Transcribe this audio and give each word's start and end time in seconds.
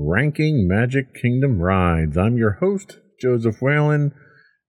Ranking 0.00 0.68
Magic 0.68 1.12
Kingdom 1.12 1.60
Rides. 1.60 2.16
I'm 2.16 2.36
your 2.36 2.58
host, 2.60 2.98
Joseph 3.20 3.60
Whalen, 3.60 4.14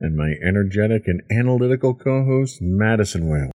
and 0.02 0.18
my 0.18 0.34
energetic 0.44 1.04
and 1.05 1.22
analytical 1.32 1.94
co 1.94 2.26
host, 2.26 2.58
Madison 2.62 3.30
Whalen. 3.30 3.52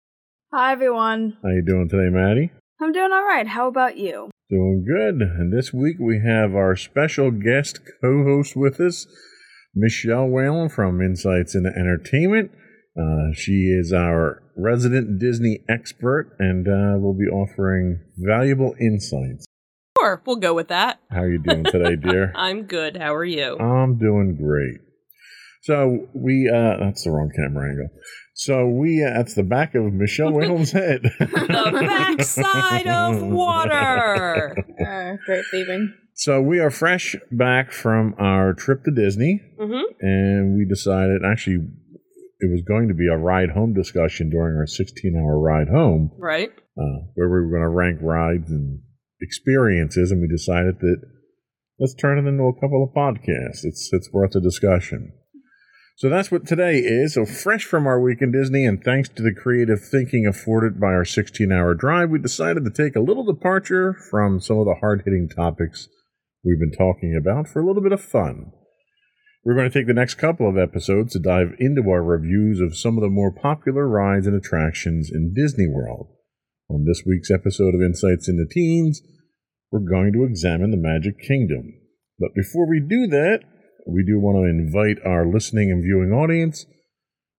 Hi 0.53 0.71
everyone. 0.71 1.37
How 1.43 1.49
you 1.49 1.65
doing 1.67 1.89
today, 1.89 2.11
Maddie? 2.11 2.53
I'm 2.81 2.93
doing 2.93 3.11
all 3.11 3.25
right. 3.25 3.49
How 3.49 3.67
about 3.67 3.97
you? 3.97 4.31
Doing 4.49 4.85
good. 4.87 5.21
And 5.21 5.53
this 5.53 5.73
week 5.73 5.97
we 5.99 6.23
have 6.25 6.55
our 6.55 6.77
special 6.77 7.33
guest 7.33 7.81
co 8.01 8.23
host 8.23 8.55
with 8.55 8.79
us, 8.79 9.09
Michelle 9.75 10.29
Whalen 10.29 10.69
from 10.69 11.01
Insights 11.01 11.57
into 11.57 11.71
Entertainment. 11.77 12.53
Uh, 12.97 13.35
she 13.35 13.77
is 13.77 13.93
our 13.93 14.45
resident 14.57 15.19
Disney 15.19 15.65
expert 15.69 16.37
and 16.39 16.69
uh, 16.69 17.01
will 17.01 17.19
be 17.19 17.25
offering 17.25 17.99
valuable 18.17 18.77
insights. 18.81 19.44
Sure, 20.05 20.23
we'll 20.27 20.37
go 20.37 20.53
with 20.53 20.69
that. 20.69 21.01
How 21.11 21.23
are 21.23 21.31
you 21.31 21.39
doing 21.39 21.65
today, 21.65 21.97
dear? 21.97 22.31
I'm 22.37 22.65
good. 22.65 22.95
How 22.99 23.15
are 23.15 23.25
you? 23.25 23.57
I'm 23.59 23.97
doing 23.97 24.37
great. 24.37 24.77
So 25.63 26.09
we 26.15 26.47
uh 26.51 26.77
that's 26.79 27.05
the 27.05 27.11
wrong 27.11 27.31
camera 27.35 27.71
angle. 27.71 27.89
So 28.35 28.67
we 28.69 29.03
uh, 29.03 29.15
that's 29.17 29.35
the 29.35 29.43
back 29.45 29.75
of 29.75 29.85
Michelle 29.95 30.31
Whalen's 30.35 30.73
head. 30.73 31.01
the 31.19 31.87
backside 31.89 32.87
of 32.87 33.23
water. 33.23 34.55
Uh, 34.79 35.17
great 35.25 35.45
thieving. 35.51 35.95
so 36.13 36.43
we 36.43 36.59
are 36.61 36.71
fresh 36.71 37.17
back 37.33 37.73
from 37.73 38.15
our 38.19 38.53
trip 38.53 38.85
to 38.85 38.91
Disney 38.91 39.41
hmm 39.59 39.81
and 40.01 40.59
we 40.59 40.67
decided 40.67 41.23
actually 41.25 41.67
it 42.41 42.51
was 42.51 42.61
going 42.69 42.89
to 42.89 42.95
be 42.95 43.09
a 43.09 43.17
ride 43.17 43.51
home 43.51 43.73
discussion 43.73 44.29
during 44.29 44.57
our 44.59 44.67
16 44.67 45.17
hour 45.17 45.39
ride 45.41 45.69
home 45.69 46.11
Right. 46.19 46.51
uh, 46.77 47.07
where 47.15 47.29
we 47.29 47.41
were 47.41 47.49
going 47.49 47.63
to 47.63 47.69
rank 47.69 48.01
rides 48.03 48.51
and 48.51 48.81
experiences 49.21 50.11
and 50.11 50.21
we 50.21 50.29
decided 50.29 50.79
that 50.81 51.03
let's 51.79 51.95
turn 51.95 52.19
it 52.19 52.29
into 52.29 52.45
a 52.45 52.55
couple 52.55 52.85
of 52.85 52.95
podcasts. 52.95 53.65
It's 53.65 53.91
it's 53.93 54.13
worth 54.13 54.35
a 54.35 54.41
discussion. 54.41 55.13
So 55.97 56.09
that's 56.09 56.31
what 56.31 56.47
today 56.47 56.79
is. 56.79 57.15
So 57.15 57.25
fresh 57.25 57.65
from 57.65 57.87
our 57.87 58.01
week 58.01 58.19
in 58.21 58.33
disney 58.33 58.65
and 58.65 58.83
thanks 58.83 59.09
to 59.11 59.23
the 59.23 59.35
creative 59.35 59.81
thinking 59.81 60.27
afforded 60.27 60.81
by 60.81 60.89
our 60.89 61.05
16 61.05 61.53
hour 61.53 61.75
drive 61.75 62.11
we 62.11 62.19
decided 62.19 62.65
to 62.65 62.71
take 62.71 62.97
a 62.97 63.01
little 63.01 63.25
departure 63.25 63.95
from 64.11 64.41
some 64.41 64.59
of 64.59 64.67
the 64.67 64.77
hard-hitting 64.81 65.29
topics 65.35 65.89
we've 66.45 66.59
been 66.59 66.77
talking 66.77 67.17
about 67.17 67.49
for 67.49 67.61
a 67.61 67.67
little 67.67 67.83
bit 67.83 67.93
of 67.93 68.03
fun. 68.03 68.53
We're 69.45 69.55
going 69.55 69.71
to 69.71 69.79
take 69.79 69.87
the 69.87 69.95
next 69.95 70.15
couple 70.15 70.49
of 70.49 70.57
episodes 70.57 71.13
to 71.13 71.19
dive 71.19 71.55
into 71.59 71.83
our 71.91 72.03
reviews 72.03 72.61
of 72.61 72.77
some 72.77 72.97
of 72.97 73.03
the 73.03 73.11
more 73.11 73.31
popular 73.31 73.87
rides 73.87 74.27
and 74.27 74.35
attractions 74.35 75.11
in 75.13 75.35
disney 75.35 75.69
world 75.69 76.09
on 76.69 76.85
this 76.85 77.03
week's 77.07 77.31
episode 77.31 77.75
of 77.75 77.83
Insights 77.83 78.29
into 78.29 78.47
Teens, 78.51 79.03
we're 79.71 79.81
going 79.81 80.13
to 80.13 80.25
examine 80.25 80.71
the 80.71 80.77
Magic 80.77 81.21
Kingdom. 81.21 81.75
But 82.19 82.35
before 82.35 82.69
we 82.69 82.81
do 82.81 83.07
that, 83.09 83.41
we 83.87 84.05
do 84.05 84.19
want 84.19 84.37
to 84.37 84.49
invite 84.49 85.05
our 85.05 85.27
listening 85.27 85.71
and 85.71 85.83
viewing 85.83 86.13
audience 86.13 86.65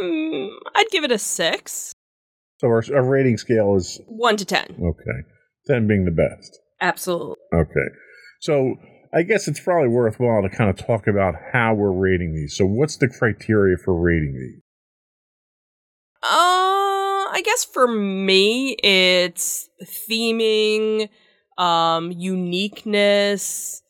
mm, 0.00 0.48
I'd 0.74 0.90
give 0.90 1.04
it 1.04 1.10
a 1.12 1.18
six, 1.18 1.92
So 2.60 2.68
our, 2.68 2.82
our 2.94 3.04
rating 3.04 3.36
scale 3.36 3.74
is 3.76 4.00
one 4.06 4.36
to 4.36 4.44
ten. 4.44 4.66
okay, 4.80 5.18
ten 5.66 5.86
being 5.88 6.04
the 6.04 6.10
best. 6.12 6.58
Absolutely. 6.80 7.36
Okay, 7.54 7.88
so 8.40 8.74
I 9.16 9.22
guess 9.22 9.48
it's 9.48 9.60
probably 9.60 9.88
worthwhile 9.88 10.42
to 10.42 10.50
kind 10.50 10.68
of 10.68 10.76
talk 10.76 11.06
about 11.06 11.34
how 11.50 11.72
we're 11.72 11.90
rating 11.90 12.34
these. 12.34 12.54
So 12.54 12.66
what's 12.66 12.98
the 12.98 13.08
criteria 13.08 13.78
for 13.82 13.98
rating 13.98 14.34
these? 14.34 14.60
Uh, 16.22 17.32
I 17.32 17.40
guess 17.42 17.64
for 17.64 17.88
me, 17.88 18.72
it's 18.82 19.70
theming, 19.82 21.08
um, 21.56 22.12
uniqueness, 22.12 23.82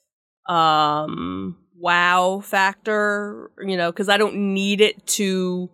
um, 0.49 1.57
wow 1.77 2.41
factor, 2.45 3.51
you 3.67 3.77
know, 3.77 3.91
because 3.91 4.09
I 4.09 4.19
don't 4.19 4.55
need 4.55 4.81
it 4.81 5.05
to, 5.09 5.69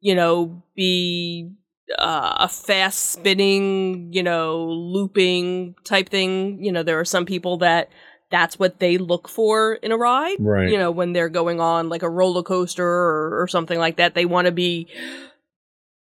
you 0.00 0.14
know, 0.14 0.62
be 0.76 1.50
uh, 1.98 2.36
a 2.40 2.48
fast 2.48 3.12
spinning, 3.12 4.12
you 4.12 4.22
know, 4.22 4.66
looping 4.66 5.76
type 5.84 6.10
thing. 6.10 6.62
You 6.62 6.72
know, 6.72 6.82
there 6.82 7.00
are 7.00 7.06
some 7.06 7.24
people 7.24 7.56
that 7.58 7.88
that's 8.32 8.58
what 8.58 8.80
they 8.80 8.98
look 8.98 9.28
for 9.28 9.74
in 9.74 9.92
a 9.92 9.96
ride. 9.96 10.38
Right. 10.40 10.70
You 10.70 10.78
know, 10.78 10.90
when 10.90 11.12
they're 11.12 11.28
going 11.28 11.60
on 11.60 11.88
like 11.88 12.02
a 12.02 12.10
roller 12.10 12.42
coaster 12.42 12.84
or, 12.84 13.42
or 13.42 13.46
something 13.46 13.78
like 13.78 13.98
that, 13.98 14.14
they 14.14 14.24
want 14.24 14.46
to 14.46 14.52
be 14.52 14.88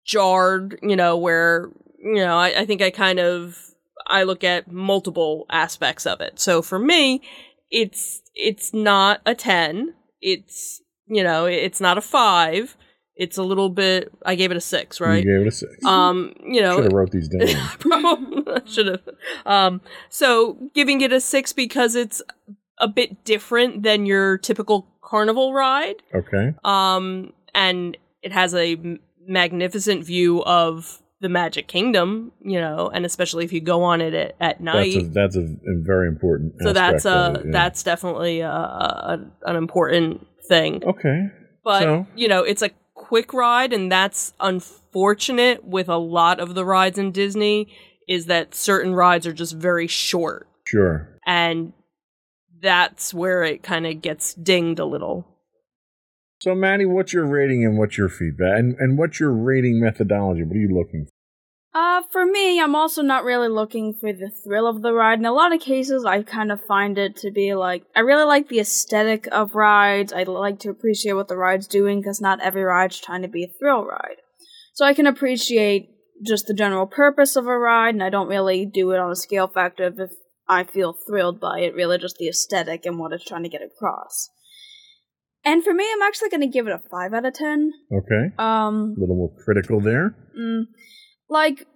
jarred, 0.05 0.79
you 0.81 0.95
know, 0.95 1.17
where, 1.17 1.69
you 1.97 2.15
know, 2.15 2.37
I, 2.37 2.61
I 2.61 2.65
think 2.65 2.81
I 2.81 2.91
kind 2.91 3.19
of, 3.19 3.57
I 4.07 4.23
look 4.23 4.43
at 4.43 4.71
multiple 4.71 5.45
aspects 5.49 6.05
of 6.05 6.21
it. 6.21 6.39
So 6.39 6.61
for 6.61 6.79
me, 6.79 7.21
it's 7.71 8.21
it's 8.35 8.73
not 8.73 9.21
a 9.25 9.35
10. 9.35 9.93
It's 10.21 10.81
you 11.07 11.23
know, 11.23 11.45
it's 11.45 11.81
not 11.81 11.97
a 11.97 12.01
5. 12.01 12.77
It's 13.19 13.37
a 13.37 13.43
little 13.43 13.69
bit 13.69 14.11
I 14.25 14.33
gave 14.35 14.49
it 14.49 14.57
a 14.57 14.61
6, 14.61 14.99
right? 15.01 15.23
You 15.23 15.37
gave 15.37 15.45
it 15.45 15.47
a 15.47 15.51
six. 15.51 15.83
Um, 15.85 16.33
you 16.43 16.61
know, 16.61 16.75
Should 16.75 16.85
have 16.85 16.93
wrote 16.93 17.11
these 17.11 17.27
down. 17.83 18.65
should 18.65 18.87
have. 18.87 19.01
Um, 19.45 19.81
so 20.09 20.57
giving 20.73 21.01
it 21.01 21.11
a 21.11 21.19
six 21.19 21.53
because 21.53 21.95
it's 21.95 22.21
a 22.79 22.87
bit 22.87 23.23
different 23.25 23.83
than 23.83 24.05
your 24.05 24.37
typical 24.37 24.87
carnival 25.03 25.53
ride. 25.53 25.95
okay. 26.15 26.53
Um, 26.63 27.33
and 27.53 27.97
it 28.23 28.31
has 28.31 28.53
a 28.55 28.73
m- 28.73 28.99
magnificent 29.27 30.05
view 30.05 30.43
of 30.45 31.01
the 31.21 31.27
Magic 31.29 31.67
Kingdom, 31.67 32.31
you 32.41 32.61
know, 32.61 32.89
and 32.93 33.05
especially 33.05 33.43
if 33.43 33.51
you 33.51 33.59
go 33.59 33.83
on 33.83 33.99
it 33.99 34.13
at, 34.13 34.35
at 34.39 34.61
night. 34.61 34.93
That's 34.93 35.05
a, 35.05 35.09
that's 35.09 35.35
a, 35.35 35.41
a 35.41 35.81
very 35.81 36.07
important. 36.07 36.57
Thing. 36.57 36.67
So 36.67 36.71
that's 36.73 37.03
a 37.05 37.33
it, 37.35 37.45
yeah. 37.47 37.51
that's 37.51 37.83
definitely 37.83 38.39
a, 38.39 38.49
a, 38.49 39.19
an 39.45 39.55
important 39.57 40.25
thing. 40.47 40.81
okay. 40.85 41.27
But 41.65 41.81
So- 41.83 42.07
you 42.15 42.29
know, 42.29 42.43
it's 42.43 42.61
a 42.61 42.69
quick 43.09 43.33
ride, 43.33 43.73
and 43.73 43.91
that's 43.91 44.33
unfortunate 44.39 45.63
with 45.65 45.89
a 45.89 45.97
lot 45.97 46.39
of 46.39 46.53
the 46.53 46.63
rides 46.63 46.99
in 46.99 47.11
Disney. 47.11 47.67
Is 48.07 48.25
that 48.27 48.53
certain 48.55 48.93
rides 48.93 49.25
are 49.27 49.33
just 49.33 49.53
very 49.55 49.87
short, 49.87 50.47
Sure. 50.65 51.19
and 51.27 51.73
that's 52.61 53.13
where 53.13 53.43
it 53.43 53.61
kind 53.63 53.85
of 53.87 54.01
gets 54.01 54.33
dinged 54.33 54.79
a 54.79 54.85
little. 54.85 55.25
So, 56.41 56.55
Maddie, 56.55 56.85
what's 56.85 57.13
your 57.13 57.25
rating 57.27 57.65
and 57.65 57.77
what's 57.77 57.97
your 57.97 58.09
feedback, 58.09 58.59
and 58.59 58.75
and 58.79 58.97
what's 58.97 59.19
your 59.19 59.31
rating 59.31 59.79
methodology? 59.79 60.43
What 60.43 60.55
are 60.55 60.59
you 60.59 60.73
looking 60.75 61.05
for? 61.05 61.11
Uh, 61.73 62.01
for 62.11 62.25
me, 62.25 62.59
I'm 62.59 62.75
also 62.75 63.03
not 63.03 63.23
really 63.23 63.47
looking 63.47 63.93
for 63.93 64.11
the 64.11 64.31
thrill 64.43 64.65
of 64.65 64.81
the 64.81 64.91
ride. 64.91 65.19
In 65.19 65.25
a 65.25 65.31
lot 65.31 65.53
of 65.53 65.61
cases, 65.61 66.03
I 66.03 66.23
kind 66.23 66.51
of 66.51 66.63
find 66.65 66.97
it 66.97 67.15
to 67.17 67.31
be 67.31 67.53
like, 67.53 67.83
I 67.95 67.99
really 67.99 68.25
like 68.25 68.49
the 68.49 68.59
aesthetic 68.59 69.27
of 69.31 69.53
rides. 69.53 70.11
I 70.11 70.23
like 70.23 70.59
to 70.61 70.69
appreciate 70.69 71.13
what 71.13 71.27
the 71.27 71.37
ride's 71.37 71.67
doing 71.67 71.99
because 72.01 72.19
not 72.19 72.41
every 72.41 72.63
ride's 72.63 72.99
trying 72.99 73.21
to 73.21 73.27
be 73.27 73.43
a 73.43 73.47
thrill 73.59 73.85
ride. 73.85 74.17
So 74.73 74.83
I 74.83 74.95
can 74.95 75.05
appreciate 75.05 75.89
just 76.25 76.47
the 76.47 76.53
general 76.53 76.87
purpose 76.87 77.35
of 77.35 77.45
a 77.45 77.57
ride, 77.57 77.93
and 77.93 78.03
I 78.03 78.09
don't 78.09 78.27
really 78.27 78.65
do 78.65 78.91
it 78.91 78.99
on 78.99 79.11
a 79.11 79.15
scale 79.15 79.47
factor 79.47 79.85
of 79.85 79.99
if 79.99 80.11
I 80.47 80.63
feel 80.63 80.93
thrilled 80.93 81.39
by 81.39 81.59
it, 81.59 81.75
really 81.75 81.99
just 81.99 82.17
the 82.17 82.27
aesthetic 82.27 82.85
and 82.85 82.97
what 82.97 83.13
it's 83.13 83.25
trying 83.25 83.43
to 83.43 83.49
get 83.49 83.61
across. 83.61 84.29
And 85.45 85.63
for 85.63 85.73
me, 85.73 85.85
I'm 85.93 86.01
actually 86.01 86.29
going 86.29 86.41
to 86.41 86.47
give 86.47 86.67
it 86.67 86.73
a 86.73 86.81
5 86.91 87.13
out 87.13 87.25
of 87.25 87.33
10. 87.33 87.71
Okay, 87.93 88.35
Um, 88.37 88.95
a 88.97 88.99
little 88.99 89.15
more 89.15 89.31
critical 89.45 89.79
there. 89.79 90.15
Mm, 90.37 90.63
like, 91.29 91.67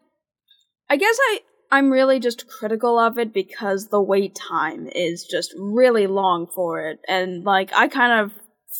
I 0.89 0.97
guess 0.97 1.17
I 1.19 1.39
I'm 1.71 1.89
really 1.89 2.19
just 2.19 2.47
critical 2.47 2.99
of 2.99 3.17
it 3.17 3.33
because 3.33 3.87
the 3.87 4.01
wait 4.01 4.35
time 4.35 4.87
is 4.93 5.25
just 5.25 5.53
really 5.57 6.05
long 6.05 6.47
for 6.53 6.87
it, 6.87 6.99
and 7.07 7.43
like 7.43 7.71
I 7.73 7.87
kind 7.87 8.21
of 8.21 8.31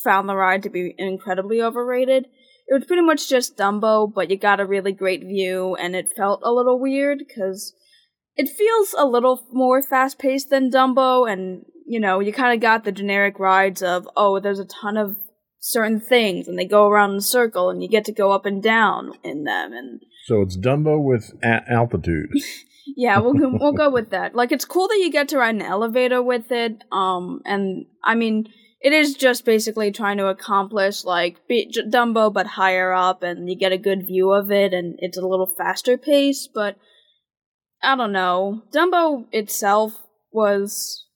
found 0.02 0.28
the 0.28 0.36
ride 0.36 0.62
to 0.64 0.70
be 0.70 0.94
incredibly 0.98 1.62
overrated. 1.62 2.26
It 2.66 2.74
was 2.74 2.84
pretty 2.84 3.02
much 3.02 3.28
just 3.28 3.56
Dumbo, 3.56 4.12
but 4.12 4.30
you 4.30 4.38
got 4.38 4.60
a 4.60 4.66
really 4.66 4.92
great 4.92 5.22
view, 5.22 5.74
and 5.74 5.94
it 5.96 6.12
felt 6.16 6.40
a 6.44 6.52
little 6.52 6.80
weird 6.80 7.18
because 7.18 7.74
it 8.36 8.48
feels 8.48 8.94
a 8.96 9.06
little 9.06 9.40
more 9.52 9.82
fast 9.82 10.18
paced 10.18 10.50
than 10.50 10.70
Dumbo, 10.70 11.30
and 11.30 11.64
you 11.86 12.00
know 12.00 12.20
you 12.20 12.32
kind 12.32 12.54
of 12.54 12.60
got 12.60 12.84
the 12.84 12.92
generic 12.92 13.38
rides 13.38 13.82
of 13.82 14.08
oh 14.16 14.40
there's 14.40 14.58
a 14.58 14.64
ton 14.64 14.96
of 14.96 15.16
certain 15.60 16.00
things 16.00 16.46
and 16.46 16.58
they 16.58 16.64
go 16.66 16.86
around 16.86 17.12
in 17.12 17.16
a 17.16 17.22
circle 17.22 17.70
and 17.70 17.82
you 17.82 17.88
get 17.88 18.04
to 18.04 18.12
go 18.12 18.32
up 18.32 18.44
and 18.44 18.62
down 18.62 19.12
in 19.22 19.44
them 19.44 19.72
and 19.72 20.00
So 20.24 20.40
it's 20.42 20.56
Dumbo 20.56 21.02
with 21.02 21.32
a- 21.42 21.64
altitude. 21.70 22.30
yeah 22.96 23.18
we'll 23.18 23.32
go, 23.32 23.48
we'll 23.60 23.72
go 23.72 23.88
with 23.90 24.10
that 24.10 24.34
like 24.34 24.52
it's 24.52 24.64
cool 24.66 24.88
that 24.88 24.98
you 24.98 25.10
get 25.10 25.28
to 25.28 25.38
ride 25.38 25.54
an 25.54 25.62
elevator 25.62 26.22
with 26.22 26.52
it 26.52 26.84
um 26.92 27.40
and 27.46 27.86
i 28.04 28.14
mean 28.14 28.46
it 28.82 28.92
is 28.92 29.14
just 29.14 29.46
basically 29.46 29.90
trying 29.90 30.18
to 30.18 30.26
accomplish 30.26 31.02
like 31.02 31.38
be, 31.48 31.66
J- 31.72 31.88
dumbo 31.88 32.30
but 32.30 32.46
higher 32.46 32.92
up 32.92 33.22
and 33.22 33.48
you 33.48 33.56
get 33.56 33.72
a 33.72 33.78
good 33.78 34.06
view 34.06 34.32
of 34.32 34.50
it 34.52 34.74
and 34.74 34.96
it's 34.98 35.16
a 35.16 35.26
little 35.26 35.46
faster 35.56 35.96
pace 35.96 36.46
but 36.52 36.76
i 37.82 37.96
don't 37.96 38.12
know 38.12 38.62
dumbo 38.70 39.24
itself 39.32 40.02
was 40.30 41.06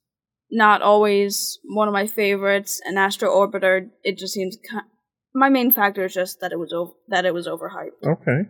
not 0.50 0.81
always 0.81 1.58
one 1.64 1.87
of 1.87 1.93
my 1.93 2.06
favorites 2.06 2.81
and 2.87 2.99
astro 2.99 3.28
orbiter 3.28 3.90
it 4.02 4.16
just 4.16 4.32
seems 4.32 4.56
ki- 4.56 4.88
my 5.34 5.50
main 5.50 5.70
factor 5.70 6.06
is 6.06 6.14
just 6.14 6.40
that 6.40 6.52
it 6.52 6.58
was 6.58 6.72
over 6.72 6.93
that 7.08 7.26
it 7.26 7.34
was 7.34 7.46
overhyped 7.46 8.02
Okay. 8.06 8.49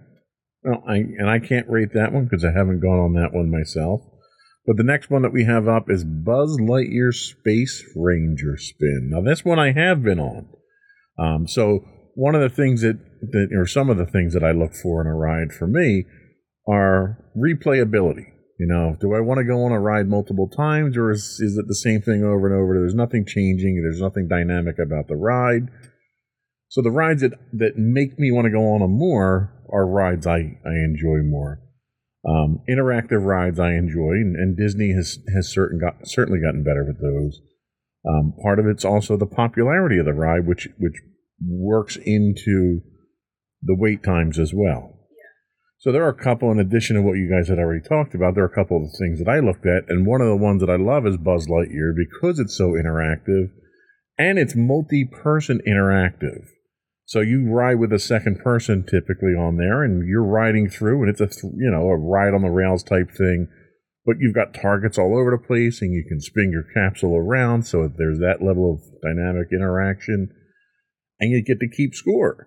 Well, 0.63 0.83
I 0.87 0.97
and 0.97 1.31
I 1.31 1.39
can't 1.39 1.69
rate 1.69 1.93
that 1.95 2.13
one 2.13 2.25
because 2.25 2.45
I 2.45 2.53
haven't 2.53 2.81
gone 2.81 2.99
on 2.99 3.13
that 3.15 3.33
one 3.33 3.51
myself. 3.51 4.03
But 4.67 4.77
the 4.77 4.85
next 4.85 5.09
one 5.09 5.23
that 5.23 5.33
we 5.33 5.45
have 5.45 5.67
up 5.67 5.89
is 5.89 6.05
Buzz 6.05 6.59
Lightyear 6.61 7.15
Space 7.15 7.83
Ranger 7.97 8.59
Spin. 8.59 9.09
Now, 9.11 9.23
this 9.23 9.43
one 9.43 9.59
I 9.59 9.73
have 9.73 10.03
been 10.03 10.21
on. 10.21 10.49
Um, 11.19 11.49
so 11.49 11.81
one 12.15 12.35
of 12.35 12.43
the 12.43 12.55
things 12.55 12.83
that, 12.83 12.99
that, 13.23 13.49
or 13.57 13.67
some 13.67 13.89
of 13.89 13.97
the 13.97 14.05
things 14.05 14.35
that 14.35 14.45
I 14.45 14.51
look 14.51 14.75
for 14.75 15.01
in 15.01 15.07
a 15.07 15.15
ride 15.15 15.53
for 15.53 15.67
me 15.67 16.05
are 16.69 17.25
replayability. 17.35 18.27
You 18.59 18.67
know, 18.67 18.97
do 19.01 19.15
I 19.15 19.21
want 19.21 19.39
to 19.39 19.45
go 19.45 19.65
on 19.65 19.73
a 19.73 19.81
ride 19.81 20.09
multiple 20.09 20.49
times, 20.49 20.97
or 20.97 21.13
is, 21.13 21.39
is 21.41 21.57
it 21.57 21.67
the 21.69 21.77
same 21.77 22.03
thing 22.03 22.25
over 22.25 22.47
and 22.47 22.61
over? 22.61 22.75
There's 22.75 22.95
nothing 22.95 23.25
changing. 23.25 23.81
There's 23.83 24.03
nothing 24.03 24.29
dynamic 24.29 24.79
about 24.79 25.09
the 25.09 25.17
ride. 25.17 25.69
So 26.69 26.83
the 26.83 26.91
rides 26.91 27.23
that, 27.23 27.33
that 27.55 27.77
make 27.77 28.19
me 28.19 28.31
want 28.31 28.45
to 28.45 28.51
go 28.51 28.75
on 28.75 28.81
them 28.81 28.99
more 28.99 29.55
are 29.73 29.87
rides 29.87 30.27
I, 30.27 30.59
I 30.67 30.75
enjoy 30.85 31.23
more. 31.25 31.61
Um, 32.29 32.61
interactive 32.69 33.25
rides 33.25 33.59
I 33.59 33.73
enjoy, 33.73 34.13
and, 34.13 34.37
and 34.37 34.57
Disney 34.57 34.93
has 34.93 35.19
has 35.35 35.49
certain 35.49 35.79
got, 35.79 36.07
certainly 36.07 36.41
gotten 36.41 36.63
better 36.63 36.85
with 36.85 37.01
those. 37.01 37.41
Um, 38.07 38.35
part 38.43 38.59
of 38.59 38.67
it's 38.67 38.85
also 38.85 39.17
the 39.17 39.27
popularity 39.27 39.99
of 39.99 40.05
the 40.05 40.13
ride, 40.13 40.47
which 40.47 40.69
which 40.79 41.01
works 41.41 41.97
into 41.97 42.81
the 43.63 43.77
wait 43.77 44.03
times 44.03 44.39
as 44.39 44.53
well. 44.53 44.95
So 45.79 45.93
there 45.93 46.05
are 46.05 46.09
a 46.09 46.23
couple, 46.23 46.51
in 46.51 46.59
addition 46.59 46.97
to 46.97 47.03
what 47.03 47.17
you 47.17 47.31
guys 47.31 47.49
had 47.49 47.59
already 47.59 47.89
talked 47.89 48.15
about, 48.15 48.35
there 48.35 48.43
are 48.43 48.49
a 48.49 48.55
couple 48.55 48.85
of 48.85 48.91
things 48.99 49.21
that 49.21 49.31
I 49.31 49.39
looked 49.39 49.65
at, 49.65 49.89
and 49.89 50.07
one 50.07 50.21
of 50.21 50.27
the 50.27 50.37
ones 50.37 50.61
that 50.61 50.71
I 50.71 50.77
love 50.77 51.07
is 51.07 51.17
Buzz 51.17 51.47
Lightyear 51.47 51.95
because 51.97 52.41
it's 52.41 52.59
so 52.59 52.73
interactive, 52.73 53.53
and 54.19 54.41
it's 54.41 54.57
multi-person 54.57 55.61
interactive. 55.67 56.49
So 57.09 57.21
you 57.21 57.51
ride 57.51 57.81
with 57.81 57.91
a 57.95 57.99
second 57.99 58.41
person 58.41 58.85
typically 58.85 59.33
on 59.33 59.57
there, 59.57 59.83
and 59.83 60.07
you're 60.07 60.23
riding 60.23 60.69
through, 60.69 61.01
and 61.01 61.09
it's 61.09 61.23
a 61.23 61.27
th- 61.27 61.55
you 61.57 61.71
know 61.71 61.89
a 61.89 61.97
ride 61.97 62.35
on 62.35 62.43
the 62.43 62.51
rails 62.51 62.83
type 62.83 63.11
thing. 63.17 63.49
But 64.05 64.17
you've 64.21 64.35
got 64.35 64.53
targets 64.53 64.99
all 64.99 65.19
over 65.19 65.31
the 65.31 65.47
place, 65.47 65.81
and 65.81 65.95
you 65.95 66.05
can 66.07 66.21
spin 66.21 66.53
your 66.53 66.65
capsule 66.75 67.17
around, 67.17 67.63
so 67.63 67.89
there's 67.89 68.19
that 68.19 68.45
level 68.45 68.75
of 68.75 68.83
dynamic 69.03 69.49
interaction, 69.53 70.29
and 71.19 71.31
you 71.31 71.43
get 71.43 71.61
to 71.61 71.75
keep 71.75 71.95
score. 71.95 72.47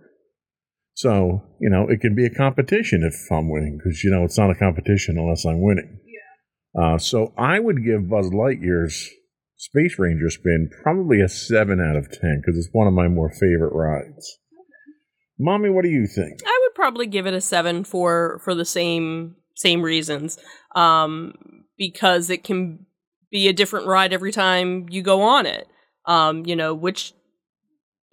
So 0.93 1.41
you 1.59 1.71
know 1.71 1.87
it 1.89 1.99
can 1.99 2.13
be 2.13 2.27
a 2.27 2.29
competition 2.29 3.01
if 3.01 3.15
I'm 3.31 3.49
winning, 3.49 3.79
because 3.79 4.03
you 4.03 4.11
know 4.11 4.23
it's 4.25 4.37
not 4.37 4.51
a 4.51 4.55
competition 4.55 5.17
unless 5.17 5.43
I'm 5.43 5.63
winning. 5.63 6.01
Yeah. 6.05 6.83
Uh, 6.83 6.97
so 6.99 7.33
I 7.35 7.57
would 7.57 7.83
give 7.83 8.07
Buzz 8.07 8.29
Lightyear's 8.29 9.09
Space 9.57 9.97
Ranger 9.97 10.29
spin 10.29 10.69
probably 10.83 11.19
a 11.19 11.27
seven 11.27 11.81
out 11.81 11.95
of 11.95 12.11
ten 12.11 12.43
because 12.45 12.59
it's 12.59 12.69
one 12.71 12.85
of 12.85 12.93
my 12.93 13.07
more 13.07 13.31
favorite 13.31 13.73
rides. 13.73 14.37
Mommy, 15.41 15.69
what 15.69 15.83
do 15.83 15.89
you 15.89 16.07
think? 16.07 16.39
I 16.45 16.59
would 16.63 16.75
probably 16.75 17.07
give 17.07 17.25
it 17.25 17.33
a 17.33 17.41
seven 17.41 17.83
for 17.83 18.39
for 18.43 18.53
the 18.55 18.65
same 18.65 19.35
same 19.55 19.81
reasons. 19.81 20.37
Um, 20.75 21.33
because 21.81 22.29
it 22.29 22.43
can 22.43 22.85
be 23.31 23.47
a 23.47 23.53
different 23.53 23.87
ride 23.87 24.13
every 24.13 24.31
time 24.31 24.85
you 24.89 25.01
go 25.01 25.23
on 25.23 25.47
it. 25.47 25.67
Um, 26.05 26.45
you 26.45 26.55
know, 26.55 26.75
which 26.75 27.13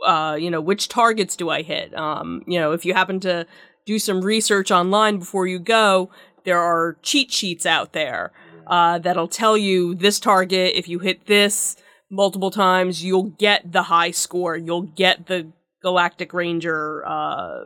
uh, 0.05 0.39
you 0.41 0.51
know, 0.51 0.61
which 0.61 0.89
targets 0.89 1.37
do 1.37 1.51
I 1.51 1.61
hit? 1.61 1.95
Um, 1.95 2.43
you 2.47 2.59
know, 2.59 2.73
if 2.73 2.87
you 2.87 2.95
happen 2.95 3.21
to 3.21 3.47
do 3.85 3.99
some 3.99 4.23
research 4.23 4.71
online 4.71 5.19
before 5.19 5.47
you 5.47 5.59
go, 5.59 6.11
there 6.45 6.59
are 6.59 6.97
cheat 7.03 7.31
sheets 7.31 7.67
out 7.67 7.93
there 7.93 8.33
uh, 8.67 8.99
that'll 9.01 9.29
tell 9.29 9.59
you 9.59 9.95
this 9.95 10.19
target. 10.19 10.73
If 10.75 10.89
you 10.89 11.01
hit 11.01 11.27
this 11.27 11.77
multiple 12.11 12.51
times, 12.51 13.05
you'll 13.05 13.35
get 13.39 13.73
the 13.73 13.85
high 13.85 14.13
score. 14.13 14.57
You'll 14.57 14.83
get 14.83 15.27
the 15.27 15.53
Galactic 15.83 16.33
Ranger 16.33 17.05
uh, 17.07 17.65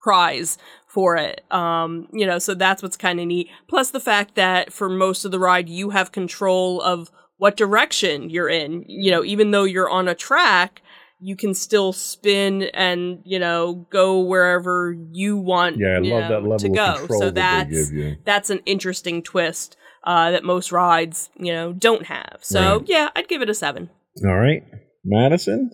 prize 0.00 0.58
for 0.88 1.16
it. 1.16 1.42
Um, 1.52 2.08
you 2.12 2.26
know, 2.26 2.38
so 2.38 2.54
that's 2.54 2.82
what's 2.82 2.96
kind 2.96 3.18
of 3.20 3.26
neat. 3.26 3.48
Plus 3.68 3.90
the 3.90 4.00
fact 4.00 4.34
that 4.34 4.72
for 4.72 4.88
most 4.88 5.24
of 5.24 5.30
the 5.30 5.38
ride, 5.38 5.68
you 5.68 5.90
have 5.90 6.12
control 6.12 6.80
of 6.82 7.10
what 7.36 7.56
direction 7.56 8.30
you're 8.30 8.48
in. 8.48 8.84
You 8.86 9.10
know, 9.10 9.24
even 9.24 9.50
though 9.50 9.64
you're 9.64 9.90
on 9.90 10.08
a 10.08 10.14
track, 10.14 10.82
you 11.20 11.36
can 11.36 11.54
still 11.54 11.92
spin 11.92 12.64
and 12.74 13.20
you 13.24 13.38
know 13.38 13.86
go 13.90 14.20
wherever 14.20 14.94
you 15.12 15.36
want. 15.36 15.78
Yeah, 15.78 15.96
I 15.96 15.98
love 15.98 16.02
know, 16.02 16.28
that 16.28 16.42
level 16.42 16.58
to 16.58 16.68
of 16.68 16.74
go. 16.74 16.98
control 16.98 17.20
so 17.20 17.30
that 17.30 17.70
that's 17.70 17.90
that's 18.24 18.50
an 18.50 18.60
interesting 18.66 19.22
twist 19.22 19.76
uh, 20.04 20.30
that 20.32 20.44
most 20.44 20.70
rides 20.70 21.30
you 21.38 21.52
know 21.52 21.72
don't 21.72 22.06
have. 22.06 22.38
So 22.42 22.78
Right. 22.78 22.88
yeah, 22.88 23.08
I'd 23.16 23.28
give 23.28 23.42
it 23.42 23.48
a 23.48 23.54
seven. 23.54 23.90
All 24.24 24.36
right, 24.36 24.62
Madison. 25.04 25.70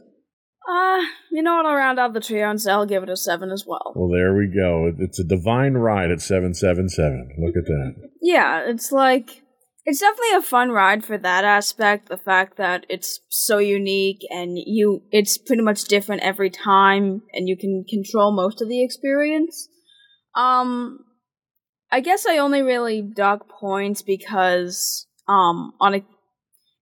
Uh, 0.68 1.00
you 1.32 1.42
know 1.42 1.56
what? 1.56 1.66
I'll 1.66 1.74
round 1.74 1.98
out 1.98 2.12
the 2.12 2.20
trio 2.20 2.50
and 2.50 2.60
say 2.60 2.70
I'll 2.70 2.86
give 2.86 3.02
it 3.02 3.08
a 3.08 3.16
seven 3.16 3.50
as 3.50 3.64
well. 3.66 3.92
Well, 3.96 4.10
there 4.10 4.34
we 4.34 4.46
go. 4.46 4.92
It's 4.98 5.18
a 5.18 5.24
divine 5.24 5.74
ride 5.74 6.10
at 6.10 6.20
seven 6.20 6.54
seven 6.54 6.88
seven. 6.88 7.30
Look 7.38 7.56
at 7.56 7.64
that. 7.66 7.94
Yeah, 8.22 8.68
it's 8.68 8.92
like 8.92 9.42
it's 9.86 10.00
definitely 10.00 10.34
a 10.36 10.42
fun 10.42 10.70
ride 10.70 11.04
for 11.04 11.16
that 11.16 11.44
aspect. 11.44 12.10
The 12.10 12.18
fact 12.18 12.58
that 12.58 12.84
it's 12.90 13.20
so 13.30 13.56
unique 13.56 14.20
and 14.30 14.58
you, 14.58 15.02
it's 15.10 15.38
pretty 15.38 15.62
much 15.62 15.84
different 15.84 16.22
every 16.22 16.50
time, 16.50 17.22
and 17.32 17.48
you 17.48 17.56
can 17.56 17.84
control 17.88 18.30
most 18.30 18.60
of 18.60 18.68
the 18.68 18.84
experience. 18.84 19.68
Um, 20.36 20.98
I 21.90 22.00
guess 22.00 22.26
I 22.26 22.36
only 22.36 22.60
really 22.62 23.00
dock 23.02 23.48
points 23.48 24.02
because 24.02 25.06
um 25.26 25.72
on 25.80 25.94
a, 25.94 26.04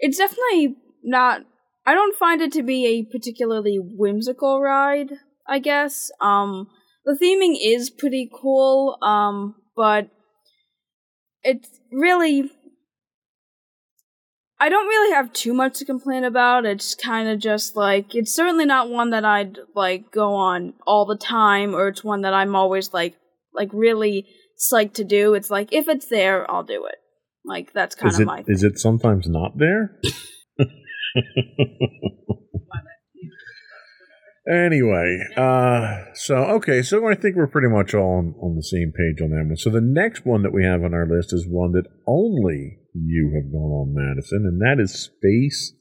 it's 0.01 0.19
definitely 0.19 0.77
not. 1.05 1.43
I 1.89 1.95
don't 1.95 2.15
find 2.15 2.43
it 2.43 2.53
to 2.53 2.63
be 2.63 2.87
a 2.87 3.03
particularly 3.05 3.79
whimsical 3.81 4.61
ride. 4.61 5.09
I 5.49 5.59
guess 5.59 6.11
um 6.21 6.67
the 7.07 7.15
theming 7.15 7.57
is 7.59 7.89
pretty 7.89 8.31
cool. 8.31 8.99
Um, 9.01 9.55
but 9.75 10.11
it's 11.43 11.81
really 11.91 12.51
I 14.61 14.69
don't 14.69 14.87
really 14.87 15.15
have 15.15 15.33
too 15.33 15.55
much 15.55 15.79
to 15.79 15.87
complain 15.87 16.25
about. 16.25 16.67
It's 16.67 16.95
kind 16.95 17.27
of 17.27 17.39
just 17.39 17.75
like 17.75 18.15
it's 18.15 18.37
certainly 18.37 18.67
not 18.67 18.91
one 18.91 19.09
that 19.11 19.25
I'd 19.25 19.57
like 19.75 20.11
go 20.11 20.35
on 20.35 20.75
all 20.87 21.07
the 21.07 21.17
time, 21.17 21.75
or 21.75 21.89
it's 21.89 22.05
one 22.05 22.21
that 22.21 22.35
I'm 22.35 22.55
always 22.55 22.93
like 22.93 23.17
like 23.55 23.71
really 23.73 24.27
psyched 24.59 24.93
to 24.95 25.05
do. 25.05 25.33
It's 25.33 25.49
like 25.49 25.73
if 25.73 25.89
it's 25.89 26.09
there, 26.09 26.51
I'll 26.51 26.65
do 26.65 26.85
it. 26.85 26.97
Like 27.47 27.73
that's 27.73 27.95
kind 27.95 28.13
of 28.15 28.21
it, 28.21 28.27
my. 28.27 28.45
Is 28.47 28.63
it 28.63 28.79
sometimes 28.79 29.27
not 29.27 29.57
there? 29.57 29.99
anyway, 34.49 35.21
uh, 35.37 36.05
so 36.15 36.37
okay, 36.37 36.83
so 36.83 37.09
I 37.09 37.15
think 37.15 37.37
we're 37.37 37.47
pretty 37.47 37.69
much 37.69 37.95
all 37.95 38.19
on, 38.19 38.35
on 38.41 38.57
the 38.57 38.63
same 38.63 38.93
page 38.93 39.23
on 39.23 39.31
that 39.31 39.47
one. 39.47 39.57
So 39.57 39.71
the 39.71 39.81
next 39.81 40.25
one 40.25 40.43
that 40.43 40.53
we 40.53 40.65
have 40.65 40.83
on 40.83 40.95
our 40.95 41.07
list 41.07 41.33
is 41.33 41.47
one 41.49 41.73
that 41.73 41.87
only 42.07 42.79
you 42.95 43.33
have 43.35 43.53
gone 43.53 43.71
on, 43.71 43.95
Madison, 43.95 44.45
and 44.47 44.61
that 44.61 44.83
is 44.83 44.93
Space 44.95 45.75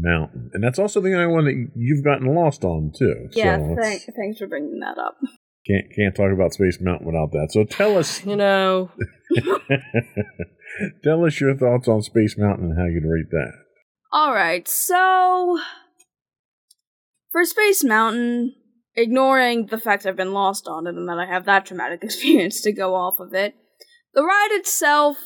Mountain, 0.00 0.50
and 0.54 0.62
that's 0.62 0.78
also 0.78 1.00
the 1.00 1.14
only 1.14 1.32
one 1.32 1.44
that 1.44 1.70
you've 1.76 2.04
gotten 2.04 2.34
lost 2.34 2.64
on 2.64 2.92
too. 2.96 3.28
yeah, 3.32 3.58
so 3.58 3.76
thank, 3.80 4.02
thanks 4.16 4.38
for 4.38 4.46
bringing 4.46 4.80
that 4.80 4.98
up. 4.98 5.16
can't 5.66 5.86
can't 5.94 6.14
talk 6.14 6.32
about 6.32 6.54
Space 6.54 6.78
Mountain 6.80 7.06
without 7.06 7.32
that. 7.32 7.48
So 7.50 7.64
tell 7.64 7.98
us, 7.98 8.24
You 8.24 8.36
know, 8.36 8.90
tell 11.04 11.24
us 11.24 11.40
your 11.40 11.56
thoughts 11.56 11.88
on 11.88 12.02
Space 12.02 12.36
Mountain 12.38 12.70
and 12.70 12.78
how 12.78 12.86
you'd 12.86 13.04
rate 13.04 13.30
that. 13.30 13.52
All 14.14 14.34
right, 14.34 14.68
so 14.68 15.58
for 17.30 17.46
Space 17.46 17.82
Mountain, 17.82 18.54
ignoring 18.94 19.68
the 19.68 19.78
fact 19.78 20.04
I've 20.04 20.16
been 20.16 20.34
lost 20.34 20.68
on 20.68 20.86
it 20.86 20.94
and 20.94 21.08
that 21.08 21.18
I 21.18 21.24
have 21.24 21.46
that 21.46 21.64
traumatic 21.64 22.00
experience 22.04 22.60
to 22.60 22.72
go 22.72 22.94
off 22.94 23.20
of 23.20 23.32
it, 23.32 23.54
the 24.12 24.22
ride 24.22 24.50
itself, 24.50 25.16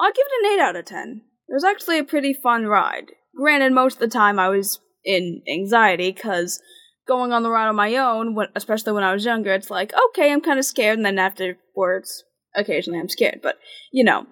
I'll 0.00 0.10
give 0.10 0.24
it 0.26 0.54
an 0.54 0.58
8 0.58 0.62
out 0.62 0.76
of 0.76 0.86
10. 0.86 1.22
It 1.46 1.52
was 1.52 1.64
actually 1.64 1.98
a 1.98 2.04
pretty 2.04 2.32
fun 2.32 2.64
ride. 2.64 3.12
Granted, 3.36 3.74
most 3.74 3.96
of 3.96 4.00
the 4.00 4.08
time 4.08 4.38
I 4.38 4.48
was 4.48 4.80
in 5.04 5.42
anxiety 5.46 6.12
because 6.12 6.62
going 7.06 7.34
on 7.34 7.42
the 7.42 7.50
ride 7.50 7.68
on 7.68 7.76
my 7.76 7.94
own, 7.96 8.34
especially 8.54 8.94
when 8.94 9.04
I 9.04 9.12
was 9.12 9.26
younger, 9.26 9.52
it's 9.52 9.70
like, 9.70 9.92
okay, 10.08 10.32
I'm 10.32 10.40
kind 10.40 10.58
of 10.58 10.64
scared, 10.64 10.96
and 10.96 11.04
then 11.04 11.18
afterwards, 11.18 12.24
occasionally 12.56 13.00
I'm 13.00 13.10
scared, 13.10 13.40
but 13.42 13.58
you 13.92 14.02
know. 14.02 14.26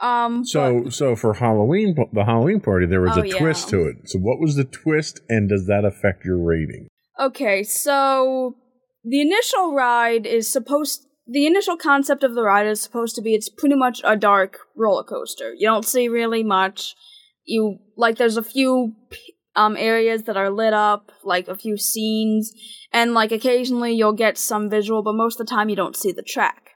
Um, 0.00 0.44
So, 0.44 0.88
so 0.88 1.14
for 1.14 1.34
Halloween, 1.34 1.94
the 2.12 2.24
Halloween 2.24 2.60
party, 2.60 2.86
there 2.86 3.02
was 3.02 3.16
Oh, 3.18 3.22
a 3.22 3.26
yeah. 3.26 3.38
twist 3.38 3.68
to 3.68 3.82
it. 3.86 3.96
So, 4.06 4.18
what 4.18 4.40
was 4.40 4.56
the 4.56 4.64
twist, 4.64 5.20
and 5.28 5.48
does 5.48 5.66
that 5.66 5.84
affect 5.84 6.24
your 6.24 6.38
rating? 6.38 6.88
Okay, 7.18 7.62
so 7.62 8.56
the 9.04 9.20
initial 9.20 9.74
ride 9.74 10.26
is 10.26 10.48
supposed 10.48 11.06
the 11.26 11.46
initial 11.46 11.76
concept 11.76 12.24
of 12.24 12.34
the 12.34 12.42
ride 12.42 12.66
is 12.66 12.80
supposed 12.80 13.14
to 13.14 13.22
be 13.22 13.34
it's 13.34 13.48
pretty 13.48 13.76
much 13.76 14.00
a 14.04 14.16
dark 14.16 14.58
roller 14.76 15.04
coaster. 15.04 15.52
You 15.56 15.66
don't 15.68 15.84
see 15.84 16.08
really 16.08 16.42
much. 16.42 16.94
You 17.44 17.78
like 17.96 18.16
there's 18.16 18.36
a 18.38 18.42
few 18.42 18.94
um 19.54 19.76
areas 19.76 20.24
that 20.24 20.36
are 20.36 20.50
lit 20.50 20.72
up, 20.72 21.12
like 21.22 21.46
a 21.46 21.54
few 21.56 21.76
scenes, 21.76 22.52
and 22.92 23.12
like 23.14 23.32
occasionally 23.32 23.92
you'll 23.92 24.12
get 24.14 24.38
some 24.38 24.68
visual, 24.70 25.02
but 25.02 25.14
most 25.14 25.38
of 25.38 25.46
the 25.46 25.50
time 25.50 25.68
you 25.68 25.76
don't 25.76 25.94
see 25.96 26.10
the 26.10 26.22
track. 26.22 26.70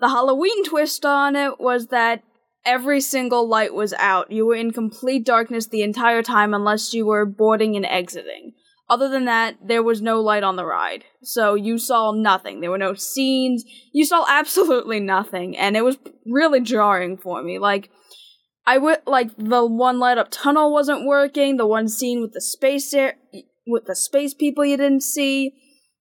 The 0.00 0.08
Halloween 0.08 0.64
twist 0.64 1.04
on 1.04 1.34
it 1.36 1.58
was 1.58 1.88
that 1.88 2.22
every 2.64 3.00
single 3.00 3.48
light 3.48 3.74
was 3.74 3.92
out. 3.94 4.30
You 4.30 4.46
were 4.46 4.54
in 4.54 4.72
complete 4.72 5.24
darkness 5.24 5.66
the 5.66 5.82
entire 5.82 6.22
time 6.22 6.54
unless 6.54 6.94
you 6.94 7.06
were 7.06 7.26
boarding 7.26 7.76
and 7.76 7.86
exiting. 7.86 8.52
Other 8.90 9.08
than 9.08 9.26
that, 9.26 9.56
there 9.62 9.82
was 9.82 10.00
no 10.00 10.20
light 10.20 10.42
on 10.42 10.56
the 10.56 10.64
ride. 10.64 11.04
So 11.22 11.54
you 11.54 11.78
saw 11.78 12.12
nothing. 12.12 12.60
There 12.60 12.70
were 12.70 12.78
no 12.78 12.94
scenes. 12.94 13.64
You 13.92 14.04
saw 14.04 14.24
absolutely 14.28 15.00
nothing. 15.00 15.56
And 15.56 15.76
it 15.76 15.84
was 15.84 15.98
really 16.26 16.60
jarring 16.60 17.18
for 17.18 17.42
me. 17.42 17.58
Like, 17.58 17.90
I 18.66 18.78
would, 18.78 18.98
like, 19.06 19.30
the 19.36 19.66
one 19.66 19.98
light 19.98 20.18
up 20.18 20.28
tunnel 20.30 20.72
wasn't 20.72 21.06
working. 21.06 21.56
The 21.56 21.66
one 21.66 21.88
scene 21.88 22.20
with 22.20 22.32
the 22.32 22.40
space 22.40 22.92
air, 22.94 23.16
with 23.66 23.86
the 23.86 23.96
space 23.96 24.34
people 24.34 24.64
you 24.64 24.76
didn't 24.76 25.02
see. 25.02 25.52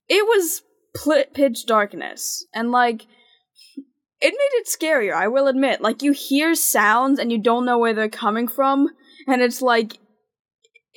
It 0.10 0.26
was 0.26 0.64
pl- 0.96 1.26
pitch 1.34 1.66
darkness. 1.66 2.46
And, 2.54 2.72
like, 2.72 3.06
it 4.22 4.34
made 4.34 4.60
it 4.60 4.68
scarier, 4.68 5.14
I 5.14 5.28
will 5.28 5.48
admit. 5.48 5.82
Like, 5.82 6.02
you 6.02 6.12
hear 6.12 6.56
sounds 6.56 7.20
and 7.20 7.32
you 7.32 7.38
don't 7.38 7.66
know 7.66 7.78
where 7.78 7.94
they're 7.94 8.10
coming 8.10 8.48
from. 8.48 8.90
And 9.28 9.42
it's 9.42 9.62
like, 9.62 9.98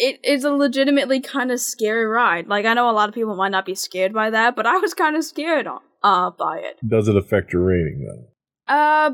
it 0.00 0.18
is 0.24 0.44
a 0.44 0.50
legitimately 0.50 1.20
kind 1.20 1.52
of 1.52 1.60
scary 1.60 2.06
ride. 2.06 2.48
Like 2.48 2.64
I 2.64 2.72
know 2.72 2.90
a 2.90 2.92
lot 2.92 3.08
of 3.08 3.14
people 3.14 3.36
might 3.36 3.50
not 3.50 3.66
be 3.66 3.74
scared 3.74 4.14
by 4.14 4.30
that, 4.30 4.56
but 4.56 4.66
I 4.66 4.78
was 4.78 4.94
kind 4.94 5.14
of 5.14 5.24
scared 5.24 5.68
uh 6.02 6.30
by 6.30 6.58
it. 6.58 6.78
Does 6.86 7.06
it 7.06 7.16
affect 7.16 7.52
your 7.52 7.62
rating 7.64 8.06
though? 8.08 8.74
Uh 8.74 9.10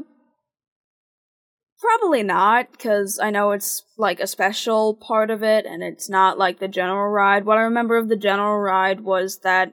probably 1.78 2.22
not 2.22 2.78
cuz 2.78 3.18
I 3.18 3.30
know 3.30 3.50
it's 3.50 3.82
like 3.98 4.20
a 4.20 4.28
special 4.28 4.94
part 4.94 5.30
of 5.30 5.42
it 5.42 5.66
and 5.66 5.82
it's 5.82 6.08
not 6.08 6.38
like 6.38 6.60
the 6.60 6.68
general 6.68 7.08
ride. 7.08 7.44
What 7.44 7.58
I 7.58 7.62
remember 7.62 7.96
of 7.96 8.08
the 8.08 8.16
general 8.16 8.58
ride 8.58 9.00
was 9.00 9.38
that 9.38 9.72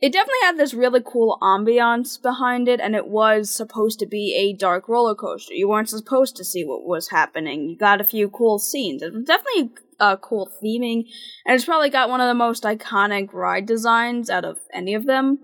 it 0.00 0.12
definitely 0.12 0.42
had 0.42 0.56
this 0.56 0.74
really 0.74 1.02
cool 1.04 1.38
ambiance 1.42 2.20
behind 2.20 2.68
it 2.68 2.80
and 2.80 2.94
it 2.94 3.08
was 3.08 3.50
supposed 3.50 3.98
to 3.98 4.06
be 4.06 4.34
a 4.36 4.56
dark 4.56 4.88
roller 4.88 5.14
coaster. 5.14 5.54
You 5.54 5.68
weren't 5.68 5.88
supposed 5.88 6.36
to 6.36 6.44
see 6.44 6.64
what 6.64 6.86
was 6.86 7.10
happening. 7.10 7.68
You 7.68 7.76
got 7.76 8.00
a 8.00 8.04
few 8.04 8.28
cool 8.28 8.58
scenes. 8.58 9.02
It 9.02 9.12
was 9.12 9.24
definitely 9.24 9.72
uh, 10.00 10.16
cool 10.16 10.50
theming, 10.62 11.04
and 11.44 11.54
it's 11.54 11.64
probably 11.64 11.90
got 11.90 12.08
one 12.08 12.20
of 12.20 12.28
the 12.28 12.34
most 12.34 12.62
iconic 12.62 13.32
ride 13.32 13.66
designs 13.66 14.30
out 14.30 14.44
of 14.44 14.58
any 14.72 14.94
of 14.94 15.06
them. 15.06 15.40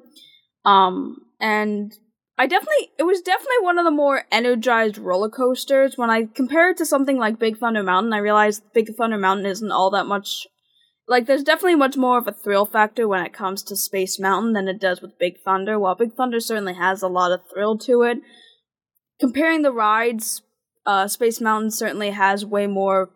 Um, 0.64 1.16
and 1.40 1.92
I 2.38 2.46
definitely, 2.46 2.90
it 2.99 3.04
was 3.04 3.20
definitely 3.20 3.62
one 3.62 3.78
of 3.78 3.84
the 3.84 3.90
more 3.90 4.25
energized 4.32 4.99
roller 4.99 5.28
coasters. 5.28 5.96
When 5.96 6.11
I 6.11 6.26
compare 6.26 6.70
it 6.70 6.76
to 6.78 6.87
something 6.87 7.18
like 7.18 7.38
Big 7.38 7.58
Thunder 7.58 7.82
Mountain, 7.82 8.12
I 8.12 8.18
realized 8.18 8.62
Big 8.73 8.94
Thunder 8.94 9.18
Mountain 9.18 9.46
isn't 9.46 9.70
all 9.70 9.90
that 9.90 10.06
much. 10.06 10.46
Like, 11.06 11.26
there's 11.26 11.42
definitely 11.42 11.76
much 11.76 11.96
more 11.96 12.18
of 12.18 12.26
a 12.26 12.32
thrill 12.32 12.64
factor 12.64 13.06
when 13.06 13.25
it 13.25 13.34
comes 13.34 13.62
to 13.64 13.76
Space 13.76 14.18
Mountain 14.18 14.54
than 14.54 14.68
it 14.68 14.80
does 14.80 15.02
with 15.02 15.18
Big 15.18 15.40
Thunder. 15.44 15.78
While 15.78 15.94
Big 15.96 16.14
Thunder 16.14 16.40
certainly 16.40 16.75
has 16.75 17.02
a 17.02 17.08
lot 17.08 17.32
of 17.32 17.40
thrill 17.52 17.76
to 17.78 18.02
it, 18.02 18.18
comparing 19.20 19.62
the 19.62 19.73
rides, 19.73 20.42
uh, 20.87 21.06
Space 21.08 21.40
Mountain 21.40 21.73
certainly 21.73 22.11
has 22.11 22.44
way 22.44 22.66
more 22.66 23.11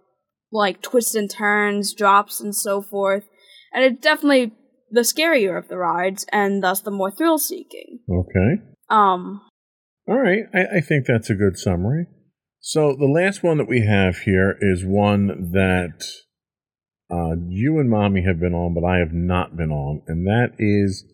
like 0.50 0.83
twists 0.83 1.14
and 1.14 1.30
turns, 1.30 1.95
drops, 1.95 2.40
and 2.40 2.54
so 2.54 2.83
forth. 2.83 3.25
And 3.73 3.85
it's 3.85 4.00
definitely 4.00 4.52
the 4.90 5.00
scarier 5.00 5.59
of 5.59 5.68
the 5.68 5.76
rides, 5.76 6.25
and 6.33 6.62
thus 6.62 6.80
the 6.80 6.90
more 6.90 7.11
thrill 7.11 7.38
seeking. 7.38 8.00
Okay. 8.11 8.62
Um, 8.88 9.42
All 10.07 10.18
right. 10.18 10.45
I, 10.54 10.76
I 10.76 10.80
think 10.80 11.07
that's 11.07 11.30
a 11.30 11.35
good 11.35 11.59
summary. 11.59 12.07
So 12.61 12.95
the 12.95 13.07
last 13.07 13.42
one 13.42 13.59
that 13.59 13.68
we 13.68 13.87
have 13.87 14.18
here 14.18 14.57
is 14.61 14.85
one 14.85 15.52
that 15.52 16.04
uh, 17.10 17.36
you 17.48 17.78
and 17.78 17.88
mommy 17.88 18.22
have 18.26 18.38
been 18.38 18.54
on, 18.54 18.74
but 18.74 18.86
I 18.86 18.98
have 18.98 19.12
not 19.12 19.56
been 19.56 19.70
on, 19.70 20.02
and 20.06 20.26
that 20.26 20.52
is 20.58 21.04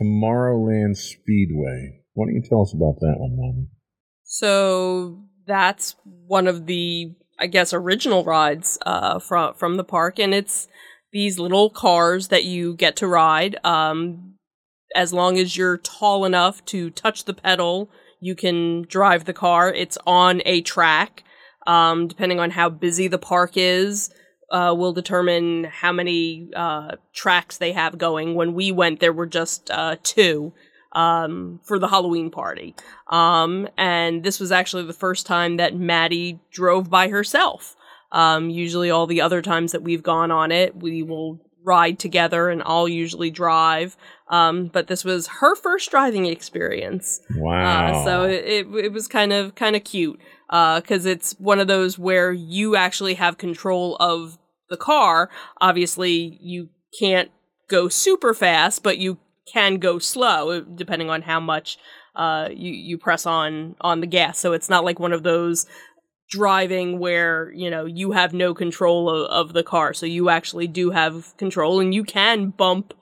Tomorrowland 0.00 0.96
Speedway. 0.96 2.00
Why 2.14 2.26
don't 2.26 2.34
you 2.34 2.42
tell 2.48 2.62
us 2.62 2.72
about 2.72 3.00
that 3.00 3.16
one, 3.18 3.36
mommy? 3.36 3.66
So 4.22 5.24
that's 5.46 5.96
one 6.04 6.46
of 6.46 6.66
the, 6.66 7.14
I 7.38 7.46
guess, 7.48 7.72
original 7.72 8.24
rides 8.24 8.78
uh, 8.86 9.18
from 9.18 9.54
from 9.54 9.76
the 9.76 9.84
park, 9.84 10.18
and 10.18 10.32
it's 10.32 10.68
these 11.12 11.38
little 11.38 11.70
cars 11.70 12.28
that 12.28 12.44
you 12.44 12.74
get 12.74 12.96
to 12.96 13.06
ride. 13.06 13.56
Um, 13.64 14.34
as 14.94 15.12
long 15.12 15.38
as 15.38 15.56
you're 15.56 15.78
tall 15.78 16.24
enough 16.24 16.64
to 16.66 16.90
touch 16.90 17.24
the 17.24 17.34
pedal, 17.34 17.90
you 18.20 18.36
can 18.36 18.82
drive 18.82 19.24
the 19.24 19.32
car. 19.32 19.72
It's 19.72 19.98
on 20.06 20.42
a 20.44 20.60
track. 20.60 21.24
Um, 21.66 22.08
depending 22.08 22.40
on 22.40 22.50
how 22.50 22.68
busy 22.68 23.08
the 23.08 23.18
park 23.18 23.52
is, 23.54 24.10
uh, 24.54 24.72
will 24.72 24.92
determine 24.92 25.64
how 25.64 25.92
many 25.92 26.48
uh, 26.54 26.92
tracks 27.12 27.58
they 27.58 27.72
have 27.72 27.98
going. 27.98 28.36
When 28.36 28.54
we 28.54 28.70
went, 28.70 29.00
there 29.00 29.12
were 29.12 29.26
just 29.26 29.68
uh, 29.68 29.96
two 30.04 30.52
um, 30.92 31.58
for 31.64 31.80
the 31.80 31.88
Halloween 31.88 32.30
party. 32.30 32.76
Um, 33.08 33.68
and 33.76 34.22
this 34.22 34.38
was 34.38 34.52
actually 34.52 34.84
the 34.84 34.92
first 34.92 35.26
time 35.26 35.56
that 35.56 35.74
Maddie 35.74 36.38
drove 36.52 36.88
by 36.88 37.08
herself. 37.08 37.74
Um, 38.12 38.48
usually, 38.48 38.92
all 38.92 39.08
the 39.08 39.20
other 39.20 39.42
times 39.42 39.72
that 39.72 39.82
we've 39.82 40.04
gone 40.04 40.30
on 40.30 40.52
it, 40.52 40.76
we 40.76 41.02
will 41.02 41.40
ride 41.64 41.98
together 41.98 42.48
and 42.48 42.62
I'll 42.64 42.86
usually 42.86 43.30
drive. 43.30 43.96
Um, 44.28 44.66
but 44.68 44.86
this 44.86 45.04
was 45.04 45.26
her 45.26 45.56
first 45.56 45.90
driving 45.90 46.26
experience. 46.26 47.20
Wow. 47.34 48.02
Uh, 48.02 48.04
so 48.04 48.22
it, 48.24 48.66
it, 48.72 48.92
was 48.92 49.08
kind 49.08 49.32
of 49.32 49.54
kind 49.54 49.74
of 49.74 49.82
cute 49.82 50.20
because 50.48 51.06
it's 51.06 51.32
one 51.40 51.58
of 51.58 51.66
those 51.66 51.98
where 51.98 52.32
you 52.32 52.76
actually 52.76 53.14
have 53.14 53.38
control 53.38 53.96
of 53.96 54.38
the 54.68 54.76
car. 54.76 55.30
Obviously, 55.60 56.38
you 56.40 56.68
can't 56.98 57.30
go 57.68 57.88
super 57.88 58.34
fast, 58.34 58.82
but 58.82 58.98
you 58.98 59.18
can 59.52 59.76
go 59.76 59.98
slow 59.98 60.50
uh, 60.50 60.60
depending 60.74 61.10
on 61.10 61.22
how 61.22 61.40
much 61.40 61.78
uh, 62.14 62.48
you 62.52 62.72
you 62.72 62.98
press 62.98 63.26
on 63.26 63.76
on 63.80 64.00
the 64.00 64.06
gas. 64.06 64.38
So 64.38 64.52
it's 64.52 64.70
not 64.70 64.84
like 64.84 64.98
one 64.98 65.12
of 65.12 65.22
those 65.22 65.66
driving 66.30 66.98
where 66.98 67.52
you 67.52 67.70
know 67.70 67.84
you 67.84 68.12
have 68.12 68.32
no 68.32 68.54
control 68.54 69.10
of, 69.10 69.30
of 69.30 69.52
the 69.52 69.62
car. 69.62 69.92
So 69.94 70.06
you 70.06 70.30
actually 70.30 70.66
do 70.66 70.90
have 70.90 71.36
control, 71.36 71.80
and 71.80 71.94
you 71.94 72.04
can 72.04 72.50
bump 72.50 72.94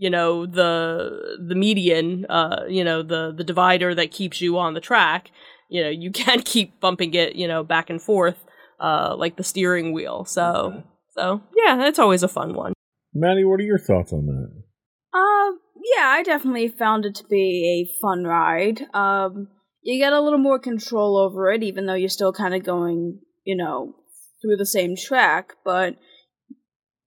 you 0.00 0.08
know 0.08 0.46
the 0.46 1.36
the 1.46 1.54
median 1.54 2.24
uh 2.30 2.64
you 2.66 2.82
know 2.82 3.02
the 3.02 3.32
the 3.36 3.44
divider 3.44 3.94
that 3.94 4.10
keeps 4.10 4.40
you 4.40 4.56
on 4.56 4.72
the 4.72 4.80
track 4.80 5.30
you 5.68 5.82
know 5.82 5.90
you 5.90 6.10
can 6.22 6.40
keep 6.40 6.80
bumping 6.80 7.12
it 7.12 7.36
you 7.36 7.46
know 7.46 7.62
back 7.62 7.90
and 7.90 8.00
forth 8.00 8.46
uh 8.80 9.14
like 9.16 9.36
the 9.36 9.44
steering 9.44 9.92
wheel 9.92 10.24
so 10.24 10.72
Okay. 10.72 10.84
So 11.20 11.42
yeah 11.56 11.76
that's 11.76 11.98
always 11.98 12.22
a 12.22 12.28
fun 12.28 12.54
one 12.54 12.72
Maddie, 13.12 13.44
what 13.44 13.60
are 13.60 13.64
your 13.64 13.78
thoughts 13.78 14.12
on 14.12 14.26
that? 14.26 14.62
Uh, 15.12 15.56
yeah, 15.96 16.06
I 16.06 16.22
definitely 16.22 16.68
found 16.68 17.04
it 17.04 17.14
to 17.16 17.24
be 17.24 17.84
a 17.84 18.00
fun 18.00 18.24
ride. 18.24 18.82
Um, 18.94 19.48
you 19.82 19.98
get 19.98 20.12
a 20.12 20.20
little 20.20 20.38
more 20.38 20.58
control 20.58 21.16
over 21.16 21.50
it, 21.50 21.62
even 21.62 21.86
though 21.86 21.94
you're 21.94 22.08
still 22.08 22.32
kind 22.32 22.54
of 22.54 22.62
going, 22.62 23.20
you 23.44 23.56
know, 23.56 23.96
through 24.40 24.56
the 24.56 24.66
same 24.66 24.94
track, 24.96 25.54
but 25.64 25.96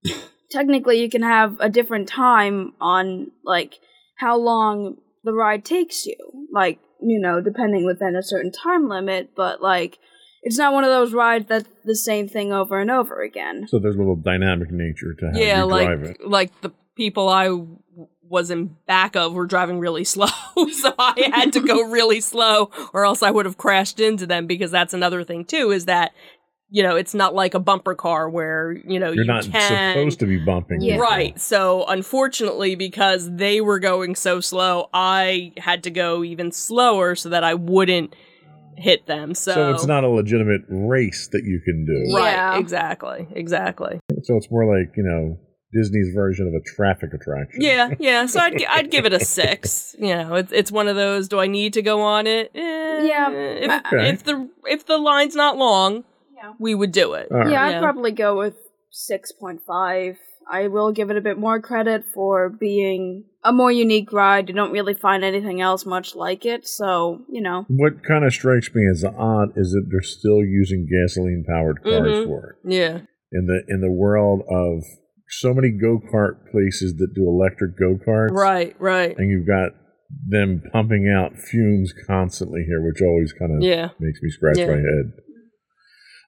technically 0.51 1.00
you 1.00 1.10
can 1.10 1.24
have 1.24 1.58
a 1.60 1.70
different 1.70 2.10
time 2.10 2.74
on, 2.82 3.32
like, 3.46 3.75
how 4.17 4.38
long 4.38 4.98
the 5.24 5.34
ride 5.34 5.63
takes 5.63 6.05
you. 6.05 6.17
Like, 6.51 6.79
you 7.01 7.20
know, 7.20 7.39
depending 7.39 7.86
within 7.86 8.15
a 8.15 8.24
certain 8.24 8.51
time 8.51 8.89
limit, 8.89 9.29
but, 9.36 9.62
like, 9.62 10.00
it's 10.43 10.57
not 10.57 10.73
one 10.73 10.83
of 10.83 10.89
those 10.89 11.13
rides 11.13 11.47
that's 11.47 11.67
the 11.85 11.95
same 11.95 12.27
thing 12.27 12.51
over 12.53 12.79
and 12.79 12.91
over 12.91 13.21
again. 13.21 13.65
So 13.67 13.79
there's 13.79 13.95
a 13.95 13.97
little 13.97 14.15
dynamic 14.17 14.71
nature 14.71 15.13
to 15.19 15.31
how 15.33 15.39
yeah 15.39 15.59
you 15.59 15.65
like 15.65 15.88
drive 15.88 16.03
it. 16.03 16.27
like 16.27 16.62
the 16.62 16.71
people 16.95 17.27
i 17.29 17.45
w- 17.45 17.77
was 18.29 18.51
in 18.51 18.75
back 18.88 19.15
of 19.15 19.33
were 19.33 19.45
driving 19.47 19.79
really 19.79 20.03
slow 20.15 20.27
so 20.71 20.93
i 21.00 21.29
had 21.33 21.53
to 21.53 21.59
go 21.59 21.81
really 21.89 22.19
slow 22.21 22.69
or 22.93 23.05
else 23.05 23.23
i 23.23 23.31
would 23.31 23.45
have 23.45 23.57
crashed 23.57 24.00
into 24.00 24.25
them 24.27 24.45
because 24.45 24.69
that's 24.69 24.93
another 24.93 25.23
thing 25.23 25.43
too 25.43 25.71
is 25.71 25.85
that 25.85 26.12
you 26.69 26.83
know 26.83 26.95
it's 26.95 27.13
not 27.13 27.33
like 27.33 27.53
a 27.53 27.59
bumper 27.59 27.95
car 27.95 28.29
where 28.29 28.71
you 28.88 29.00
know 29.00 29.12
You're 29.12 29.25
you 29.25 29.31
not 29.31 29.43
can 29.45 29.93
supposed 29.95 30.19
to 30.19 30.25
be 30.25 30.38
bumping. 30.43 30.81
Yeah. 30.81 30.97
Right. 30.97 31.39
So 31.39 31.85
unfortunately, 31.85 32.73
because 32.73 33.29
they 33.31 33.62
were 33.62 33.77
going 33.79 34.15
so 34.15 34.39
slow, 34.39 34.89
I 34.91 35.53
had 35.57 35.83
to 35.83 35.91
go 35.91 36.23
even 36.23 36.51
slower 36.51 37.13
so 37.15 37.29
that 37.29 37.43
I 37.43 37.53
wouldn't 37.53 38.15
hit 38.77 39.08
them. 39.08 39.34
So, 39.36 39.53
So 39.53 39.72
it's 39.74 39.86
not 39.86 40.03
a 40.03 40.10
legitimate 40.10 40.62
race 40.70 41.27
that 41.32 41.44
you 41.44 41.60
can 41.63 41.86
do. 41.86 42.15
right. 42.15 42.32
Yeah. 42.32 42.58
Exactly. 42.60 43.27
Exactly. 43.36 44.00
So 44.24 44.36
it's 44.38 44.50
more 44.51 44.65
like, 44.65 44.92
you 44.98 45.03
know, 45.03 45.38
Disney's 45.74 46.13
version 46.13 46.48
of 46.48 46.53
a 46.53 46.62
traffic 46.75 47.10
attraction. 47.13 47.62
Yeah. 47.62 47.89
Yeah. 48.00 48.25
So 48.27 48.39
I'd 48.39 48.63
I'd 48.65 48.92
give 48.92 49.06
it 49.06 49.13
a 49.13 49.20
six. 49.20 49.96
You 49.98 50.15
know, 50.15 50.36
it's 50.36 50.51
it's 50.51 50.72
one 50.72 50.88
of 50.88 50.96
those. 50.96 51.27
Do 51.27 51.39
I 51.39 51.48
need 51.48 51.74
to 51.74 51.82
go 51.82 52.01
on 52.01 52.27
it? 52.27 52.51
Eh, 52.53 53.03
Yeah. 53.08 53.30
If, 53.32 53.86
Okay. 53.88 54.10
if 54.10 54.24
the 54.24 54.50
if 54.65 54.86
the 54.86 54.98
line's 54.98 55.36
not 55.36 55.58
long, 55.58 56.03
Yeah. 56.36 56.53
we 56.60 56.75
would 56.75 56.92
do 56.92 57.13
it. 57.13 57.27
All 57.32 57.38
right. 57.39 57.50
Yeah, 57.51 57.63
I'd 57.65 57.72
Yeah. 57.72 57.80
probably 57.82 58.12
go 58.12 58.38
with 58.38 58.56
6.5. 58.92 60.18
I 60.51 60.67
will 60.67 60.91
give 60.91 61.09
it 61.09 61.17
a 61.17 61.21
bit 61.21 61.38
more 61.38 61.59
credit 61.62 62.03
for 62.13 62.50
being 62.50 63.25
a 63.43 63.51
more 63.51 63.71
unique 63.71 64.12
ride. 64.13 64.50
You 64.50 64.55
don't 64.55 64.71
really 64.71 64.93
find 64.93 65.23
anything 65.23 65.62
else 65.62 65.85
much 65.85 66.15
like 66.15 66.45
it, 66.45 66.67
so, 66.67 67.25
you 67.29 67.41
know. 67.41 67.65
What 67.67 68.03
kind 68.03 68.23
of 68.25 68.33
strikes 68.33 68.73
me 68.73 68.83
as 68.89 69.03
odd 69.03 69.50
is 69.57 69.71
that 69.71 69.88
they're 69.89 70.01
still 70.01 70.39
using 70.43 70.88
gasoline 70.89 71.43
powered 71.47 71.83
cars 71.83 72.01
Mhm. 72.12 72.25
for 72.25 72.50
it. 72.63 72.71
Yeah. 72.71 73.00
In 73.31 73.47
the 73.47 73.63
in 73.67 73.81
the 73.81 73.91
world 73.91 74.43
of 74.50 74.83
so 75.29 75.53
many 75.53 75.71
go 75.71 76.00
kart 76.00 76.50
places 76.51 76.96
that 76.98 77.13
do 77.15 77.27
electric 77.27 77.77
go 77.77 77.98
karts. 78.05 78.31
Right. 78.31 78.75
Right. 78.79 79.18
And 79.18 79.29
you've 79.31 79.48
got 79.48 79.72
them 80.27 80.61
pumping 80.72 81.09
out 81.09 81.35
fumes 81.37 81.91
constantly 82.05 82.63
here, 82.68 82.81
which 82.85 83.01
always 83.01 83.33
kind 83.33 83.55
of 83.55 83.63
Yeah. 83.63 83.89
makes 84.00 84.22
me 84.22 84.29
scratch 84.29 84.59
Yeah. 84.59 84.68
my 84.68 84.77
head. 84.77 85.13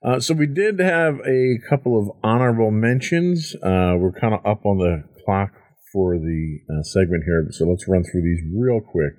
Uh, 0.06 0.20
so 0.20 0.34
we 0.34 0.46
did 0.46 0.78
have 0.78 1.18
a 1.26 1.58
couple 1.68 1.98
of 1.98 2.16
honorable 2.22 2.70
mentions. 2.70 3.56
Uh, 3.56 3.98
we're 3.98 4.12
kind 4.12 4.34
of 4.34 4.46
up 4.46 4.64
on 4.64 4.78
the 4.78 5.02
clock 5.24 5.50
for 5.92 6.16
the 6.16 6.58
uh, 6.70 6.82
segment 6.82 7.24
here, 7.26 7.44
so 7.50 7.64
let's 7.64 7.88
run 7.88 8.04
through 8.04 8.22
these 8.22 8.40
real 8.56 8.80
quick. 8.80 9.14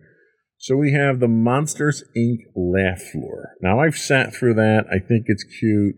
So 0.58 0.78
we 0.78 0.94
have 0.94 1.20
the 1.20 1.28
Monsters 1.28 2.04
Inc. 2.18 2.38
laugh 2.56 3.02
floor. 3.02 3.56
Now 3.62 3.82
I've 3.82 3.98
sat 3.98 4.34
through 4.34 4.54
that. 4.56 4.86
I 4.90 5.00
think 5.00 5.26
it's 5.28 5.44
cute. 5.60 5.96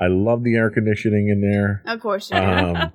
I 0.00 0.06
love 0.08 0.42
the 0.42 0.56
air 0.56 0.70
conditioning 0.70 1.28
in 1.28 1.42
there. 1.42 1.82
Of 1.86 2.00
course, 2.00 2.30
you. 2.30 2.36
Um, 2.44 2.92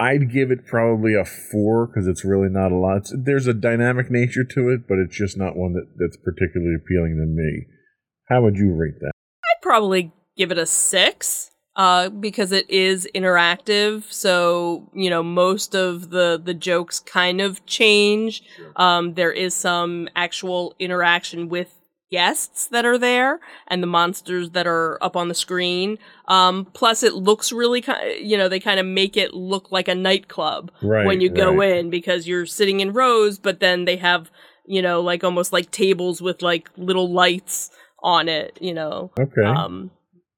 I'd 0.00 0.32
give 0.32 0.52
it 0.52 0.64
probably 0.64 1.14
a 1.14 1.24
four 1.24 1.88
because 1.88 2.06
it's 2.06 2.24
really 2.24 2.48
not 2.48 2.70
a 2.70 2.76
lot. 2.76 2.98
It's, 2.98 3.14
there's 3.24 3.48
a 3.48 3.54
dynamic 3.54 4.10
nature 4.10 4.44
to 4.44 4.68
it, 4.70 4.86
but 4.88 4.96
it's 4.98 5.16
just 5.16 5.36
not 5.36 5.56
one 5.56 5.72
that, 5.74 5.86
that's 5.98 6.16
particularly 6.16 6.76
appealing 6.76 7.16
to 7.18 7.26
me. 7.26 7.66
How 8.28 8.42
would 8.42 8.56
you 8.56 8.72
rate 8.74 9.00
that? 9.00 9.10
I'd 9.44 9.60
probably 9.60 10.12
give 10.38 10.50
it 10.50 10.58
a 10.58 10.66
six 10.66 11.50
uh, 11.76 12.08
because 12.08 12.50
it 12.52 12.68
is 12.70 13.06
interactive. 13.14 14.10
So 14.12 14.88
you 14.94 15.10
know, 15.10 15.22
most 15.22 15.74
of 15.74 16.10
the 16.10 16.40
the 16.42 16.54
jokes 16.54 17.00
kind 17.00 17.40
of 17.40 17.64
change. 17.66 18.42
Um, 18.76 19.14
there 19.14 19.32
is 19.32 19.54
some 19.54 20.08
actual 20.16 20.74
interaction 20.78 21.48
with 21.48 21.74
guests 22.10 22.68
that 22.68 22.86
are 22.86 22.96
there 22.96 23.38
and 23.66 23.82
the 23.82 23.86
monsters 23.86 24.50
that 24.52 24.66
are 24.66 24.96
up 25.02 25.14
on 25.14 25.28
the 25.28 25.34
screen. 25.34 25.98
Um, 26.26 26.66
plus, 26.72 27.02
it 27.02 27.14
looks 27.14 27.52
really 27.52 27.82
kind. 27.82 28.26
You 28.26 28.36
know, 28.38 28.48
they 28.48 28.60
kind 28.60 28.80
of 28.80 28.86
make 28.86 29.16
it 29.16 29.34
look 29.34 29.70
like 29.70 29.88
a 29.88 29.94
nightclub 29.94 30.70
Right. 30.82 31.06
when 31.06 31.20
you 31.20 31.28
go 31.28 31.54
right. 31.54 31.76
in 31.76 31.90
because 31.90 32.26
you're 32.26 32.46
sitting 32.46 32.80
in 32.80 32.92
rows, 32.92 33.38
but 33.38 33.60
then 33.60 33.84
they 33.84 33.96
have 33.96 34.30
you 34.66 34.82
know 34.82 35.00
like 35.00 35.22
almost 35.24 35.52
like 35.52 35.70
tables 35.70 36.20
with 36.20 36.42
like 36.42 36.70
little 36.76 37.12
lights 37.12 37.70
on 38.02 38.28
it. 38.28 38.58
You 38.60 38.74
know. 38.74 39.10
Okay. 39.18 39.44
Um, 39.44 39.90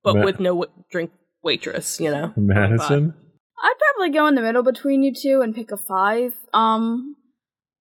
but 0.02 0.16
Ma- 0.16 0.24
with 0.24 0.40
no 0.40 0.50
w- 0.50 0.84
drink 0.90 1.10
waitress, 1.42 2.00
you 2.00 2.10
know. 2.10 2.32
Madison? 2.36 3.14
I'd 3.62 3.74
probably 3.78 4.12
go 4.12 4.26
in 4.26 4.34
the 4.34 4.42
middle 4.42 4.62
between 4.62 5.02
you 5.02 5.12
two 5.14 5.42
and 5.42 5.54
pick 5.54 5.70
a 5.70 5.76
five. 5.76 6.34
Um, 6.54 7.16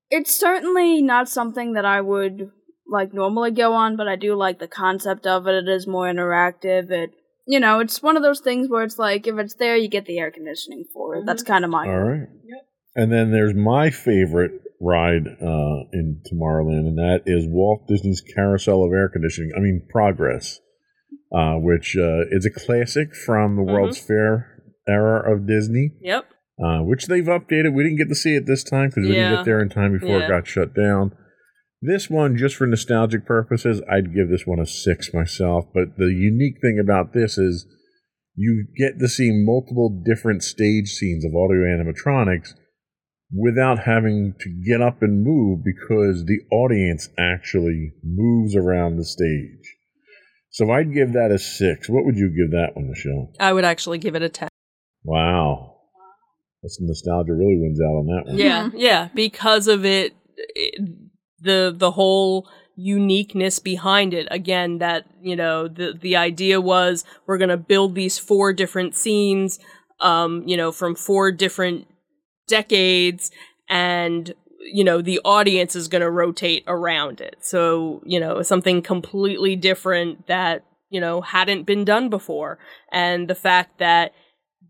it's 0.10 0.38
certainly 0.38 1.02
not 1.02 1.30
something 1.30 1.74
that 1.74 1.86
I 1.86 2.02
would 2.02 2.52
like 2.92 3.14
normally 3.14 3.52
go 3.52 3.74
on, 3.74 3.96
but 3.96 4.08
I 4.08 4.16
do 4.16 4.36
like 4.36 4.60
the 4.60 4.68
concept 4.68 5.26
of 5.26 5.48
it. 5.48 5.54
It 5.54 5.70
is 5.70 5.88
more 5.88 6.06
interactive. 6.06 6.92
It, 6.92 7.12
you 7.48 7.60
know, 7.60 7.80
it's 7.80 8.02
one 8.02 8.18
of 8.18 8.24
those 8.24 8.42
things 8.42 8.68
where 8.70 8.84
it's 8.84 9.00
like 9.00 9.28
if 9.28 9.38
it's 9.38 9.56
there, 9.56 9.78
you 9.78 9.88
get 9.88 10.06
the 10.06 10.20
air 10.20 10.32
conditioning 10.32 10.86
for 10.94 11.16
it. 11.16 11.26
That's 11.26 11.44
kind 11.44 11.64
of 11.64 11.72
my. 11.72 11.88
All 11.88 12.00
right. 12.00 12.28
And 12.96 13.12
then 13.12 13.32
there's 13.32 13.54
my 13.54 13.92
favorite 13.92 14.52
ride 14.82 15.28
uh, 15.28 15.88
in 15.94 16.22
Tomorrowland, 16.30 16.88
and 16.88 16.98
that 16.98 17.24
is 17.26 17.46
Walt 17.48 17.88
Disney's 17.88 18.22
Carousel 18.22 18.84
of 18.84 18.92
Air 18.92 19.10
Conditioning. 19.10 19.52
I 19.56 19.60
mean, 19.60 19.88
Progress, 19.90 20.60
uh, 21.32 21.56
which 21.56 21.96
uh, 21.98 22.22
is 22.32 22.46
a 22.46 22.50
classic 22.60 23.16
from 23.16 23.56
the 23.56 23.64
World's 23.64 24.00
Fair 24.00 24.62
era 24.88 25.32
of 25.32 25.46
Disney, 25.48 25.92
Yep. 26.02 26.26
uh, 26.64 26.80
which 26.80 27.06
they've 27.06 27.24
updated. 27.26 27.74
We 27.76 27.84
didn't 27.84 27.98
get 27.98 28.10
to 28.10 28.16
see 28.16 28.36
it 28.36 28.46
this 28.48 28.64
time 28.64 28.90
because 28.90 29.04
we 29.08 29.16
didn't 29.16 29.36
get 29.38 29.46
there 29.46 29.62
in 29.62 29.70
time 29.70 29.94
before 29.94 30.18
Yeah. 30.20 30.26
it 30.26 30.30
got 30.30 30.48
shut 30.48 30.74
down. 30.74 31.12
This 31.82 32.10
one, 32.10 32.36
just 32.36 32.56
for 32.56 32.68
nostalgic 32.68 33.26
purposes, 33.26 33.82
I'd 33.90 34.14
give 34.14 34.30
this 34.30 34.46
one 34.46 34.60
a 34.60 34.66
six 34.66 35.14
myself. 35.14 35.66
But 35.74 35.98
the 35.98 36.12
unique 36.12 36.60
thing 36.62 36.78
about 36.80 37.14
this 37.14 37.38
is 37.38 37.66
you 38.36 38.66
get 38.78 39.00
to 39.00 39.08
see 39.08 39.32
multiple 39.32 39.90
different 40.06 40.44
stage 40.44 40.88
scenes 40.90 41.24
of 41.24 41.32
audio 41.36 41.62
animatronics 41.64 42.50
without 43.32 43.80
having 43.80 44.34
to 44.40 44.50
get 44.66 44.82
up 44.82 45.02
and 45.02 45.24
move 45.24 45.60
because 45.64 46.26
the 46.26 46.40
audience 46.52 47.10
actually 47.18 47.94
moves 48.04 48.56
around 48.56 48.98
the 48.98 49.06
stage. 49.06 49.76
So 50.52 50.72
I'd 50.72 50.94
give 50.94 51.14
that 51.14 51.32
a 51.32 51.38
six. 51.38 51.90
What 51.90 52.06
would 52.06 52.18
you 52.18 52.30
give 52.30 52.52
that 52.52 52.76
one, 52.76 52.90
Michelle? 52.90 53.32
I 53.40 53.54
would 53.54 53.66
actually 53.66 53.98
give 54.00 54.16
it 54.16 54.22
a 54.22 54.30
10. 54.30 54.50
Wow. 55.04 55.76
That's 56.64 56.80
nostalgia 56.82 57.34
really 57.34 57.58
wins 57.60 57.80
out 57.80 57.96
on 57.96 58.06
that 58.08 58.24
one. 58.26 58.38
Yeah, 58.38 58.70
yeah, 58.76 59.10
because 59.14 59.68
of 59.68 59.86
it, 59.86 60.14
it 60.36 60.82
the 61.40 61.74
the 61.74 61.92
whole 61.92 62.50
uniqueness 62.76 63.60
behind 63.60 64.14
it. 64.14 64.28
Again, 64.30 64.80
that, 64.80 65.06
you 65.22 65.38
know, 65.38 65.70
the 65.70 65.94
the 65.94 66.18
idea 66.18 66.60
was 66.60 67.06
we're 67.26 67.38
going 67.38 67.50
to 67.50 67.56
build 67.56 67.96
these 67.96 68.18
four 68.18 68.52
different 68.52 68.94
scenes 68.94 69.58
um, 70.00 70.44
you 70.48 70.58
know, 70.58 70.72
from 70.72 70.96
four 70.96 71.32
different 71.32 71.88
decades 72.48 73.32
and 73.68 74.34
you 74.60 74.84
know 74.84 75.02
the 75.02 75.20
audience 75.26 75.76
is 75.76 75.88
going 75.88 76.02
to 76.02 76.12
rotate 76.12 76.64
around 76.68 77.22
it. 77.22 77.38
So 77.42 78.02
you 78.06 78.20
know 78.20 78.42
something 78.42 78.82
completely 78.82 79.56
different 79.56 80.28
that 80.28 80.64
you 80.90 81.00
know 81.02 81.22
hadn't 81.22 81.64
been 81.64 81.86
done 81.86 82.10
before. 82.10 82.60
And 82.92 83.28
the 83.28 83.36
fact 83.36 83.80
that 83.80 84.14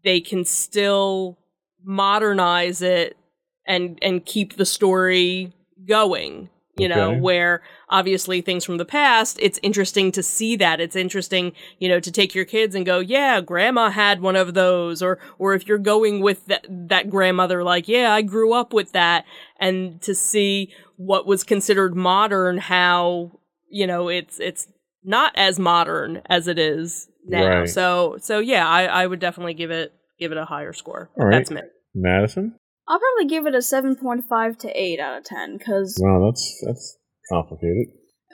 they 0.04 0.22
can 0.22 0.46
still 0.46 1.38
modernize 1.84 2.82
it 2.82 3.18
and 3.66 3.98
and 4.02 4.26
keep 4.26 4.58
the 4.58 4.66
story 4.66 5.54
going 5.88 6.50
you 6.80 6.88
know 6.88 7.14
where 7.14 7.62
obviously 7.90 8.42
things 8.42 8.64
from 8.64 8.78
the 8.78 8.86
past 8.86 9.38
it's 9.42 9.60
interesting 9.64 10.12
to 10.12 10.22
see 10.22 10.56
that 10.56 10.80
it's 10.80 10.96
interesting 10.96 11.52
you 11.80 11.90
know 11.90 12.00
to 12.00 12.12
take 12.12 12.36
your 12.36 12.46
kids 12.46 12.76
and 12.76 12.86
go 12.86 13.00
yeah 13.00 13.42
grandma 13.42 13.90
had 13.90 14.22
one 14.22 14.36
of 14.36 14.54
those 14.54 15.02
or 15.02 15.20
or 15.38 15.54
if 15.54 15.68
you're 15.68 15.78
going 15.78 16.22
with 16.22 16.46
that 16.46 16.66
that 16.70 17.10
grandmother 17.10 17.64
like 17.64 17.88
yeah 17.88 18.14
i 18.14 18.22
grew 18.22 18.54
up 18.54 18.74
with 18.74 18.92
that 18.92 19.26
and 19.60 20.02
to 20.02 20.14
see 20.14 20.72
what 20.98 21.26
was 21.26 21.44
considered 21.44 21.96
modern 21.96 22.58
how 22.58 23.32
you 23.70 23.88
know 23.88 24.08
it's 24.10 24.40
it's 24.40 24.68
not 25.04 25.32
as 25.36 25.58
modern 25.60 26.22
as 26.28 26.48
it 26.48 26.60
is 26.60 27.08
now 27.26 27.60
Right. 27.60 27.70
so 27.70 28.18
so 28.20 28.40
yeah 28.40 28.68
i 28.68 28.84
i 28.86 29.08
would 29.08 29.20
definitely 29.20 29.54
give 29.54 29.72
it 29.72 29.94
give 30.20 30.32
it 30.32 30.38
a 30.38 30.46
higher 30.46 30.74
score 30.74 31.10
All 31.18 31.26
right. 31.26 31.38
that's 31.38 31.50
me 31.52 31.62
Madison? 31.96 32.56
I'll 32.88 33.00
probably 33.00 33.26
give 33.30 33.46
it 33.46 33.54
a 33.54 33.60
7.5 33.60 34.58
to 34.60 34.70
8 34.70 35.00
out 35.00 35.18
of 35.20 35.24
10, 35.24 35.58
because, 35.58 36.00
Wow, 36.02 36.26
that's 36.26 36.64
that's 36.66 36.98
complicated. 37.32 37.88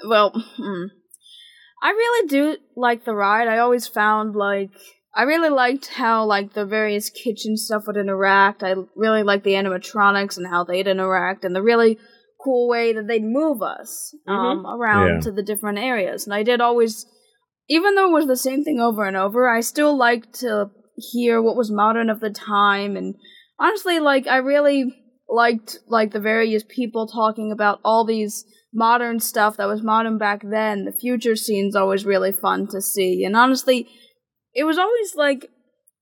well, 0.08 0.32
hmm. 0.32 0.86
I 1.82 1.90
really 1.92 2.28
do 2.28 2.58
like 2.76 3.06
the 3.06 3.14
ride. 3.14 3.48
I 3.48 3.60
always 3.60 3.88
found, 3.88 4.36
like, 4.36 4.70
I 5.14 5.24
really 5.24 5.50
liked 5.50 5.88
how, 5.88 6.26
like, 6.26 6.54
the 6.54 6.66
various 6.66 7.10
kitchen 7.10 7.58
stuff 7.58 7.84
would 7.88 7.98
interact. 7.98 8.64
I 8.64 8.74
really 8.96 9.24
liked 9.24 9.44
the 9.44 9.52
animatronics 9.54 10.38
and 10.38 10.48
how 10.48 10.64
they'd 10.64 10.88
interact, 10.88 11.46
and 11.46 11.56
the 11.56 11.62
really 11.62 12.00
cool 12.44 12.68
way 12.68 12.94
that 12.94 13.08
they'd 13.08 13.24
move 13.24 13.62
us 13.62 14.16
um, 14.28 14.66
around 14.66 15.08
Yeah. 15.16 15.20
to 15.22 15.32
the 15.32 15.44
different 15.44 15.78
areas. 15.80 16.26
And 16.26 16.34
I 16.34 16.44
did 16.44 16.62
always, 16.62 17.06
even 17.70 17.96
though 17.96 18.10
it 18.10 18.14
was 18.14 18.28
the 18.28 18.38
same 18.38 18.64
thing 18.64 18.80
over 18.80 19.06
and 19.06 19.18
over, 19.18 19.48
I 19.50 19.62
still 19.62 19.98
liked 19.98 20.34
to 20.42 20.70
hear 21.12 21.42
what 21.42 21.58
was 21.58 21.70
modern 21.72 22.10
of 22.10 22.22
the 22.22 22.30
time 22.30 22.96
and 22.96 23.16
honestly 23.60 24.00
like 24.00 24.28
i 24.28 24.38
really 24.38 24.86
liked 25.28 25.78
like 25.90 26.14
the 26.14 26.22
various 26.22 26.64
people 26.70 27.06
talking 27.06 27.52
about 27.52 27.82
all 27.84 28.06
these 28.06 28.46
modern 28.76 29.20
stuff 29.20 29.58
that 29.58 29.68
was 29.68 29.82
modern 29.82 30.18
back 30.18 30.42
then 30.44 30.86
the 30.86 30.92
future 30.92 31.36
scene's 31.36 31.76
always 31.76 32.06
really 32.06 32.32
fun 32.32 32.68
to 32.68 32.82
see 32.82 33.24
and 33.24 33.36
honestly 33.36 33.88
it 34.54 34.64
was 34.66 34.78
always 34.78 35.16
like 35.16 35.50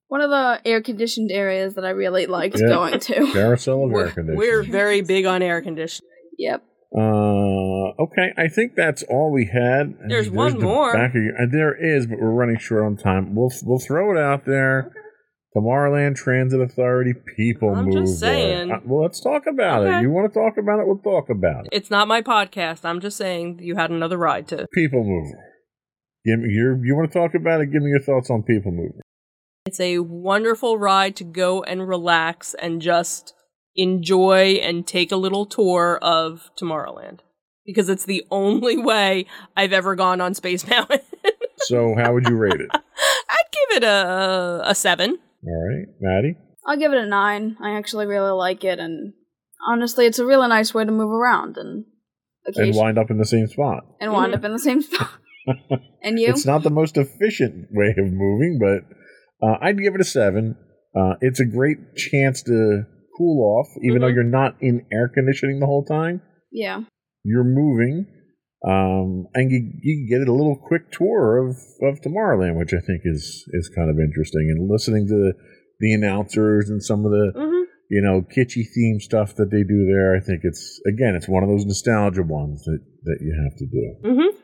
one 0.07 0.21
of 0.21 0.29
the 0.29 0.59
air 0.65 0.81
conditioned 0.81 1.31
areas 1.31 1.75
that 1.75 1.85
i 1.85 1.89
really 1.89 2.25
liked 2.25 2.59
Yeah. 2.59 2.67
going 2.67 2.99
to 2.99 3.13
Carousel 3.33 3.85
of 3.85 3.91
air 3.91 3.93
we're, 3.93 4.11
conditioning. 4.11 4.37
we're 4.37 4.63
very 4.63 5.01
big 5.01 5.25
on 5.25 5.41
air 5.41 5.61
conditioning 5.61 6.09
yep 6.37 6.63
Uh, 6.95 7.89
okay, 8.05 8.29
I 8.37 8.47
think 8.49 8.75
that's 8.75 9.01
all 9.09 9.31
we 9.31 9.45
had. 9.51 9.97
There's 10.07 10.29
one 10.29 10.59
the 10.59 10.65
more. 10.65 10.93
Back 10.93 11.15
of 11.15 11.23
your, 11.23 11.33
uh, 11.41 11.47
there 11.51 11.73
is, 11.73 12.05
but 12.05 12.19
we're 12.21 12.29
running 12.29 12.59
short 12.59 12.83
on 12.85 12.97
time. 12.97 13.33
We'll 13.33 13.49
we'll 13.63 13.79
throw 13.79 14.11
it 14.15 14.19
out 14.19 14.45
there. 14.45 14.91
Tomorrowland 15.55 16.15
Transit 16.15 16.59
Authority 16.61 17.13
people 17.37 17.75
I'm 17.75 17.85
mover. 17.85 18.01
just 18.01 18.19
saying. 18.19 18.71
Uh, 18.71 18.79
well, 18.85 19.03
let's 19.03 19.19
talk 19.19 19.43
about 19.47 19.85
it. 19.85 20.01
You 20.01 20.09
want 20.09 20.31
to 20.33 20.39
talk 20.39 20.57
about 20.57 20.79
it? 20.79 20.87
We'll 20.87 20.97
talk 20.97 21.29
about 21.29 21.65
it. 21.65 21.69
it's 21.71 21.91
not 21.91 22.07
my 22.07 22.21
podcast 22.21 22.83
i'm 22.85 22.99
just 22.99 23.17
saying 23.17 23.59
you 23.61 23.75
had 23.75 23.91
another 23.91 24.17
ride 24.17 24.47
to 24.47 24.67
People 24.73 25.03
mover. 25.03 25.37
Give 26.25 26.39
me 26.39 26.53
your. 26.53 26.83
You 26.85 26.95
want 26.95 27.11
to 27.11 27.19
talk 27.19 27.35
about 27.35 27.59
it? 27.61 27.67
Give 27.71 27.81
me 27.83 27.89
your 27.89 27.99
thoughts 27.99 28.29
on 28.29 28.43
people 28.43 28.71
mover. 28.71 29.01
It's 29.65 29.79
a 29.79 29.99
wonderful 29.99 30.77
ride 30.77 31.15
to 31.17 31.23
go 31.25 31.61
and 31.63 31.87
relax 31.87 32.53
and 32.55 32.81
just 32.81 33.33
enjoy 33.75 34.59
and 34.61 34.87
take 34.87 35.11
a 35.11 35.15
little 35.17 35.45
tour 35.45 35.99
of 36.01 36.49
Tomorrowland. 36.57 37.19
Because 37.65 37.89
it's 37.89 38.05
the 38.05 38.23
only 38.31 38.77
way 38.77 39.25
I've 39.57 39.73
ever 39.73 39.95
gone 39.95 40.21
on 40.21 40.33
Space 40.33 40.65
Mountain. 40.69 40.99
So, 41.57 41.93
how 41.97 42.13
would 42.13 42.27
you 42.27 42.35
rate 42.37 42.59
it? 42.59 42.69
I'd 42.73 43.51
give 43.69 43.77
it 43.77 43.83
a 43.83 44.61
a 44.65 44.75
seven. 44.75 45.19
All 45.45 45.67
right, 45.69 45.87
Maddie. 45.99 46.35
i'll 46.65 46.77
give 46.77 46.93
it 46.93 46.97
a 46.99 47.05
9 47.05 47.57
i 47.61 47.71
actually 47.77 48.05
really 48.05 48.31
like 48.31 48.63
it 48.63 48.79
and 48.79 49.13
honestly 49.67 50.05
it's 50.05 50.19
a 50.19 50.25
really 50.25 50.47
nice 50.47 50.73
way 50.73 50.85
to 50.85 50.91
move 50.91 51.11
around 51.11 51.57
and 51.57 51.85
And 52.55 52.75
wind 52.75 52.97
up 52.97 53.09
in 53.11 53.17
the 53.17 53.25
same 53.25 53.47
spot. 53.47 53.83
and 53.99 54.11
wind 54.13 54.33
up 54.33 54.43
in 54.43 54.51
the 54.53 54.59
same 54.59 54.81
spot 54.81 55.09
and 56.01 56.19
you 56.19 56.29
It's 56.29 56.45
not 56.45 56.63
the 56.63 56.69
most 56.69 56.95
efficient 56.97 57.67
way 57.71 57.93
of 57.97 58.11
moving, 58.11 58.59
but 58.61 58.79
uh, 59.45 59.57
I'd 59.61 59.77
give 59.77 59.93
it 59.95 59.99
a 60.01 60.05
seven. 60.05 60.55
Uh, 60.95 61.15
it's 61.19 61.41
a 61.41 61.45
great 61.45 61.95
chance 61.97 62.41
to 62.43 62.83
cool 63.17 63.43
off, 63.43 63.67
even 63.83 63.99
though 64.01 64.07
Mhm. 64.07 64.15
you're 64.15 64.23
not 64.23 64.55
in 64.61 64.85
air 64.91 65.09
conditioning 65.13 65.59
the 65.59 65.65
whole 65.65 65.83
time. 65.83 66.21
yeah 66.51 66.83
You're 67.25 67.43
moving, 67.43 68.05
um, 68.65 69.27
and 69.33 69.51
you, 69.51 69.71
you 69.81 70.07
get 70.07 70.27
a 70.27 70.31
little 70.31 70.55
quick 70.55 70.91
tour 70.91 71.37
of, 71.37 71.57
of 71.81 72.01
Tomorrowland, 72.01 72.57
which 72.57 72.73
I 72.73 72.79
think 72.79 73.01
is 73.03 73.43
is 73.51 73.69
kind 73.75 73.89
of 73.89 73.99
interesting. 73.99 74.53
And 74.55 74.69
listening 74.69 75.07
to 75.07 75.13
the, 75.13 75.33
the 75.79 75.93
announcers 75.93 76.69
and 76.69 76.81
some 76.81 77.05
of 77.05 77.11
the 77.11 77.33
Mm-hmm. 77.35 77.63
you 77.89 78.01
know 78.01 78.21
kitschy 78.21 78.63
theme 78.73 78.99
stuff 78.99 79.35
that 79.35 79.51
they 79.51 79.63
do 79.63 79.85
there, 79.85 80.15
I 80.15 80.19
think 80.19 80.41
it's 80.43 80.79
again 80.87 81.15
it's 81.15 81.27
one 81.27 81.43
of 81.43 81.49
those 81.49 81.65
nostalgia 81.65 82.23
ones 82.23 82.63
that 82.63 82.79
that 83.03 83.17
you 83.21 83.33
have 83.43 83.57
to 83.57 83.65
do. 83.65 83.95
Mm-hmm. 84.07 84.37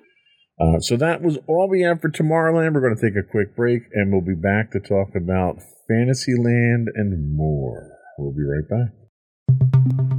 Uh, 0.62 0.80
so 0.82 0.98
that 0.98 1.22
was 1.22 1.38
all 1.48 1.70
we 1.70 1.82
have 1.82 2.02
for 2.02 2.10
Tomorrowland. 2.10 2.74
We're 2.74 2.82
going 2.82 2.98
to 2.98 3.02
take 3.02 3.16
a 3.16 3.24
quick 3.26 3.56
break 3.56 3.84
and 3.94 4.12
we'll 4.12 4.20
be 4.20 4.36
back 4.36 4.72
to 4.72 4.82
talk 4.82 5.16
about 5.16 5.56
Fantasyland 5.88 6.90
and 6.96 7.34
more. 7.34 7.92
We'll 8.18 8.34
be 8.34 8.44
right 8.44 8.68
back. 8.68 10.19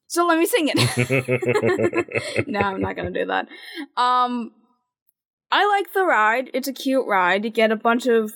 So 0.07 0.25
let 0.25 0.39
me 0.39 0.45
sing 0.45 0.71
it. 0.73 2.47
no, 2.47 2.59
I'm 2.59 2.81
not 2.81 2.95
gonna 2.95 3.11
do 3.11 3.25
that. 3.25 3.47
Um, 3.95 4.51
I 5.51 5.67
like 5.67 5.93
the 5.93 6.03
ride. 6.03 6.49
It's 6.53 6.67
a 6.67 6.73
cute 6.73 7.05
ride. 7.07 7.43
You 7.43 7.51
get 7.51 7.71
a 7.71 7.75
bunch 7.75 8.07
of 8.07 8.33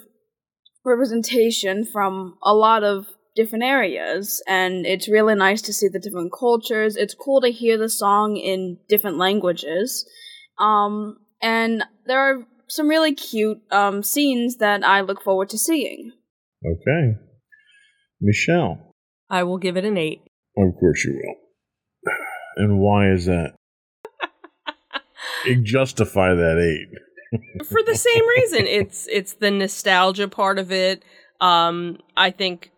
representation 0.85 1.83
from 1.85 2.37
a 2.43 2.53
lot 2.53 2.83
of 2.83 3.07
different 3.35 3.63
areas, 3.63 4.43
and 4.47 4.85
it's 4.85 5.09
really 5.09 5.33
nice 5.33 5.61
to 5.63 5.73
see 5.73 5.87
the 5.87 5.99
different 5.99 6.31
cultures. 6.31 6.95
It's 6.95 7.15
cool 7.15 7.41
to 7.41 7.49
hear 7.49 7.77
the 7.77 7.89
song 7.89 8.37
in 8.37 8.77
different 8.87 9.17
languages. 9.17 10.07
Um, 10.59 11.17
and 11.41 11.83
there 12.05 12.19
are 12.19 12.47
some 12.73 12.87
really 12.87 13.13
cute 13.13 13.61
um, 13.71 14.01
scenes 14.01 14.57
that 14.57 14.83
I 14.83 15.01
look 15.01 15.21
forward 15.21 15.49
to 15.49 15.57
seeing. 15.57 16.11
Okay. 16.65 17.17
Michelle. 18.19 18.93
I 19.29 19.43
will 19.43 19.57
give 19.57 19.77
it 19.77 19.85
an 19.85 19.97
eight. 19.97 20.21
Of 20.57 20.73
course 20.79 21.05
you 21.05 21.13
will. 21.13 21.35
And 22.55 22.79
why 22.79 23.11
is 23.11 23.25
that? 23.25 23.53
Justify 25.63 26.33
that 26.33 26.57
eight. 26.59 27.39
For 27.67 27.81
the 27.83 27.95
same 27.95 28.27
reason, 28.27 28.67
it's 28.67 29.07
it's 29.11 29.33
the 29.33 29.51
nostalgia 29.51 30.27
part 30.27 30.59
of 30.59 30.71
it. 30.71 31.03
Um, 31.41 31.97
I 32.15 32.31
think 32.31 32.71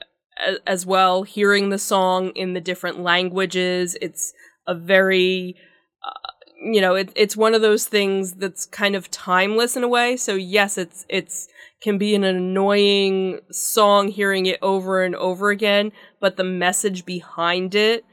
as 0.65 0.85
well 0.85 1.23
hearing 1.23 1.69
the 1.69 1.77
song 1.77 2.29
in 2.29 2.53
the 2.53 2.61
different 2.61 2.99
languages. 2.99 3.97
It's 4.01 4.33
a 4.67 4.75
very 4.75 5.55
uh, 6.03 6.31
you 6.61 6.81
know, 6.81 6.95
it, 6.95 7.11
it's 7.15 7.37
one 7.37 7.53
of 7.53 7.61
those 7.61 7.85
things 7.85 8.33
that's 8.33 8.65
kind 8.65 8.95
of 8.95 9.11
timeless 9.11 9.75
in 9.75 9.83
a 9.83 9.87
way. 9.87 10.17
So 10.17 10.35
yes, 10.35 10.77
it's 10.77 11.05
it's 11.09 11.47
can 11.81 11.97
be 11.97 12.15
an 12.15 12.23
annoying 12.23 13.39
song 13.51 14.07
hearing 14.07 14.45
it 14.45 14.57
over 14.61 15.03
and 15.03 15.15
over 15.15 15.49
again, 15.49 15.91
but 16.19 16.37
the 16.37 16.43
message 16.43 17.05
behind 17.05 17.75
it 17.75 18.05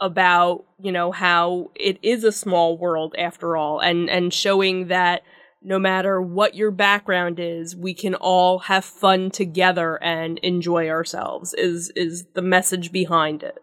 about, 0.00 0.64
you 0.80 0.92
know, 0.92 1.12
how 1.12 1.70
it 1.74 1.98
is 2.02 2.24
a 2.24 2.32
small 2.32 2.78
world 2.78 3.14
after 3.18 3.56
all 3.56 3.80
and 3.80 4.08
and 4.08 4.32
showing 4.32 4.88
that 4.88 5.22
no 5.64 5.78
matter 5.78 6.20
what 6.20 6.56
your 6.56 6.70
background 6.70 7.38
is, 7.38 7.76
we 7.76 7.94
can 7.94 8.14
all 8.14 8.60
have 8.60 8.84
fun 8.84 9.30
together 9.30 10.02
and 10.02 10.38
enjoy 10.38 10.88
ourselves 10.88 11.54
is 11.54 11.92
is 11.94 12.26
the 12.34 12.42
message 12.42 12.90
behind 12.90 13.42
it. 13.42 13.58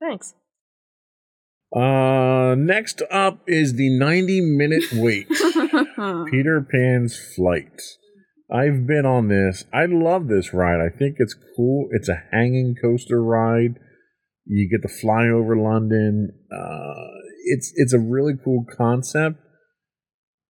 Thanks. 0.00 0.34
Uh, 1.74 2.54
next 2.56 3.02
up 3.10 3.40
is 3.48 3.74
the 3.74 3.98
90 3.98 4.40
minute 4.42 4.84
wait. 4.92 5.28
Peter 6.30 6.66
Pan's 6.70 7.18
Flight. 7.34 7.80
I've 8.52 8.86
been 8.86 9.04
on 9.04 9.28
this. 9.28 9.64
I 9.72 9.86
love 9.86 10.28
this 10.28 10.52
ride. 10.52 10.80
I 10.80 10.96
think 10.96 11.16
it's 11.18 11.34
cool. 11.56 11.88
It's 11.90 12.08
a 12.08 12.22
hanging 12.30 12.76
coaster 12.80 13.22
ride. 13.22 13.74
You 14.46 14.68
get 14.70 14.86
to 14.86 14.94
fly 14.94 15.26
over 15.28 15.56
London. 15.56 16.30
Uh, 16.52 17.18
it's 17.46 17.72
it's 17.74 17.92
a 17.92 17.98
really 17.98 18.34
cool 18.44 18.64
concept. 18.76 19.40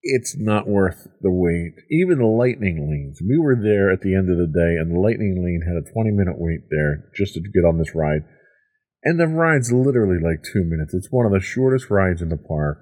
It's 0.02 0.36
not 0.36 0.68
worth 0.68 1.06
the 1.22 1.30
wait. 1.30 1.74
Even 1.90 2.18
the 2.18 2.26
lightning 2.26 2.90
lanes. 2.90 3.20
We 3.26 3.38
were 3.38 3.56
there 3.56 3.90
at 3.90 4.02
the 4.02 4.14
end 4.14 4.28
of 4.28 4.36
the 4.36 4.52
day, 4.52 4.76
and 4.76 4.94
the 4.94 5.00
lightning 5.00 5.42
lane 5.42 5.62
had 5.66 5.80
a 5.80 5.92
20 5.92 6.10
minute 6.10 6.36
wait 6.36 6.68
there 6.70 7.08
just 7.16 7.34
to 7.34 7.40
get 7.40 7.66
on 7.66 7.78
this 7.78 7.94
ride. 7.94 8.24
And 9.04 9.20
the 9.20 9.26
ride's 9.26 9.70
literally 9.70 10.18
like 10.18 10.42
two 10.42 10.64
minutes. 10.64 10.94
It's 10.94 11.10
one 11.10 11.26
of 11.26 11.32
the 11.32 11.40
shortest 11.40 11.90
rides 11.90 12.22
in 12.22 12.30
the 12.30 12.38
park. 12.38 12.78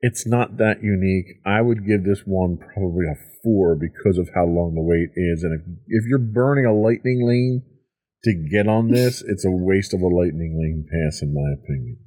It's 0.00 0.26
not 0.26 0.58
that 0.58 0.82
unique. 0.84 1.40
I 1.44 1.62
would 1.62 1.86
give 1.86 2.04
this 2.04 2.22
one 2.24 2.58
probably 2.58 3.06
a 3.06 3.18
four 3.42 3.74
because 3.74 4.18
of 4.18 4.28
how 4.34 4.44
long 4.44 4.74
the 4.74 4.82
wait 4.82 5.10
is. 5.16 5.42
And 5.42 5.58
if, 5.58 5.66
if 5.88 6.04
you're 6.08 6.18
burning 6.18 6.64
a 6.64 6.72
lightning 6.72 7.26
lane 7.26 7.62
to 8.22 8.34
get 8.34 8.68
on 8.68 8.90
this, 8.90 9.22
it's 9.26 9.44
a 9.44 9.50
waste 9.50 9.94
of 9.94 10.00
a 10.00 10.06
lightning 10.06 10.56
lane 10.60 10.86
pass, 10.86 11.22
in 11.22 11.34
my 11.34 11.52
opinion. 11.54 11.98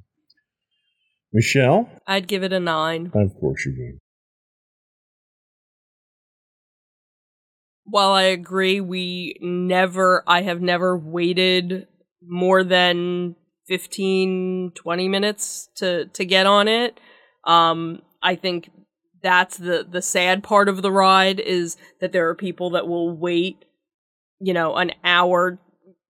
Michelle? 1.32 1.90
I'd 2.06 2.26
give 2.26 2.42
it 2.42 2.54
a 2.54 2.60
nine. 2.60 3.12
Of 3.14 3.38
course 3.38 3.66
you 3.66 3.74
would. 3.76 3.98
While 7.84 8.12
I 8.12 8.22
agree, 8.22 8.80
we 8.80 9.36
never, 9.40 10.22
I 10.26 10.42
have 10.42 10.62
never 10.62 10.96
waited 10.96 11.86
more 12.22 12.62
than 12.64 13.36
15 13.68 14.72
20 14.74 15.08
minutes 15.08 15.68
to 15.76 16.06
to 16.06 16.24
get 16.24 16.46
on 16.46 16.68
it. 16.68 17.00
Um 17.44 18.02
i 18.22 18.34
think 18.34 18.70
that's 19.22 19.56
the 19.56 19.86
the 19.88 20.02
sad 20.02 20.42
part 20.42 20.68
of 20.68 20.82
the 20.82 20.92
ride 20.92 21.40
is 21.40 21.76
that 22.00 22.12
there 22.12 22.28
are 22.28 22.34
people 22.34 22.70
that 22.70 22.86
will 22.86 23.16
wait 23.16 23.64
you 24.40 24.52
know 24.52 24.76
an 24.76 24.92
hour 25.04 25.58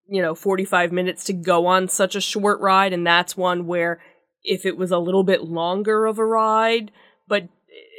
you 0.08 0.20
know 0.20 0.34
45 0.34 0.92
minutes 0.92 1.24
to 1.24 1.32
go 1.32 1.66
on 1.66 1.88
such 1.88 2.14
a 2.14 2.20
short 2.20 2.60
ride. 2.60 2.92
And 2.92 3.06
that's 3.06 3.36
one 3.36 3.66
where 3.66 4.00
if 4.42 4.66
it 4.66 4.76
was 4.76 4.90
a 4.90 4.98
little 4.98 5.24
bit 5.24 5.44
longer 5.44 6.06
of 6.06 6.18
a 6.18 6.24
ride 6.24 6.90
but 7.28 7.48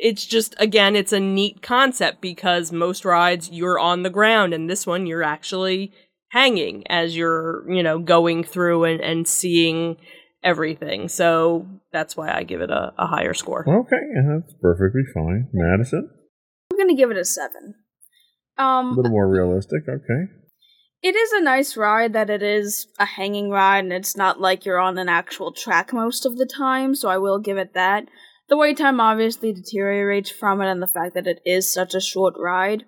it's 0.01 0.25
just 0.25 0.55
again 0.59 0.95
it's 0.95 1.13
a 1.13 1.19
neat 1.19 1.61
concept 1.61 2.21
because 2.21 2.71
most 2.71 3.05
rides 3.05 3.49
you're 3.51 3.79
on 3.79 4.03
the 4.03 4.09
ground 4.09 4.53
and 4.53 4.69
this 4.69 4.85
one 4.85 5.05
you're 5.05 5.23
actually 5.23 5.93
hanging 6.31 6.83
as 6.87 7.15
you're, 7.15 7.69
you 7.71 7.83
know, 7.83 7.99
going 7.99 8.43
through 8.43 8.85
and, 8.85 9.01
and 9.01 9.27
seeing 9.27 9.97
everything. 10.43 11.09
So 11.09 11.67
that's 11.91 12.15
why 12.15 12.33
I 12.33 12.43
give 12.43 12.61
it 12.61 12.69
a, 12.69 12.93
a 12.97 13.05
higher 13.05 13.33
score. 13.33 13.65
Okay, 13.67 13.97
that's 14.27 14.53
perfectly 14.61 15.03
fine. 15.13 15.49
Madison? 15.53 16.09
I'm 16.71 16.77
going 16.77 16.89
to 16.89 16.95
give 16.95 17.11
it 17.11 17.17
a 17.17 17.25
7. 17.25 17.75
Um, 18.57 18.91
a 18.91 18.93
little 18.93 19.11
more 19.11 19.29
realistic, 19.29 19.83
okay. 19.87 20.31
It 21.03 21.15
is 21.15 21.31
a 21.33 21.41
nice 21.41 21.75
ride 21.75 22.13
that 22.13 22.29
it 22.29 22.43
is 22.43 22.87
a 22.99 23.05
hanging 23.05 23.49
ride 23.49 23.83
and 23.83 23.93
it's 23.93 24.15
not 24.15 24.39
like 24.39 24.65
you're 24.65 24.79
on 24.79 24.97
an 24.97 25.09
actual 25.09 25.51
track 25.51 25.91
most 25.91 26.25
of 26.25 26.37
the 26.37 26.45
time, 26.45 26.95
so 26.95 27.09
I 27.09 27.17
will 27.17 27.39
give 27.39 27.57
it 27.57 27.73
that. 27.73 28.05
The 28.49 28.57
wait 28.57 28.77
time 28.77 28.99
obviously 28.99 29.51
deteriorates 29.51 30.29
from 30.29 30.61
it 30.61 30.69
and 30.69 30.81
the 30.81 30.87
fact 30.87 31.15
that 31.15 31.27
it 31.27 31.39
is 31.45 31.73
such 31.73 31.93
a 31.93 32.01
short 32.01 32.35
ride. 32.37 32.83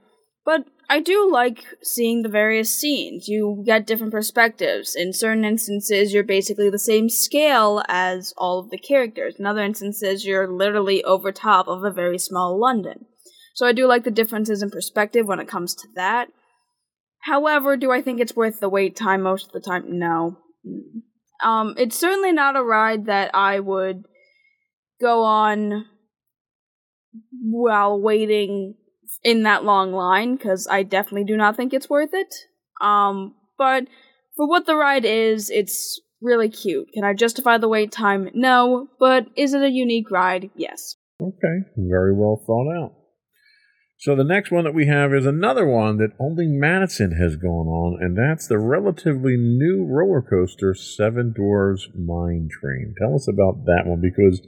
But 0.45 0.65
I 0.89 0.99
do 0.99 1.29
like 1.31 1.63
seeing 1.81 2.21
the 2.21 2.29
various 2.29 2.73
scenes. 2.75 3.27
You 3.27 3.63
get 3.65 3.87
different 3.87 4.11
perspectives. 4.11 4.95
In 4.95 5.13
certain 5.13 5.45
instances, 5.45 6.13
you're 6.13 6.23
basically 6.23 6.69
the 6.69 6.79
same 6.79 7.09
scale 7.09 7.81
as 7.87 8.33
all 8.37 8.59
of 8.59 8.69
the 8.69 8.77
characters. 8.77 9.35
In 9.39 9.45
other 9.45 9.63
instances, 9.63 10.25
you're 10.25 10.51
literally 10.51 11.03
over 11.03 11.31
top 11.31 11.67
of 11.67 11.83
a 11.83 11.91
very 11.91 12.19
small 12.19 12.59
London. 12.59 13.05
So 13.55 13.65
I 13.65 13.71
do 13.71 13.87
like 13.87 14.03
the 14.03 14.11
differences 14.11 14.61
in 14.61 14.71
perspective 14.71 15.27
when 15.27 15.39
it 15.39 15.47
comes 15.47 15.75
to 15.75 15.87
that. 15.95 16.29
However, 17.21 17.77
do 17.77 17.91
I 17.91 18.01
think 18.01 18.19
it's 18.19 18.35
worth 18.35 18.59
the 18.59 18.69
wait 18.69 18.95
time 18.95 19.21
most 19.21 19.47
of 19.47 19.51
the 19.53 19.61
time? 19.61 19.97
No. 19.97 20.37
Um, 21.41 21.75
it's 21.77 21.97
certainly 21.97 22.31
not 22.31 22.55
a 22.55 22.63
ride 22.63 23.05
that 23.05 23.31
I 23.33 23.59
would 23.59 24.03
go 24.99 25.23
on 25.23 25.85
while 27.41 27.99
waiting 28.01 28.75
in 29.23 29.43
that 29.43 29.63
long 29.63 29.93
line 29.93 30.35
because 30.35 30.67
I 30.69 30.83
definitely 30.83 31.23
do 31.25 31.37
not 31.37 31.55
think 31.55 31.73
it's 31.73 31.89
worth 31.89 32.13
it. 32.13 32.33
Um, 32.81 33.35
but 33.57 33.85
for 34.35 34.47
what 34.47 34.65
the 34.65 34.75
ride 34.75 35.05
is, 35.05 35.49
it's 35.49 36.01
really 36.21 36.49
cute. 36.49 36.87
Can 36.93 37.03
I 37.03 37.13
justify 37.13 37.57
the 37.57 37.69
wait 37.69 37.91
time? 37.91 38.29
No, 38.33 38.87
but 38.99 39.27
is 39.35 39.53
it 39.53 39.61
a 39.61 39.69
unique 39.69 40.09
ride? 40.11 40.49
Yes. 40.55 40.95
Okay, 41.21 41.67
very 41.77 42.13
well 42.13 42.41
thought 42.45 42.71
out. 42.75 42.93
So 43.99 44.17
the 44.17 44.25
next 44.25 44.51
one 44.51 44.65
that 44.65 44.73
we 44.73 44.87
have 44.87 45.13
is 45.13 45.25
another 45.25 45.65
one 45.65 45.95
that 45.97 46.11
only 46.19 46.45
Madison 46.45 47.13
has 47.13 47.37
gone 47.37 47.67
on, 47.67 48.03
and 48.03 48.17
that's 48.17 48.47
the 48.47 48.59
relatively 48.59 49.37
new 49.37 49.85
roller 49.89 50.21
coaster 50.21 50.73
Seven 50.73 51.33
Dwarfs 51.33 51.87
Mine 51.95 52.49
Train. 52.51 52.95
Tell 52.99 53.15
us 53.15 53.29
about 53.29 53.63
that 53.65 53.83
one 53.85 54.01
because 54.01 54.45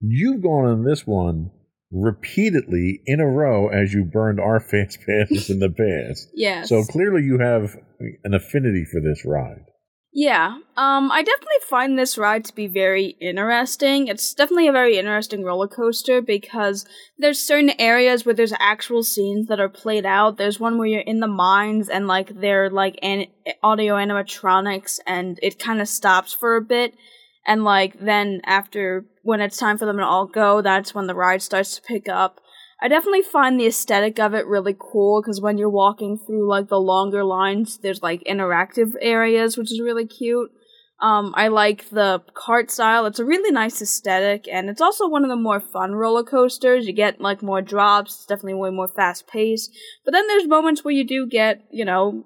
you've 0.00 0.42
gone 0.42 0.64
on 0.64 0.84
this 0.84 1.06
one 1.06 1.52
repeatedly 1.90 3.00
in 3.06 3.20
a 3.20 3.26
row 3.26 3.68
as 3.68 3.92
you 3.92 4.04
burned 4.04 4.40
our 4.40 4.60
fast 4.60 4.98
passes 5.06 5.50
in 5.50 5.58
the 5.58 5.70
past. 5.70 6.28
yes. 6.34 6.68
So 6.68 6.82
clearly 6.84 7.22
you 7.22 7.38
have 7.38 7.76
an 8.24 8.34
affinity 8.34 8.84
for 8.90 9.00
this 9.00 9.24
ride. 9.24 9.64
Yeah. 10.12 10.58
Um 10.76 11.12
I 11.12 11.22
definitely 11.22 11.62
find 11.68 11.98
this 11.98 12.16
ride 12.18 12.44
to 12.46 12.54
be 12.54 12.66
very 12.66 13.16
interesting. 13.20 14.08
It's 14.08 14.34
definitely 14.34 14.66
a 14.68 14.72
very 14.72 14.96
interesting 14.98 15.44
roller 15.44 15.68
coaster 15.68 16.22
because 16.22 16.86
there's 17.18 17.38
certain 17.38 17.72
areas 17.78 18.24
where 18.24 18.34
there's 18.34 18.54
actual 18.58 19.02
scenes 19.02 19.48
that 19.48 19.60
are 19.60 19.68
played 19.68 20.06
out. 20.06 20.36
There's 20.38 20.58
one 20.58 20.78
where 20.78 20.88
you're 20.88 21.00
in 21.02 21.20
the 21.20 21.28
mines 21.28 21.88
and 21.88 22.06
like 22.06 22.40
they're 22.40 22.70
like 22.70 22.98
an- 23.02 23.26
audio 23.62 23.94
animatronics 23.96 24.98
and 25.06 25.38
it 25.42 25.58
kind 25.58 25.80
of 25.80 25.88
stops 25.88 26.32
for 26.32 26.56
a 26.56 26.62
bit 26.62 26.94
and 27.48 27.64
like 27.64 27.98
then 27.98 28.42
after 28.44 29.06
when 29.22 29.40
it's 29.40 29.56
time 29.56 29.78
for 29.78 29.86
them 29.86 29.96
to 29.96 30.04
all 30.04 30.26
go, 30.26 30.60
that's 30.60 30.94
when 30.94 31.06
the 31.06 31.14
ride 31.14 31.40
starts 31.40 31.74
to 31.74 31.82
pick 31.82 32.06
up. 32.06 32.40
I 32.80 32.88
definitely 32.88 33.22
find 33.22 33.58
the 33.58 33.66
aesthetic 33.66 34.20
of 34.20 34.34
it 34.34 34.46
really 34.46 34.76
cool 34.78 35.22
because 35.22 35.40
when 35.40 35.56
you're 35.56 35.70
walking 35.70 36.18
through 36.18 36.46
like 36.46 36.68
the 36.68 36.78
longer 36.78 37.24
lines, 37.24 37.78
there's 37.78 38.02
like 38.02 38.22
interactive 38.24 38.92
areas, 39.00 39.56
which 39.56 39.72
is 39.72 39.80
really 39.80 40.06
cute. 40.06 40.50
Um, 41.00 41.32
I 41.36 41.48
like 41.48 41.88
the 41.88 42.22
cart 42.34 42.70
style. 42.70 43.06
It's 43.06 43.18
a 43.18 43.24
really 43.24 43.50
nice 43.50 43.80
aesthetic, 43.80 44.46
and 44.50 44.68
it's 44.68 44.80
also 44.80 45.08
one 45.08 45.24
of 45.24 45.30
the 45.30 45.36
more 45.36 45.60
fun 45.60 45.94
roller 45.94 46.24
coasters. 46.24 46.86
You 46.86 46.92
get 46.92 47.20
like 47.20 47.42
more 47.42 47.62
drops. 47.62 48.14
It's 48.16 48.26
definitely 48.26 48.54
way 48.54 48.70
more 48.70 48.88
fast 48.88 49.26
paced. 49.26 49.70
But 50.04 50.12
then 50.12 50.26
there's 50.26 50.46
moments 50.46 50.84
where 50.84 50.94
you 50.94 51.04
do 51.04 51.26
get, 51.26 51.62
you 51.70 51.84
know, 51.84 52.24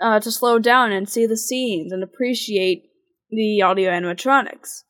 uh, 0.00 0.18
to 0.20 0.32
slow 0.32 0.58
down 0.58 0.92
and 0.92 1.08
see 1.08 1.24
the 1.24 1.36
scenes 1.36 1.92
and 1.92 2.02
appreciate 2.02 2.90
the 3.30 3.62
audio 3.62 3.90
animatronics. 3.90 4.82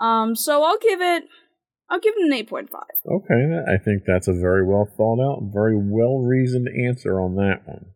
Um, 0.00 0.34
so 0.34 0.62
I'll 0.62 0.78
give 0.78 1.00
it, 1.00 1.24
I'll 1.90 2.00
give 2.00 2.14
it 2.16 2.24
an 2.24 2.32
eight 2.32 2.48
point 2.48 2.70
five. 2.70 2.82
Okay, 3.06 3.62
I 3.68 3.76
think 3.76 4.02
that's 4.06 4.28
a 4.28 4.32
very 4.32 4.66
well 4.66 4.88
thought 4.96 5.20
out, 5.20 5.52
very 5.52 5.76
well 5.76 6.18
reasoned 6.18 6.68
answer 6.68 7.20
on 7.20 7.36
that 7.36 7.62
one. 7.66 7.86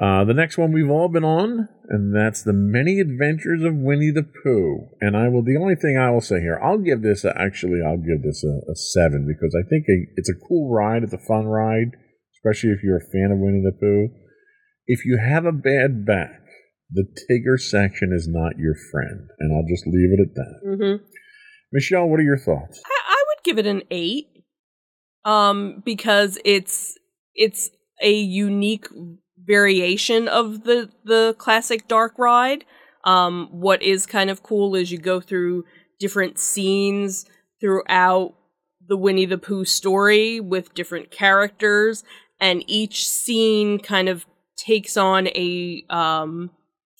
Uh, 0.00 0.24
the 0.24 0.34
next 0.34 0.56
one 0.56 0.70
we've 0.70 0.88
all 0.88 1.08
been 1.08 1.24
on, 1.24 1.68
and 1.88 2.14
that's 2.14 2.44
the 2.44 2.52
Many 2.52 3.00
Adventures 3.00 3.64
of 3.64 3.74
Winnie 3.74 4.12
the 4.12 4.22
Pooh. 4.22 4.86
And 5.00 5.16
I 5.16 5.26
will. 5.26 5.42
The 5.42 5.56
only 5.56 5.74
thing 5.74 5.98
I 5.98 6.10
will 6.12 6.20
say 6.20 6.38
here, 6.40 6.60
I'll 6.62 6.78
give 6.78 7.02
this. 7.02 7.24
A, 7.24 7.36
actually, 7.36 7.80
I'll 7.84 7.98
give 7.98 8.22
this 8.22 8.44
a, 8.44 8.70
a 8.70 8.76
seven 8.76 9.26
because 9.26 9.56
I 9.58 9.66
think 9.68 9.86
a, 9.88 10.06
it's 10.14 10.30
a 10.30 10.38
cool 10.46 10.72
ride. 10.72 11.02
It's 11.02 11.12
a 11.12 11.18
fun 11.18 11.46
ride, 11.46 11.96
especially 12.36 12.70
if 12.70 12.84
you're 12.84 12.98
a 12.98 13.10
fan 13.12 13.32
of 13.32 13.38
Winnie 13.38 13.64
the 13.64 13.72
Pooh. 13.72 14.14
If 14.86 15.04
you 15.04 15.18
have 15.18 15.44
a 15.44 15.52
bad 15.52 16.06
back, 16.06 16.42
the 16.90 17.04
Tigger 17.30 17.60
section 17.60 18.12
is 18.12 18.26
not 18.28 18.58
your 18.58 18.74
friend, 18.90 19.28
and 19.38 19.52
I'll 19.52 19.68
just 19.68 19.86
leave 19.86 20.12
it 20.12 20.20
at 20.20 20.34
that. 20.34 20.60
Mm-hmm. 20.66 21.04
Michelle, 21.72 22.08
what 22.08 22.20
are 22.20 22.24
your 22.24 22.38
thoughts? 22.38 22.80
I, 22.86 23.00
I 23.08 23.24
would 23.28 23.44
give 23.44 23.58
it 23.58 23.66
an 23.66 23.82
eight, 23.90 24.26
um, 25.24 25.82
because 25.84 26.38
it's 26.44 26.98
it's 27.34 27.70
a 28.00 28.12
unique 28.12 28.86
variation 29.44 30.28
of 30.28 30.64
the 30.64 30.90
the 31.04 31.34
classic 31.38 31.88
dark 31.88 32.18
ride. 32.18 32.64
Um, 33.04 33.48
what 33.50 33.82
is 33.82 34.06
kind 34.06 34.30
of 34.30 34.42
cool 34.42 34.74
is 34.74 34.90
you 34.90 34.98
go 34.98 35.20
through 35.20 35.64
different 36.00 36.38
scenes 36.38 37.26
throughout 37.60 38.34
the 38.86 38.96
Winnie 38.96 39.26
the 39.26 39.38
Pooh 39.38 39.64
story 39.64 40.40
with 40.40 40.74
different 40.74 41.10
characters, 41.10 42.02
and 42.40 42.64
each 42.66 43.08
scene 43.08 43.78
kind 43.78 44.08
of 44.08 44.26
takes 44.56 44.96
on 44.96 45.28
a 45.28 45.84
um, 45.90 46.50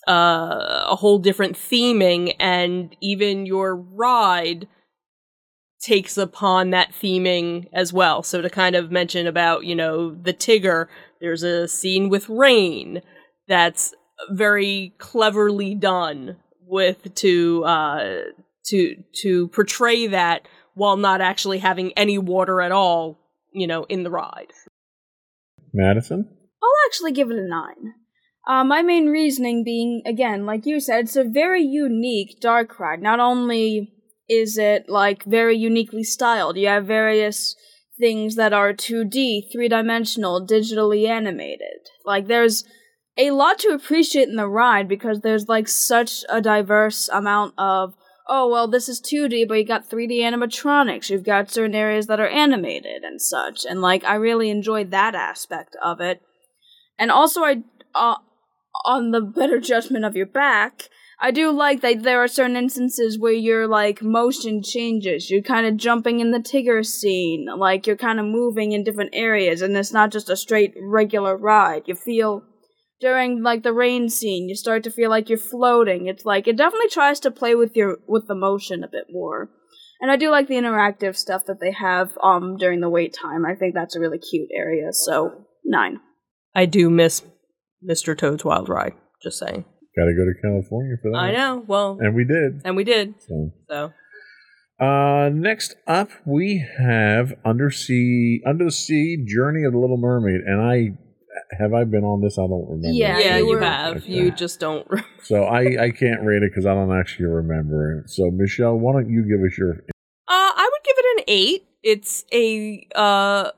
uh, 0.09 0.87
a 0.89 0.97
whole 0.97 1.19
different 1.19 1.57
theming, 1.57 2.35
and 2.41 2.97
even 3.01 3.47
your 3.47 3.77
ride 3.77 4.67
takes 5.81 6.17
upon 6.17 6.71
that 6.71 6.93
theming 6.93 7.69
as 7.73 7.93
well. 7.93 8.23
So 8.23 8.43
to 8.43 8.51
kind 8.51 8.75
of 8.75 8.91
mention 8.91 9.27
about 9.27 9.65
you 9.65 9.75
know 9.75 10.15
the 10.15 10.33
Tigger 10.33 10.87
there's 11.21 11.43
a 11.43 11.69
scene 11.69 12.09
with 12.09 12.29
rain 12.29 13.03
that's 13.47 13.95
very 14.31 14.95
cleverly 14.99 15.75
done 15.75 16.37
with 16.67 17.15
to 17.17 17.65
uh, 17.65 18.21
to 18.67 18.97
to 19.23 19.49
portray 19.49 20.07
that 20.09 20.47
while 20.75 20.97
not 20.97 21.21
actually 21.21 21.59
having 21.59 21.93
any 21.93 22.19
water 22.19 22.61
at 22.61 22.73
all, 22.73 23.19
you 23.53 23.67
know, 23.67 23.85
in 23.85 24.05
the 24.05 24.11
ride. 24.11 24.53
Madison? 25.73 26.29
I'll 26.63 26.87
actually 26.87 27.13
give 27.13 27.31
it 27.31 27.39
a 27.39 27.43
nine. 27.43 27.95
Uh, 28.49 28.65
my 28.65 28.81
main 28.81 29.09
reasoning 29.09 29.63
being, 29.63 30.01
again, 30.07 30.47
like 30.47 30.65
you 30.65 30.81
said, 30.81 31.05
it's 31.05 31.17
a 31.17 31.23
very 31.23 31.63
unique 31.63 32.41
dark 32.41 32.81
ride. 32.81 33.03
Not 33.03 33.21
only 33.21 33.93
is 34.27 34.57
it 34.57 34.89
like 34.89 35.23
very 35.25 35.55
uniquely 35.55 36.03
styled, 36.03 36.57
you 36.57 36.67
have 36.67 36.87
various 36.87 37.55
things 37.99 38.37
that 38.37 38.55
are 38.55 38.73
2D, 38.73 39.53
three 39.53 39.69
dimensional, 39.69 40.47
digitally 40.47 41.07
animated. 41.07 41.91
Like, 42.07 42.27
there's 42.27 42.65
a 43.19 43.33
lot 43.33 43.59
to 43.59 43.69
appreciate 43.69 44.29
in 44.29 44.37
the 44.37 44.49
ride 44.49 44.89
because 44.89 45.21
there's 45.21 45.49
like 45.49 45.69
such 45.69 46.25
a 46.31 46.41
diverse 46.41 47.11
amount 47.11 47.53
of, 47.59 47.93
oh, 48.29 48.49
well, 48.49 48.67
this 48.67 48.89
is 48.89 49.03
2D, 49.03 49.47
but 49.47 49.59
you 49.59 49.65
got 49.67 49.91
3D 49.91 50.21
animatronics. 50.21 51.11
You've 51.11 51.25
got 51.25 51.51
certain 51.51 51.75
areas 51.75 52.07
that 52.07 52.21
are 52.21 52.29
animated 52.29 53.03
and 53.03 53.21
such. 53.21 53.67
And 53.69 53.83
like, 53.83 54.05
I 54.05 54.15
really 54.15 54.49
enjoyed 54.49 54.91
that 54.93 55.15
aspect 55.15 55.77
of 55.85 56.01
it. 56.01 56.23
And 56.99 57.11
also, 57.11 57.43
I, 57.43 57.63
uh, 57.95 58.17
on 58.85 59.11
the 59.11 59.21
better 59.21 59.61
judgment 59.61 60.05
of 60.05 60.17
your 60.17 60.27
back, 60.27 60.89
I 61.21 61.33
do 61.33 61.51
like 61.51 61.81
that 61.81 62.05
there 62.05 62.23
are 62.23 62.29
certain 62.29 62.57
instances 62.57 63.19
where 63.19 63.33
your 63.33 63.67
like 63.67 64.03
motion 64.03 64.63
changes. 64.63 65.31
You're 65.31 65.43
kind 65.43 65.67
of 65.67 65.77
jumping 65.77 66.21
in 66.21 66.31
the 66.31 66.39
Tigger 66.39 66.87
scene, 66.87 67.47
like 67.57 67.87
you're 67.87 67.97
kind 67.97 68.21
of 68.21 68.27
moving 68.27 68.73
in 68.73 68.85
different 68.85 69.11
areas, 69.13 69.61
and 69.61 69.77
it's 69.77 69.93
not 69.93 70.13
just 70.13 70.31
a 70.31 70.37
straight 70.37 70.75
regular 70.81 71.37
ride. 71.37 71.83
You 71.87 71.97
feel 71.97 72.45
during 73.01 73.43
like 73.43 73.65
the 73.65 73.73
rain 73.73 74.09
scene, 74.09 74.49
you 74.49 74.55
start 74.55 74.85
to 74.85 74.91
feel 74.91 75.11
like 75.11 75.29
you're 75.29 75.39
floating. 75.39 76.07
It's 76.07 76.25
like 76.25 76.47
it 76.47 76.57
definitely 76.57 76.89
tries 76.89 77.19
to 77.21 77.33
play 77.33 77.57
with 77.57 77.77
your 77.77 77.99
with 78.07 78.29
the 78.29 78.37
motion 78.37 78.85
a 78.85 78.89
bit 78.89 79.07
more. 79.11 79.51
And 80.01 80.13
I 80.13 80.17
do 80.17 80.31
like 80.31 80.47
the 80.47 80.55
interactive 80.55 81.17
stuff 81.17 81.47
that 81.47 81.59
they 81.61 81.73
have 81.73 82.17
um 82.23 82.57
during 82.57 82.81
the 82.81 82.89
wait 82.89 83.13
time. 83.13 83.45
I 83.45 83.57
think 83.57 83.75
that's 83.75 83.97
a 83.97 84.01
really 84.01 84.19
cute 84.19 84.51
area. 84.55 84.93
So 84.93 85.47
nine. 85.65 85.99
I 86.55 86.67
do 86.67 86.91
miss 86.91 87.23
Mr. 87.87 88.17
Toad's 88.17 88.45
Wild 88.45 88.69
Ride. 88.69 88.95
Just 89.23 89.39
saying. 89.39 89.65
Got 89.97 90.05
to 90.05 90.13
go 90.15 90.25
to 90.25 90.35
California 90.43 90.97
for 91.03 91.11
that. 91.11 91.17
I 91.19 91.33
know. 91.33 91.65
Well, 91.67 91.99
And 92.01 92.15
we 92.15 92.25
did. 92.25 92.63
and 92.65 92.77
we 92.77 92.85
did. 92.85 93.15
So. 93.21 93.53
So 93.69 93.93
Uh, 94.85 95.29
next 95.33 95.75
up, 95.87 96.11
we 96.25 96.65
have 96.79 97.35
Undersea, 97.45 98.41
Under 98.47 98.67
the 98.67 98.71
Sea 98.71 99.25
Journey 99.27 99.65
of 99.65 99.73
the 99.73 99.79
Little 99.79 99.97
Mermaid, 99.97 100.43
and 100.47 100.61
I 100.61 100.97
have 101.59 101.73
I 101.73 101.85
been 101.85 102.05
on 102.05 102.21
this? 102.21 102.37
I 102.39 102.43
don't 102.47 102.67
remember. 102.69 102.89
Yeah, 102.91 103.19
yeah, 103.19 103.37
you 103.39 103.51
you 103.51 103.59
have. 103.59 103.97
Okay. 103.99 104.13
You 104.13 104.31
just 104.31 104.61
don't. 104.61 104.87
So 105.23 105.45
I 105.45 105.85
I 105.85 105.91
can't 105.91 106.23
rate 106.25 106.43
it 106.43 106.51
because 106.51 106.65
I 106.67 106.75
don't 106.75 106.97
actually 106.97 107.27
remember 107.27 108.01
it. 108.05 108.11
So 108.11 108.31
Michelle, 108.31 108.77
why 108.77 108.93
don't 108.93 109.11
you 109.11 109.23
give 109.23 109.41
us 109.45 109.57
your? 109.59 109.73
Uh, 109.73 109.77
I 110.29 110.71
would 110.73 110.85
give 110.85 110.95
it 110.99 111.19
an 111.19 111.25
eight. 111.29 111.67
It's 111.83 112.25
a 112.33 112.87
uh 112.95 113.51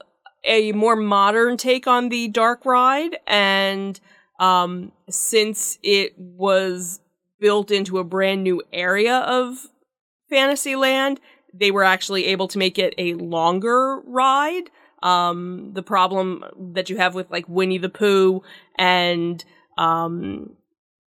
a 0.44 0.72
more 0.72 0.96
modern 0.96 1.56
take 1.56 1.87
on 1.87 2.09
the 2.09 2.28
dark 2.28 2.64
ride, 2.66 3.18
and 3.26 3.98
um, 4.40 4.90
since 5.09 5.79
it 5.83 6.18
was 6.18 7.00
built 7.38 7.70
into 7.70 7.98
a 7.98 8.05
brand 8.05 8.42
new 8.42 8.62
area 8.72 9.18
of 9.18 9.68
Fantasyland, 10.29 11.20
they 11.53 11.70
were 11.70 11.85
actually 11.85 12.26
able 12.26 12.48
to 12.48 12.59
make 12.59 12.79
it 12.79 12.94
a 12.98 13.14
longer 13.14 14.00
ride. 14.05 14.70
Um, 15.03 15.70
the 15.74 15.83
problem 15.83 16.44
that 16.74 16.90
you 16.90 16.96
have 16.96 17.14
with 17.14 17.31
like 17.31 17.48
Winnie 17.48 17.79
the 17.79 17.88
Pooh 17.88 18.42
and 18.79 19.44
um, 19.79 20.57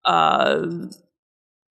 uh, 0.05 0.65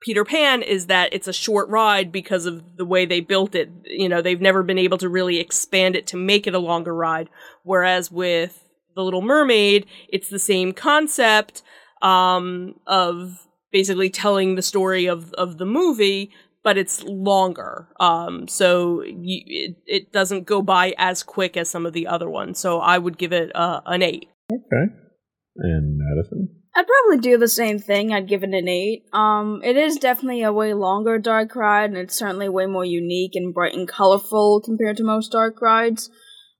Peter 0.00 0.24
Pan 0.24 0.62
is 0.62 0.86
that 0.86 1.12
it's 1.12 1.28
a 1.28 1.32
short 1.32 1.68
ride 1.68 2.10
because 2.10 2.46
of 2.46 2.76
the 2.76 2.84
way 2.84 3.06
they 3.06 3.20
built 3.20 3.54
it. 3.54 3.70
You 3.84 4.08
know, 4.08 4.20
they've 4.20 4.40
never 4.40 4.62
been 4.62 4.78
able 4.78 4.98
to 4.98 5.08
really 5.08 5.38
expand 5.38 5.94
it 5.94 6.08
to 6.08 6.16
make 6.16 6.46
it 6.46 6.54
a 6.54 6.60
longer 6.60 6.94
ride. 6.94 7.28
Whereas 7.62 8.10
with 8.10 8.64
The 8.94 9.02
Little 9.02 9.22
Mermaid, 9.22 9.86
it's 10.08 10.28
the 10.28 10.38
same 10.38 10.72
concept 10.72 11.62
um, 12.02 12.74
of 12.86 13.46
basically 13.70 14.10
telling 14.10 14.54
the 14.54 14.62
story 14.62 15.06
of, 15.06 15.32
of 15.34 15.58
the 15.58 15.66
movie, 15.66 16.30
but 16.62 16.76
it's 16.76 17.02
longer. 17.04 17.88
Um, 17.98 18.46
so 18.48 19.02
you, 19.02 19.42
it, 19.46 19.76
it 19.86 20.12
doesn't 20.12 20.46
go 20.46 20.62
by 20.62 20.94
as 20.98 21.22
quick 21.22 21.56
as 21.56 21.70
some 21.70 21.86
of 21.86 21.92
the 21.92 22.06
other 22.06 22.28
ones. 22.28 22.58
So 22.58 22.80
I 22.80 22.98
would 22.98 23.18
give 23.18 23.32
it 23.32 23.54
uh, 23.56 23.80
an 23.86 24.02
eight. 24.02 24.28
Okay, 24.52 24.92
and 25.56 25.98
Madison. 25.98 26.48
I'd 26.74 26.86
probably 26.86 27.20
do 27.20 27.36
the 27.36 27.48
same 27.48 27.78
thing. 27.78 28.14
I'd 28.14 28.28
give 28.28 28.42
it 28.42 28.54
an 28.54 28.66
eight. 28.66 29.04
Um, 29.12 29.60
it 29.62 29.76
is 29.76 29.96
definitely 29.96 30.42
a 30.42 30.52
way 30.52 30.72
longer 30.72 31.18
dark 31.18 31.54
ride, 31.54 31.90
and 31.90 31.98
it's 31.98 32.16
certainly 32.16 32.48
way 32.48 32.64
more 32.66 32.84
unique 32.84 33.32
and 33.34 33.52
bright 33.52 33.74
and 33.74 33.86
colorful 33.86 34.62
compared 34.64 34.96
to 34.96 35.04
most 35.04 35.32
dark 35.32 35.60
rides. 35.60 36.08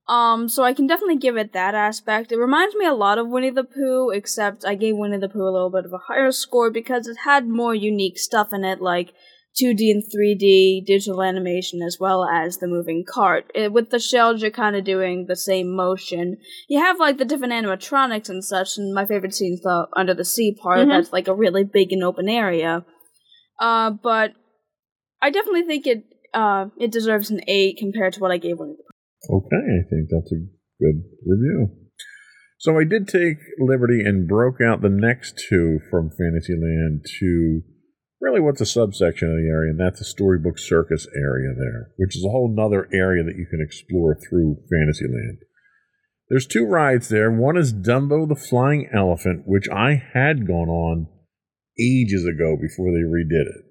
Um, 0.07 0.49
so 0.49 0.63
I 0.63 0.73
can 0.73 0.85
definitely 0.85 1.17
give 1.17 1.37
it 1.37 1.53
that 1.53 1.75
aspect. 1.75 2.31
It 2.31 2.37
reminds 2.37 2.75
me 2.75 2.85
a 2.85 2.93
lot 2.93 3.17
of 3.17 3.29
Winnie 3.29 3.51
the 3.51 3.63
Pooh, 3.63 4.09
except 4.09 4.65
I 4.65 4.75
gave 4.75 4.97
Winnie 4.97 5.17
the 5.17 5.29
Pooh 5.29 5.47
a 5.47 5.51
little 5.51 5.69
bit 5.69 5.85
of 5.85 5.93
a 5.93 5.97
higher 5.97 6.31
score 6.31 6.69
because 6.69 7.07
it 7.07 7.17
had 7.23 7.47
more 7.47 7.73
unique 7.73 8.19
stuff 8.19 8.51
in 8.51 8.65
it, 8.65 8.81
like 8.81 9.13
2D 9.61 9.91
and 9.91 10.03
3D 10.03 10.83
digital 10.85 11.23
animation 11.23 11.81
as 11.81 11.97
well 11.99 12.25
as 12.25 12.57
the 12.57 12.67
moving 12.67 13.05
cart. 13.07 13.49
It, 13.55 13.71
with 13.71 13.91
the 13.91 13.99
shells, 13.99 14.41
you're 14.41 14.51
kind 14.51 14.75
of 14.75 14.83
doing 14.83 15.27
the 15.27 15.35
same 15.37 15.73
motion. 15.73 16.37
You 16.67 16.79
have 16.79 16.99
like 16.99 17.17
the 17.17 17.23
different 17.25 17.53
animatronics 17.53 18.27
and 18.29 18.43
such, 18.43 18.77
and 18.77 18.93
my 18.93 19.05
favorite 19.05 19.33
scene's 19.33 19.61
the 19.61 19.87
under 19.95 20.13
the 20.13 20.25
sea 20.25 20.53
part. 20.61 20.79
Mhm. 20.79 20.89
That's 20.89 21.13
like 21.13 21.29
a 21.29 21.35
really 21.35 21.63
big 21.63 21.93
and 21.93 22.03
open 22.03 22.27
area. 22.27 22.83
Uh, 23.59 23.91
but 23.91 24.33
I 25.21 25.29
definitely 25.29 25.63
think 25.63 25.87
it 25.87 26.03
uh 26.33 26.65
it 26.77 26.91
deserves 26.91 27.29
an 27.29 27.41
eight 27.47 27.77
compared 27.77 28.13
to 28.13 28.19
what 28.19 28.31
I 28.31 28.37
gave 28.37 28.57
Winnie 28.59 28.73
the 28.73 28.83
Pooh. 28.83 28.92
Okay, 29.29 29.55
I 29.55 29.83
think 29.89 30.09
that's 30.09 30.31
a 30.31 30.45
good 30.79 31.03
review. 31.25 31.69
So 32.59 32.77
I 32.79 32.83
did 32.83 33.07
take 33.07 33.37
liberty 33.59 34.03
and 34.03 34.27
broke 34.27 34.61
out 34.61 34.81
the 34.81 34.89
next 34.89 35.41
two 35.49 35.79
from 35.89 36.09
Fantasyland 36.09 37.05
to 37.19 37.61
really 38.21 38.39
what's 38.39 38.61
a 38.61 38.65
subsection 38.65 39.29
of 39.29 39.35
the 39.35 39.49
area, 39.49 39.71
and 39.71 39.79
that's 39.79 39.99
the 39.99 40.05
Storybook 40.05 40.57
Circus 40.57 41.07
area 41.15 41.53
there, 41.57 41.91
which 41.97 42.15
is 42.15 42.23
a 42.23 42.29
whole 42.29 42.53
nother 42.53 42.87
area 42.93 43.23
that 43.23 43.35
you 43.35 43.45
can 43.49 43.61
explore 43.61 44.15
through 44.15 44.57
Fantasyland. 44.71 45.39
There's 46.29 46.47
two 46.47 46.65
rides 46.65 47.09
there. 47.09 47.29
One 47.29 47.57
is 47.57 47.73
Dumbo 47.73 48.27
the 48.27 48.35
Flying 48.35 48.89
Elephant, 48.93 49.43
which 49.45 49.67
I 49.69 50.01
had 50.13 50.47
gone 50.47 50.69
on 50.69 51.07
ages 51.77 52.25
ago 52.25 52.55
before 52.55 52.91
they 52.91 53.03
redid 53.03 53.45
it. 53.45 53.65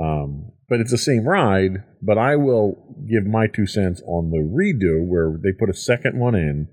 Um, 0.00 0.52
but 0.68 0.80
it's 0.80 0.90
the 0.90 0.98
same 0.98 1.24
ride, 1.24 1.84
but 2.02 2.18
I 2.18 2.36
will 2.36 2.96
give 3.08 3.26
my 3.26 3.46
two 3.46 3.66
cents 3.66 4.02
on 4.06 4.30
the 4.30 4.38
redo 4.38 5.06
where 5.06 5.38
they 5.42 5.52
put 5.52 5.70
a 5.70 5.78
second 5.78 6.18
one 6.18 6.34
in. 6.34 6.68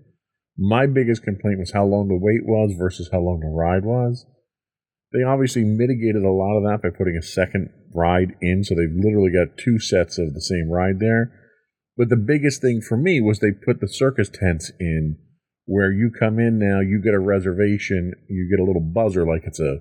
My 0.57 0.85
biggest 0.85 1.23
complaint 1.23 1.59
was 1.59 1.71
how 1.71 1.85
long 1.85 2.07
the 2.07 2.19
wait 2.19 2.45
was 2.45 2.75
versus 2.77 3.09
how 3.11 3.19
long 3.19 3.39
the 3.39 3.47
ride 3.47 3.83
was. 3.83 4.25
They 5.11 5.23
obviously 5.23 5.63
mitigated 5.63 6.23
a 6.23 6.31
lot 6.31 6.57
of 6.57 6.63
that 6.63 6.81
by 6.81 6.95
putting 6.95 7.17
a 7.17 7.21
second 7.21 7.69
ride 7.93 8.35
in, 8.41 8.63
so 8.63 8.75
they've 8.75 8.95
literally 8.95 9.31
got 9.31 9.57
two 9.57 9.79
sets 9.79 10.17
of 10.17 10.33
the 10.33 10.41
same 10.41 10.69
ride 10.69 10.99
there. 10.99 11.33
But 11.97 12.09
the 12.09 12.15
biggest 12.15 12.61
thing 12.61 12.81
for 12.81 12.95
me 12.95 13.19
was 13.19 13.39
they 13.39 13.51
put 13.51 13.81
the 13.81 13.87
circus 13.87 14.29
tents 14.29 14.71
in 14.79 15.17
where 15.65 15.91
you 15.91 16.11
come 16.17 16.39
in 16.39 16.57
now, 16.57 16.79
you 16.79 17.01
get 17.03 17.13
a 17.13 17.19
reservation, 17.19 18.13
you 18.29 18.49
get 18.49 18.63
a 18.63 18.65
little 18.65 18.81
buzzer 18.81 19.25
like 19.25 19.43
it's 19.45 19.59
a 19.59 19.79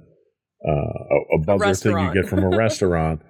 uh, 0.67 0.71
a, 0.71 1.37
a 1.37 1.39
buzzer 1.59 1.75
thing 1.75 1.99
you 1.99 2.13
get 2.13 2.29
from 2.29 2.45
a 2.45 2.57
restaurant. 2.57 3.23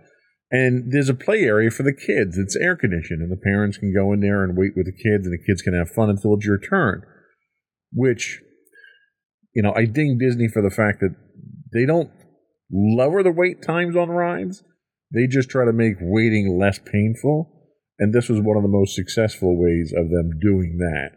And 0.51 0.93
there's 0.93 1.09
a 1.09 1.15
play 1.15 1.43
area 1.43 1.71
for 1.71 1.85
the 1.85 1.95
kids. 1.95 2.37
It's 2.37 2.57
air 2.57 2.77
conditioned, 2.77 3.23
and 3.23 3.31
the 3.31 3.37
parents 3.37 3.79
can 3.79 3.95
go 3.95 4.13
in 4.13 4.21
there 4.21 4.43
and 4.43 4.57
wait 4.57 4.73
with 4.75 4.87
the 4.87 4.93
kids, 4.93 5.27
and 5.27 5.33
the 5.33 5.45
kids 5.47 5.63
can 5.63 5.75
have 5.75 5.91
fun 5.91 6.11
until 6.11 6.35
it's 6.35 6.45
your 6.45 6.59
turn. 6.59 7.03
Which, 7.93 8.41
you 9.55 9.63
know, 9.63 9.73
I 9.75 9.85
ding 9.85 10.19
Disney 10.19 10.49
for 10.49 10.63
the 10.63 10.75
fact 10.75 11.01
that 11.01 11.15
they 11.73 11.87
don't 11.87 12.11
lower 12.73 13.23
the 13.23 13.33
wait 13.33 13.63
times 13.63 13.97
on 13.97 14.09
rides. 14.09 14.65
They 15.13 15.27
just 15.27 15.51
try 15.51 15.65
to 15.65 15.73
make 15.73 15.97
waiting 16.01 16.59
less 16.59 16.79
painful. 16.79 17.51
And 17.99 18.13
this 18.13 18.29
was 18.29 18.41
one 18.41 18.57
of 18.57 18.63
the 18.63 18.69
most 18.69 18.95
successful 18.95 19.61
ways 19.61 19.93
of 19.97 20.11
them 20.11 20.31
doing 20.41 20.79
that. 20.79 21.11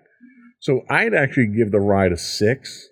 So 0.59 0.81
I'd 0.89 1.13
actually 1.13 1.47
give 1.47 1.71
the 1.71 1.79
ride 1.79 2.11
a 2.11 2.17
six. 2.17 2.87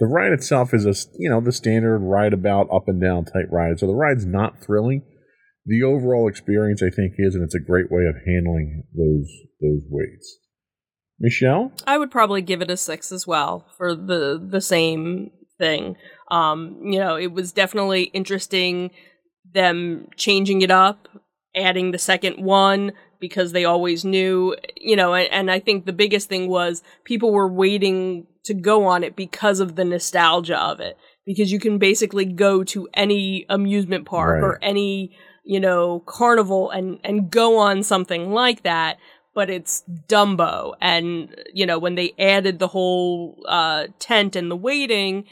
The 0.00 0.06
ride 0.06 0.32
itself 0.32 0.72
is 0.72 0.86
a 0.86 0.94
you 1.18 1.28
know 1.28 1.40
the 1.40 1.52
standard 1.52 1.98
ride 1.98 2.32
about 2.32 2.68
up 2.72 2.88
and 2.88 3.00
down 3.00 3.24
type 3.24 3.48
ride. 3.50 3.78
So 3.80 3.86
the 3.86 3.94
ride's 3.94 4.26
not 4.26 4.62
thrilling. 4.62 5.02
The 5.68 5.82
overall 5.82 6.28
experience 6.28 6.82
I 6.82 6.90
think 6.90 7.12
is, 7.18 7.34
and 7.34 7.44
it's 7.44 7.54
a 7.54 7.60
great 7.60 7.90
way 7.90 8.06
of 8.06 8.16
handling 8.26 8.84
those 8.96 9.28
those 9.60 9.82
waits. 9.88 10.38
Michelle, 11.20 11.72
I 11.86 11.98
would 11.98 12.10
probably 12.10 12.42
give 12.42 12.62
it 12.62 12.70
a 12.70 12.76
six 12.76 13.12
as 13.12 13.26
well 13.26 13.66
for 13.76 13.94
the 13.94 14.40
the 14.44 14.60
same 14.60 15.30
thing. 15.58 15.96
Um, 16.30 16.80
you 16.84 16.98
know, 16.98 17.16
it 17.16 17.32
was 17.32 17.52
definitely 17.52 18.04
interesting 18.04 18.90
them 19.52 20.08
changing 20.16 20.62
it 20.62 20.70
up, 20.70 21.08
adding 21.54 21.90
the 21.90 21.98
second 21.98 22.42
one 22.44 22.92
because 23.20 23.52
they 23.52 23.64
always 23.64 24.04
knew, 24.04 24.54
you 24.76 24.94
know, 24.94 25.14
and, 25.14 25.30
and 25.32 25.50
I 25.50 25.58
think 25.58 25.84
the 25.84 25.92
biggest 25.92 26.28
thing 26.28 26.48
was 26.48 26.82
people 27.04 27.32
were 27.32 27.52
waiting 27.52 28.26
to 28.44 28.54
go 28.54 28.86
on 28.86 29.02
it 29.02 29.16
because 29.16 29.58
of 29.60 29.74
the 29.74 29.84
nostalgia 29.84 30.58
of 30.58 30.80
it. 30.80 30.96
Because 31.26 31.50
you 31.52 31.58
can 31.60 31.78
basically 31.78 32.24
go 32.24 32.62
to 32.64 32.88
any 32.94 33.44
amusement 33.48 34.06
park 34.06 34.34
Right. 34.34 34.42
or 34.42 34.58
any, 34.62 35.16
you 35.48 35.58
know, 35.58 36.00
carnival 36.00 36.70
and, 36.70 37.00
and 37.02 37.30
go 37.30 37.58
on 37.58 37.82
something 37.82 38.30
like 38.32 38.62
that 38.62 38.98
but 39.34 39.50
it's 39.50 39.84
Dumbo. 40.08 40.74
And, 40.80 41.32
you 41.54 41.64
know, 41.64 41.78
when 41.78 41.94
they 41.94 42.12
added 42.18 42.58
the 42.58 42.66
whole 42.66 43.40
uh, 43.46 43.86
tent 44.00 44.34
and 44.34 44.50
the 44.50 44.56
waiting, 44.56 45.26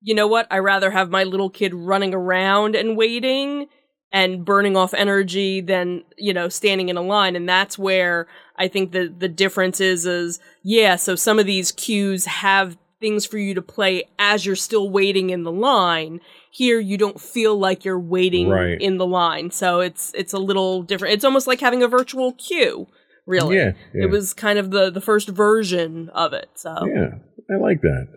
you 0.00 0.12
know 0.12 0.26
what? 0.26 0.48
I 0.50 0.58
rather 0.58 0.90
have 0.90 1.10
my 1.10 1.22
little 1.22 1.48
kid 1.48 1.72
running 1.72 2.12
around 2.14 2.74
and 2.74 2.96
waiting 2.96 3.68
and 4.10 4.44
burning 4.44 4.76
off 4.76 4.92
energy 4.92 5.60
than, 5.60 6.02
you 6.16 6.34
know, 6.34 6.48
standing 6.48 6.88
in 6.88 6.96
a 6.96 7.00
line. 7.00 7.36
And 7.36 7.48
that's 7.48 7.78
where 7.78 8.26
I 8.56 8.66
think 8.66 8.90
the, 8.90 9.06
the 9.16 9.28
difference 9.28 9.80
is, 9.80 10.04
is, 10.04 10.40
yeah, 10.64 10.96
so 10.96 11.14
some 11.14 11.38
of 11.38 11.46
these 11.46 11.70
queues 11.70 12.24
have 12.24 12.76
things 13.00 13.24
for 13.24 13.38
you 13.38 13.54
to 13.54 13.62
play 13.62 14.08
as 14.18 14.44
you're 14.46 14.56
still 14.56 14.90
waiting 14.90 15.30
in 15.30 15.44
the 15.44 15.52
line. 15.52 16.20
Here, 16.58 16.80
you 16.80 16.96
don't 16.98 17.20
feel 17.20 17.56
like 17.56 17.84
you're 17.84 18.00
waiting 18.00 18.48
Right. 18.48 18.80
in 18.80 18.98
the 18.98 19.06
line. 19.06 19.50
So 19.52 19.78
it's, 19.80 20.12
it's 20.14 20.32
a 20.32 20.38
little 20.38 20.82
different. 20.82 21.14
It's 21.14 21.24
almost 21.24 21.46
like 21.46 21.60
having 21.60 21.82
a 21.82 21.88
virtual 21.88 22.32
queue 22.32 22.88
really. 23.26 23.56
Yeah, 23.56 23.72
yeah. 23.94 24.04
It 24.04 24.10
was 24.10 24.32
kind 24.34 24.58
of 24.58 24.70
the 24.70 24.90
the 24.90 25.00
first 25.02 25.28
version 25.28 26.08
of 26.14 26.32
it. 26.32 26.48
So 26.54 26.70
yeah, 26.86 27.18
I 27.50 27.56
like 27.60 27.82
that. 27.82 28.08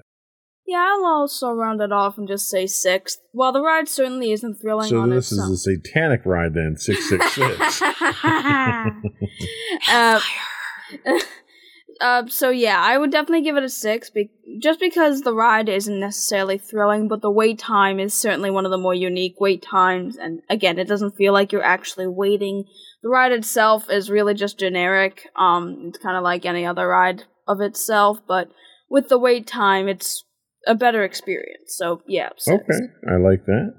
Yeah, 0.65 0.87
I'll 0.89 1.05
also 1.05 1.51
round 1.51 1.81
it 1.81 1.91
off 1.91 2.17
and 2.17 2.27
just 2.29 2.49
say 2.49 2.65
six. 2.65 3.17
While 3.33 3.51
the 3.51 3.61
ride 3.61 3.89
certainly 3.89 4.31
isn't 4.31 4.61
thrilling 4.61 4.87
So 4.89 5.01
on 5.01 5.09
this 5.09 5.25
its 5.25 5.31
is 5.33 5.39
own. 5.39 5.51
a 5.53 5.57
satanic 5.57 6.25
ride 6.25 6.53
then, 6.53 6.77
six 6.77 7.09
six 7.09 7.33
six. 7.33 7.81
uh, 9.91 10.19
uh, 12.01 12.25
so 12.27 12.49
yeah, 12.49 12.81
I 12.81 12.97
would 12.97 13.11
definitely 13.11 13.43
give 13.43 13.57
it 13.57 13.63
a 13.63 13.69
six, 13.69 14.09
be- 14.09 14.31
just 14.59 14.79
because 14.79 15.21
the 15.21 15.33
ride 15.33 15.69
isn't 15.69 15.99
necessarily 15.99 16.57
thrilling, 16.57 17.07
but 17.07 17.21
the 17.21 17.31
wait 17.31 17.59
time 17.59 17.99
is 17.99 18.13
certainly 18.13 18.49
one 18.49 18.65
of 18.65 18.71
the 18.71 18.77
more 18.77 18.93
unique 18.93 19.35
wait 19.39 19.61
times. 19.61 20.17
And 20.17 20.41
again, 20.49 20.79
it 20.79 20.87
doesn't 20.87 21.15
feel 21.15 21.31
like 21.31 21.51
you're 21.51 21.63
actually 21.63 22.07
waiting. 22.07 22.65
The 23.03 23.09
ride 23.09 23.31
itself 23.31 23.89
is 23.89 24.09
really 24.09 24.33
just 24.33 24.59
generic. 24.59 25.27
Um, 25.35 25.85
it's 25.89 25.99
kind 25.99 26.17
of 26.17 26.23
like 26.23 26.45
any 26.45 26.65
other 26.65 26.87
ride 26.87 27.23
of 27.47 27.61
itself, 27.61 28.19
but 28.27 28.49
with 28.89 29.09
the 29.09 29.19
wait 29.19 29.45
time, 29.45 29.87
it's 29.87 30.25
a 30.67 30.75
better 30.75 31.03
experience. 31.03 31.75
So 31.77 32.01
yeah, 32.07 32.29
six. 32.37 32.63
Okay, 32.63 32.85
I 33.07 33.17
like 33.17 33.45
that. 33.45 33.73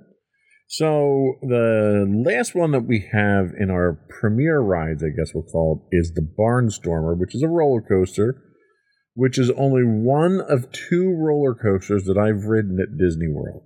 So 0.72 1.34
the 1.42 2.06
last 2.24 2.54
one 2.54 2.70
that 2.70 2.86
we 2.86 3.06
have 3.12 3.50
in 3.60 3.70
our 3.70 4.00
premier 4.08 4.58
rides, 4.58 5.04
I 5.04 5.08
guess 5.14 5.34
we'll 5.34 5.44
call 5.44 5.86
it, 5.92 5.94
is 5.94 6.14
the 6.14 6.26
Barnstormer, 6.26 7.14
which 7.14 7.34
is 7.34 7.42
a 7.42 7.48
roller 7.48 7.82
coaster, 7.82 8.42
which 9.12 9.38
is 9.38 9.50
only 9.50 9.82
one 9.84 10.40
of 10.40 10.72
two 10.72 11.14
roller 11.14 11.54
coasters 11.54 12.04
that 12.04 12.16
I've 12.16 12.48
ridden 12.48 12.78
at 12.80 12.96
Disney 12.96 13.28
World. 13.28 13.64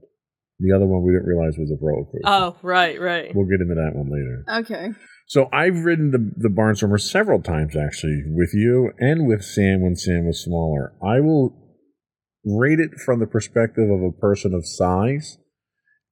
The 0.58 0.74
other 0.74 0.84
one 0.84 1.04
we 1.04 1.12
didn't 1.12 1.28
realize 1.28 1.54
was 1.56 1.70
a 1.70 1.78
roller 1.80 2.06
coaster. 2.06 2.22
Oh, 2.24 2.56
right, 2.66 3.00
right. 3.00 3.32
We'll 3.32 3.46
get 3.46 3.60
into 3.60 3.76
that 3.76 3.94
one 3.94 4.10
later. 4.10 4.62
Okay. 4.62 4.98
So 5.28 5.48
I've 5.52 5.84
ridden 5.84 6.10
the 6.10 6.32
the 6.36 6.52
Barnstormer 6.52 7.00
several 7.00 7.40
times 7.40 7.76
actually 7.76 8.24
with 8.26 8.52
you 8.52 8.90
and 8.98 9.28
with 9.28 9.44
Sam 9.44 9.80
when 9.80 9.94
Sam 9.94 10.26
was 10.26 10.42
smaller. 10.42 10.94
I 11.00 11.20
will 11.20 11.54
rate 12.44 12.80
it 12.80 12.98
from 12.98 13.20
the 13.20 13.28
perspective 13.28 13.88
of 13.88 14.02
a 14.02 14.10
person 14.10 14.54
of 14.54 14.66
size. 14.66 15.38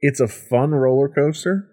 It's 0.07 0.21
a 0.21 0.29
fun 0.29 0.73
roller 0.73 1.09
coaster. 1.09 1.69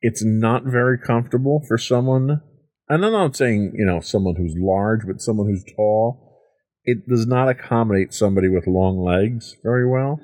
It's 0.00 0.24
not 0.24 0.64
very 0.64 0.98
comfortable 0.98 1.62
for 1.66 1.78
someone, 1.78 2.40
and 2.88 3.04
I'm 3.04 3.12
not 3.12 3.36
saying 3.36 3.72
you 3.74 3.84
know 3.84 4.00
someone 4.00 4.36
who's 4.36 4.54
large, 4.56 5.00
but 5.06 5.20
someone 5.20 5.48
who's 5.48 5.64
tall. 5.76 6.28
It 6.84 7.08
does 7.08 7.26
not 7.26 7.48
accommodate 7.48 8.12
somebody 8.12 8.48
with 8.48 8.66
long 8.66 8.98
legs 8.98 9.56
very 9.62 9.88
well. 9.88 10.18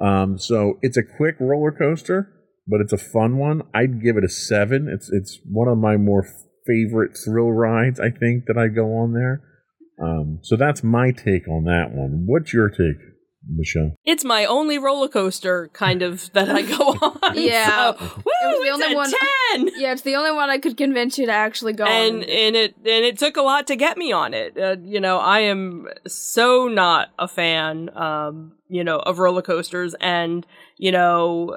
Um, 0.00 0.38
so 0.38 0.78
it's 0.82 0.96
a 0.96 1.02
quick 1.16 1.36
roller 1.38 1.70
coaster 1.70 2.32
but 2.66 2.80
it's 2.80 2.92
a 2.92 2.98
fun 2.98 3.38
one. 3.38 3.62
I'd 3.72 4.02
give 4.02 4.16
it 4.16 4.24
a 4.24 4.28
seven. 4.28 4.88
It's 4.88 5.10
it's 5.10 5.38
one 5.44 5.68
of 5.68 5.78
my 5.78 5.96
more 5.96 6.26
favorite 6.66 7.16
thrill 7.16 7.52
rides. 7.52 8.00
I 8.00 8.10
think 8.10 8.46
that 8.46 8.58
I 8.58 8.68
go 8.68 8.96
on 8.96 9.12
there. 9.12 9.42
Um, 10.02 10.40
so 10.42 10.56
that's 10.56 10.82
my 10.82 11.10
take 11.12 11.48
on 11.48 11.64
that 11.64 11.92
one. 11.92 12.24
What's 12.26 12.52
your 12.52 12.68
take, 12.68 13.00
Michelle? 13.48 13.96
It's 14.04 14.24
my 14.24 14.44
only 14.44 14.78
roller 14.78 15.08
coaster 15.08 15.68
kind 15.72 16.02
of 16.02 16.32
that 16.32 16.48
I 16.50 16.62
go 16.62 16.74
on. 17.02 17.16
Yeah. 17.36 17.92
So, 17.92 18.06
woo, 18.16 18.22
was 18.44 18.58
the 18.60 18.66
it's 18.68 18.82
only 18.82 18.94
one- 18.94 19.12
10. 19.54 19.70
Yeah, 19.80 19.92
it's 19.92 20.02
the 20.02 20.16
only 20.16 20.30
one 20.32 20.48
I 20.50 20.58
could 20.58 20.76
convince 20.76 21.18
you 21.18 21.26
to 21.26 21.32
actually 21.32 21.72
go 21.74 21.84
and 21.84 22.16
on. 22.16 22.22
and 22.24 22.56
it 22.56 22.74
and 22.78 23.04
it 23.04 23.18
took 23.18 23.36
a 23.36 23.42
lot 23.42 23.66
to 23.68 23.76
get 23.76 23.96
me 23.98 24.10
on 24.12 24.32
it. 24.34 24.56
Uh, 24.58 24.76
you 24.82 25.00
know, 25.00 25.18
I 25.18 25.40
am 25.40 25.86
so 26.06 26.68
not 26.68 27.10
a 27.18 27.28
fan, 27.28 27.90
um, 27.96 28.52
you 28.68 28.82
know, 28.84 28.98
of 28.98 29.18
roller 29.18 29.42
coasters, 29.42 29.94
and 30.00 30.46
you 30.76 30.92
know, 30.92 31.56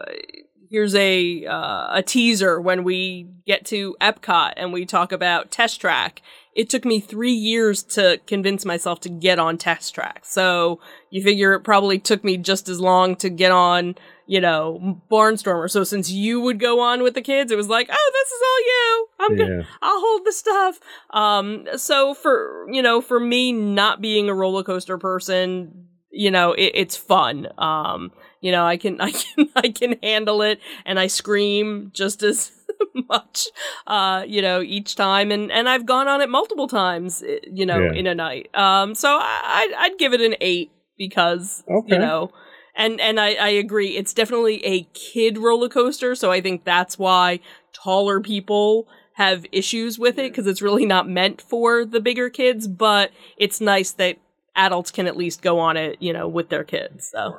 here's 0.70 0.96
a 0.96 1.46
uh, 1.46 1.88
a 1.98 2.04
teaser 2.06 2.60
when 2.62 2.84
we 2.84 3.28
get 3.46 3.66
to 3.68 3.96
Epcot 4.02 4.54
and 4.58 4.72
we 4.74 4.86
talk 4.86 5.12
about 5.12 5.50
Test 5.52 5.82
Track. 5.82 6.22
It 6.60 6.70
took 6.70 6.84
me 6.84 7.00
three 7.00 7.32
years 7.32 7.84
to 7.84 8.20
convince 8.28 8.66
myself 8.66 9.00
to 9.02 9.10
get 9.10 9.40
on 9.40 9.58
Test 9.58 9.96
Track. 9.96 10.26
So 10.26 10.82
you 11.10 11.24
figure 11.24 11.54
it 11.54 11.62
probably 11.62 12.00
took 12.00 12.22
me 12.22 12.36
just 12.36 12.68
as 12.68 12.82
long 12.82 13.16
to 13.16 13.30
get 13.30 13.54
on, 13.54 13.96
you 14.28 14.42
know, 14.42 15.02
Barnstormer. 15.10 15.72
So 15.72 15.86
since 15.86 16.12
you 16.12 16.42
would 16.42 16.60
go 16.60 16.82
on 16.82 17.02
with 17.02 17.14
the 17.14 17.22
kids, 17.22 17.54
it 17.54 17.56
was 17.56 17.70
like, 17.70 17.88
oh, 17.90 18.12
this 18.14 18.32
is 18.34 18.42
all 18.44 18.60
you. 18.60 19.08
I'm 19.20 19.38
gonna, 19.38 19.68
I'll 19.82 20.02
hold 20.02 20.26
the 20.26 20.34
stuff. 20.34 20.80
Um, 21.12 21.66
so 21.78 22.14
for 22.14 22.68
you 22.70 22.82
know, 22.82 23.00
for 23.00 23.22
me 23.22 23.54
not 23.54 24.02
being 24.02 24.28
a 24.28 24.34
roller 24.34 24.64
coaster 24.64 24.98
person, 24.98 25.88
you 26.12 26.30
know, 26.30 26.52
it, 26.52 26.74
it's 26.76 26.98
fun. 26.98 27.48
Um, 27.58 28.12
you 28.42 28.52
know, 28.52 28.66
I 28.66 28.76
can, 28.76 29.00
I 29.02 29.12
can, 29.12 29.50
I 29.56 29.70
can 29.70 29.96
handle 30.04 30.42
it, 30.42 30.60
and 30.86 31.00
I 31.00 31.08
scream 31.08 31.92
just 31.94 32.22
as 32.22 32.52
much. 33.10 33.48
Uh, 33.88 34.24
you 34.28 34.42
know, 34.42 34.62
each 34.62 34.96
time, 34.96 35.32
and 35.32 35.52
and 35.52 35.68
I've 35.70 35.86
gone 35.86 36.08
on 36.08 36.22
it 36.22 36.30
multiple 36.30 36.68
times. 36.68 37.24
eh, 37.28 37.40
You 37.52 37.66
know, 37.66 37.80
Yeah. 37.86 37.94
in 38.00 38.08
a 38.08 38.16
night. 38.16 38.50
Um, 38.56 38.96
so 38.96 39.10
I, 39.10 39.42
I'd, 39.44 39.74
I'd 39.92 39.98
give 39.98 40.14
it 40.14 40.22
an 40.22 40.36
eight 40.42 40.72
because 40.98 41.64
Okay. 41.70 41.94
you 41.94 42.00
know. 42.00 42.32
And 42.76 43.02
and 43.02 43.20
I, 43.20 43.34
I 43.34 43.50
agree, 43.50 43.98
it's 43.98 44.14
definitely 44.14 44.64
a 44.66 44.84
kid 44.94 45.38
roller 45.38 45.68
coaster, 45.68 46.16
so 46.16 46.32
I 46.32 46.40
think 46.40 46.64
that's 46.64 46.98
why 46.98 47.42
taller 47.74 48.22
people 48.22 48.88
have 49.16 49.46
issues 49.52 50.00
with 50.00 50.18
it 50.18 50.32
because 50.32 50.48
it's 50.48 50.62
really 50.62 50.86
not 50.86 51.10
meant 51.10 51.42
for 51.42 51.84
the 51.84 52.00
bigger 52.00 52.30
kids. 52.30 52.68
But 52.70 53.12
it's 53.36 53.60
nice 53.60 53.92
that 53.94 54.18
adults 54.56 54.92
can 54.92 55.08
at 55.08 55.18
least 55.18 55.42
go 55.42 55.60
on 55.60 55.76
it, 55.76 55.98
you 56.00 56.14
know, 56.14 56.26
with 56.28 56.48
their 56.50 56.64
kids. 56.64 57.10
So 57.12 57.36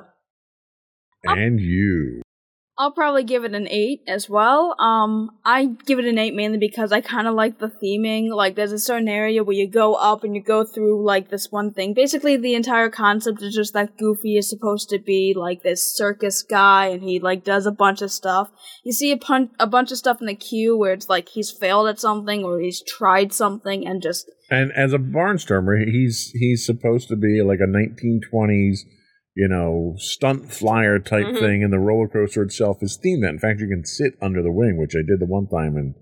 And 1.24 1.59
you. 1.59 2.20
I'll 2.81 2.91
probably 2.91 3.24
give 3.24 3.45
it 3.45 3.55
an 3.55 3.68
eight 3.68 4.03
as 4.09 4.31
well. 4.31 4.74
Um, 4.81 5.33
I 5.45 5.66
give 5.66 5.99
it 5.99 6.07
an 6.07 6.16
eight 6.16 6.35
mainly 6.35 6.57
because 6.57 6.93
I 6.93 7.03
kind 7.03 7.28
of 7.28 7.35
like 7.35 7.59
the 7.59 7.68
theming. 7.68 8.31
Like, 8.31 8.55
there's 8.55 8.72
a 8.72 8.78
certain 8.78 9.07
area 9.07 9.45
where 9.45 9.55
you 9.55 9.68
go 9.68 9.97
up 9.97 10.24
and 10.24 10.35
you 10.35 10.43
go 10.43 10.64
through 10.64 11.05
like 11.05 11.28
this 11.28 11.53
one 11.53 11.74
thing. 11.74 11.93
Basically, 11.93 12.39
the 12.39 12.55
entire 12.55 12.89
concept 12.89 13.43
is 13.43 13.55
just 13.55 13.74
that 13.74 13.99
Goofy 13.99 14.39
is 14.39 14.49
supposed 14.49 14.89
to 14.89 14.99
be 14.99 15.35
like 15.37 15.62
this 15.62 15.95
circus 15.95 16.43
guy, 16.43 16.87
and 16.87 17.03
he 17.03 17.20
like 17.20 17.45
does 17.45 17.66
a 17.66 17.70
bunch 17.70 18.01
of 18.01 18.11
stuff. 18.11 18.51
You 18.83 18.93
see 18.93 19.12
a 19.12 19.18
pun- 19.18 19.51
a 19.61 19.66
bunch 19.66 19.93
of 19.93 19.99
stuff 19.99 20.22
in 20.22 20.26
the 20.26 20.35
queue 20.35 20.74
where 20.74 20.95
it's 20.95 21.11
like 21.11 21.28
he's 21.28 21.51
failed 21.51 21.87
at 21.87 22.01
something 22.01 22.45
or 22.45 22.61
he's 22.61 22.83
tried 22.83 23.35
something 23.35 23.87
and 23.87 24.01
just 24.01 24.31
And 24.49 24.72
as 24.72 24.95
a 24.95 24.99
barnstormer, 24.99 25.87
he's 25.87 26.31
he's 26.31 26.64
supposed 26.64 27.09
to 27.09 27.16
be 27.16 27.43
like 27.43 27.61
a 27.61 27.68
1920s, 27.68 28.78
you 29.35 29.49
know, 29.49 29.95
stunt 29.99 30.53
flyer 30.53 30.99
type 30.99 31.28
Mhm. 31.28 31.39
thing, 31.39 31.62
and 31.62 31.72
the 31.72 31.78
roller 31.78 32.09
coaster 32.09 32.43
itself 32.43 32.83
is 32.83 32.99
themed 32.99 33.22
that. 33.22 33.31
In 33.31 33.39
fact, 33.39 33.61
you 33.61 33.68
can 33.68 33.85
sit 33.85 34.14
under 34.20 34.43
the 34.43 34.53
wing, 34.53 34.76
which 34.76 34.95
I 34.95 35.03
did 35.07 35.20
the 35.20 35.26
one 35.26 35.47
time, 35.47 35.76
and 35.76 35.95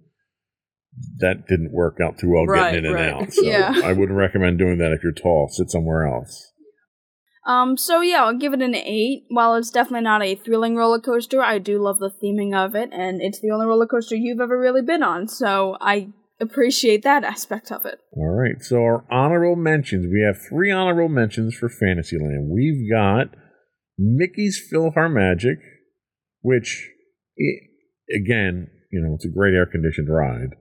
that 1.18 1.46
didn't 1.46 1.72
work 1.72 1.98
out 2.02 2.18
too 2.18 2.30
well 2.30 2.46
Right, 2.46 2.72
getting 2.72 2.90
in 2.90 2.96
and 2.96 3.00
out. 3.14 3.32
So 3.32 3.42
Yeah. 3.44 3.72
I 3.84 3.92
wouldn't 3.92 4.16
recommend 4.18 4.58
doing 4.58 4.78
that 4.78 4.92
if 4.92 5.02
you're 5.02 5.12
tall. 5.12 5.48
Sit 5.48 5.70
somewhere 5.70 6.06
else. 6.06 6.52
Um, 7.46 7.76
so 7.78 8.00
yeah, 8.02 8.24
I'll 8.24 8.36
give 8.36 8.52
it 8.52 8.60
an 8.60 8.74
8. 8.74 9.24
While 9.28 9.54
it's 9.54 9.70
definitely 9.70 10.04
not 10.04 10.22
a 10.22 10.34
thrilling 10.34 10.76
roller 10.76 11.00
coaster, 11.00 11.42
I 11.42 11.58
do 11.58 11.78
love 11.78 11.98
the 11.98 12.10
theming 12.10 12.54
of 12.54 12.74
it, 12.74 12.90
and 12.92 13.22
it's 13.22 13.40
the 13.40 13.50
only 13.50 13.66
roller 13.66 13.86
coaster 13.86 14.16
you've 14.16 14.40
ever 14.40 14.58
really 14.58 14.82
been 14.82 15.02
on, 15.02 15.28
so 15.28 15.76
I 15.80 16.08
appreciate 16.40 17.02
that 17.02 17.24
aspect 17.24 17.70
of 17.70 17.84
it. 17.84 18.00
All 18.12 18.30
right. 18.30 18.62
So 18.62 18.76
our 18.78 19.04
honorable 19.10 19.56
mentions. 19.56 20.06
We 20.06 20.22
have 20.26 20.36
three 20.48 20.70
honorable 20.70 21.08
mentions 21.08 21.54
for 21.54 21.68
Fantasyland. 21.68 22.50
We've 22.50 22.90
got 22.90 23.34
Mickey's 23.98 24.60
PhilharMagic, 24.72 25.56
which, 26.40 26.88
i 27.38 28.16
again, 28.16 28.68
you 28.90 29.00
know, 29.00 29.14
it's 29.14 29.24
a 29.24 29.28
great 29.28 29.54
air 29.54 29.66
conditioned 29.66 30.08
ride. 30.10 30.54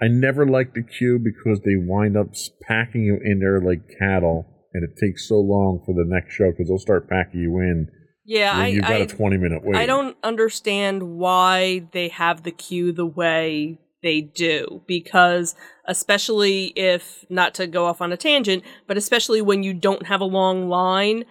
I 0.00 0.08
never 0.08 0.46
liked 0.46 0.74
the 0.74 0.82
queue 0.82 1.20
because 1.22 1.60
they 1.60 1.76
wind 1.76 2.16
up 2.16 2.28
packing 2.62 3.02
you 3.02 3.18
in 3.22 3.40
there 3.40 3.60
like 3.60 3.82
cattle, 3.98 4.46
and 4.72 4.82
it 4.82 4.98
takes 4.98 5.28
so 5.28 5.34
long 5.34 5.82
for 5.84 5.94
the 5.94 6.06
next 6.06 6.34
show 6.34 6.50
because 6.50 6.68
they'll 6.68 6.78
start 6.78 7.10
packing 7.10 7.40
you 7.40 7.58
in 7.58 7.88
Yeah, 8.24 8.56
when 8.56 8.64
I, 8.64 8.68
you've 8.68 8.82
got 8.82 8.92
I, 8.92 8.96
a 8.96 9.06
20 9.06 9.36
minute 9.36 9.60
wait. 9.62 9.76
I 9.76 9.84
don't 9.84 10.16
understand 10.22 11.18
why 11.18 11.86
they 11.92 12.08
have 12.08 12.44
the 12.44 12.50
queue 12.50 12.92
the 12.92 13.04
way 13.04 13.78
they 14.02 14.20
do 14.20 14.82
because 14.86 15.54
especially 15.86 16.66
if 16.76 17.24
not 17.28 17.54
to 17.54 17.66
go 17.66 17.86
off 17.86 18.00
on 18.00 18.12
a 18.12 18.16
tangent, 18.16 18.62
but 18.86 18.96
especially 18.96 19.42
when 19.42 19.62
you 19.62 19.74
don't 19.74 20.06
have 20.06 20.20
a 20.20 20.24
long 20.24 20.68
line, 20.68 21.24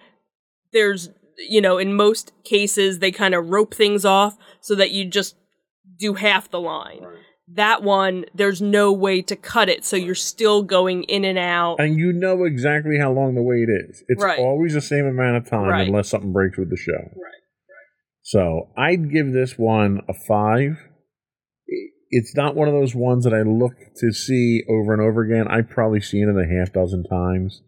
there's 0.72 1.10
you 1.48 1.60
know, 1.60 1.78
in 1.78 1.94
most 1.94 2.32
cases 2.44 2.98
they 2.98 3.10
kind 3.10 3.34
of 3.34 3.48
rope 3.48 3.72
things 3.74 4.04
off 4.04 4.36
so 4.60 4.74
that 4.74 4.90
you 4.90 5.06
just 5.06 5.36
do 5.98 6.14
half 6.14 6.50
the 6.50 6.60
line. 6.60 7.06
That 7.48 7.82
one, 7.82 8.26
there's 8.34 8.60
no 8.62 8.92
way 8.92 9.22
to 9.22 9.34
cut 9.34 9.68
it, 9.68 9.84
so 9.84 9.96
you're 9.96 10.14
still 10.14 10.62
going 10.62 11.02
in 11.04 11.24
and 11.24 11.38
out. 11.38 11.76
And 11.80 11.98
you 11.98 12.12
know 12.12 12.44
exactly 12.44 12.98
how 12.98 13.10
long 13.12 13.34
the 13.34 13.42
wait 13.42 13.68
is. 13.68 14.04
It's 14.08 14.22
Right. 14.22 14.38
always 14.38 14.74
the 14.74 14.80
same 14.80 15.06
amount 15.06 15.36
of 15.38 15.46
time 15.48 15.68
Right. 15.68 15.88
unless 15.88 16.08
something 16.10 16.32
breaks 16.32 16.56
with 16.58 16.70
the 16.70 16.76
show. 16.76 16.92
Right, 16.92 17.40
So 18.22 18.68
I'd 18.76 19.10
give 19.10 19.32
this 19.32 19.58
one 19.58 20.02
a 20.08 20.14
five. 20.14 20.76
It's 22.10 22.34
not 22.34 22.56
one 22.56 22.68
of 22.68 22.74
those 22.74 22.94
ones 22.94 23.24
that 23.24 23.32
I 23.34 23.42
look 23.42 23.74
to 23.98 24.12
see 24.12 24.62
over 24.68 24.92
and 24.92 25.00
over 25.02 25.22
again. 25.22 25.46
I've 25.48 25.70
probably 25.70 26.00
seen 26.00 26.28
it 26.28 26.36
a 26.40 26.58
half 26.58 26.72
dozen 26.72 27.04
times. 27.04 27.62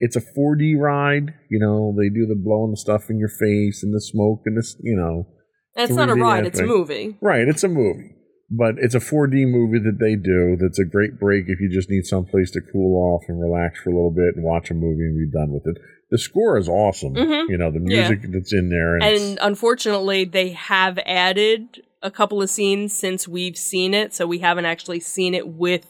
It's 0.00 0.16
a 0.16 0.20
4D 0.20 0.76
ride. 0.78 1.34
You 1.48 1.58
know, 1.60 1.94
they 1.96 2.08
do 2.08 2.26
the 2.26 2.34
blowing 2.34 2.72
the 2.72 2.76
stuff 2.76 3.08
in 3.08 3.18
your 3.18 3.28
face 3.30 3.82
and 3.82 3.94
the 3.94 4.00
smoke 4.00 4.42
and 4.44 4.58
this, 4.58 4.76
you 4.82 4.96
know. 4.96 5.28
It's 5.76 5.92
not 5.92 6.08
a 6.10 6.12
3D 6.14 6.20
ride, 6.22 6.46
it's 6.46 6.58
a 6.58 6.66
movie. 6.66 7.16
Right, 7.20 7.46
it's 7.46 7.62
a 7.64 7.68
movie. 7.68 8.12
But 8.50 8.76
it's 8.78 8.94
a 8.94 9.00
4D 9.00 9.46
movie 9.46 9.78
that 9.80 9.98
they 10.00 10.14
do 10.14 10.56
that's 10.60 10.78
a 10.78 10.84
great 10.84 11.18
break 11.18 11.44
if 11.48 11.60
you 11.60 11.68
just 11.68 11.90
need 11.90 12.06
someplace 12.06 12.50
to 12.52 12.60
cool 12.72 12.96
off 12.96 13.24
and 13.28 13.40
relax 13.40 13.80
for 13.80 13.90
a 13.90 13.94
little 13.94 14.12
bit 14.12 14.36
and 14.36 14.44
watch 14.44 14.70
a 14.70 14.74
movie 14.74 15.02
and 15.04 15.18
be 15.18 15.36
done 15.36 15.52
with 15.52 15.62
it. 15.66 15.80
The 16.10 16.18
score 16.18 16.56
is 16.56 16.68
awesome. 16.68 17.14
Mhm. 17.14 17.48
You 17.48 17.58
know, 17.58 17.70
the 17.72 17.80
Yeah. 17.80 18.08
music 18.08 18.30
that's 18.32 18.52
in 18.52 18.68
there. 18.70 18.94
And, 18.96 19.02
And 19.04 19.38
unfortunately, 19.42 20.24
they 20.24 20.50
have 20.50 20.98
added 21.04 21.82
a 22.06 22.10
couple 22.10 22.40
of 22.40 22.48
scenes 22.48 22.92
since 22.96 23.26
we've 23.28 23.56
seen 23.58 23.92
it, 23.94 24.14
so 24.14 24.26
we 24.26 24.38
haven't 24.38 24.64
actually 24.64 25.00
seen 25.00 25.34
it 25.34 25.46
with 25.48 25.86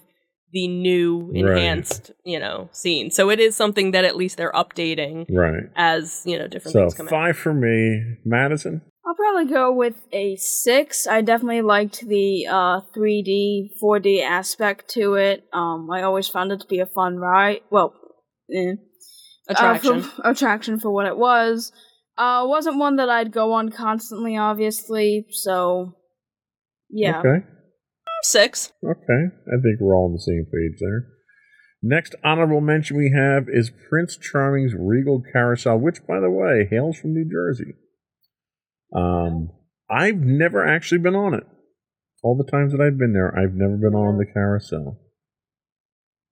the 0.52 0.66
new 0.68 1.30
Right. 1.32 1.58
enhanced, 1.58 2.12
you 2.24 2.38
know, 2.38 2.68
scene. 2.72 3.10
So 3.10 3.30
it 3.30 3.38
is 3.40 3.54
something 3.54 3.90
that 3.90 4.04
at 4.04 4.16
least 4.16 4.36
they're 4.38 4.52
updating 4.52 5.26
right. 5.30 5.64
as, 5.76 6.22
you 6.24 6.38
know, 6.38 6.48
different 6.48 6.72
So 6.72 6.80
things 6.80 6.94
come 6.94 7.06
out. 7.06 7.10
five 7.10 7.36
for 7.36 7.52
me. 7.52 8.16
Madison? 8.24 8.80
I'll 9.06 9.14
probably 9.14 9.52
go 9.52 9.72
with 9.72 9.96
a 10.12 10.36
6. 10.36 11.06
I 11.06 11.20
definitely 11.20 11.62
liked 11.62 12.06
the 12.06 12.46
uh, 12.48 12.80
3D, 12.96 13.70
4D 13.82 14.22
aspect 14.22 14.88
to 14.90 15.14
it. 15.14 15.44
Um, 15.52 15.88
I 15.92 16.02
always 16.02 16.26
found 16.28 16.50
it 16.52 16.60
to 16.60 16.66
be 16.66 16.80
a 16.80 16.86
fun 16.86 17.16
ride. 17.18 17.60
Well, 17.70 17.94
eh. 18.52 18.74
Attraction. 19.48 19.98
Uh, 19.98 20.02
for, 20.02 20.22
attraction 20.30 20.80
for 20.80 20.90
what 20.90 21.06
it 21.06 21.16
was. 21.18 21.70
Uh, 22.18 22.44
wasn't 22.46 22.78
one 22.78 22.96
that 22.96 23.10
I'd 23.10 23.30
go 23.30 23.52
on 23.52 23.70
constantly, 23.70 24.36
obviously, 24.38 25.26
so 25.30 25.92
yeah. 26.90 27.20
Okay. 27.20 27.44
Six. 28.22 28.72
Okay. 28.84 29.34
I 29.46 29.56
think 29.62 29.80
we're 29.80 29.94
all 29.94 30.06
on 30.06 30.12
the 30.12 30.20
same 30.20 30.46
page 30.46 30.78
there. 30.80 31.06
Next 31.82 32.14
honorable 32.24 32.60
mention 32.60 32.96
we 32.96 33.12
have 33.14 33.44
is 33.48 33.70
Prince 33.88 34.16
Charming's 34.16 34.72
Regal 34.76 35.22
Carousel, 35.32 35.78
which, 35.78 36.04
by 36.06 36.20
the 36.20 36.30
way, 36.30 36.66
hails 36.68 36.98
from 36.98 37.12
New 37.12 37.28
Jersey. 37.30 37.74
Um, 38.94 39.50
I've 39.90 40.16
never 40.16 40.66
actually 40.66 40.98
been 40.98 41.14
on 41.14 41.34
it. 41.34 41.44
All 42.22 42.36
the 42.36 42.50
times 42.50 42.72
that 42.72 42.80
I've 42.80 42.98
been 42.98 43.12
there, 43.12 43.32
I've 43.38 43.54
never 43.54 43.76
been 43.76 43.94
on 43.94 44.18
the 44.18 44.26
carousel. 44.26 44.98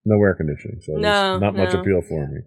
No 0.04 0.16
air 0.16 0.34
conditioning, 0.34 0.80
so 0.82 0.94
No, 0.94 1.00
there's 1.00 1.40
not 1.40 1.56
much 1.56 1.74
appeal 1.74 2.02
for 2.02 2.26
me. 2.26 2.40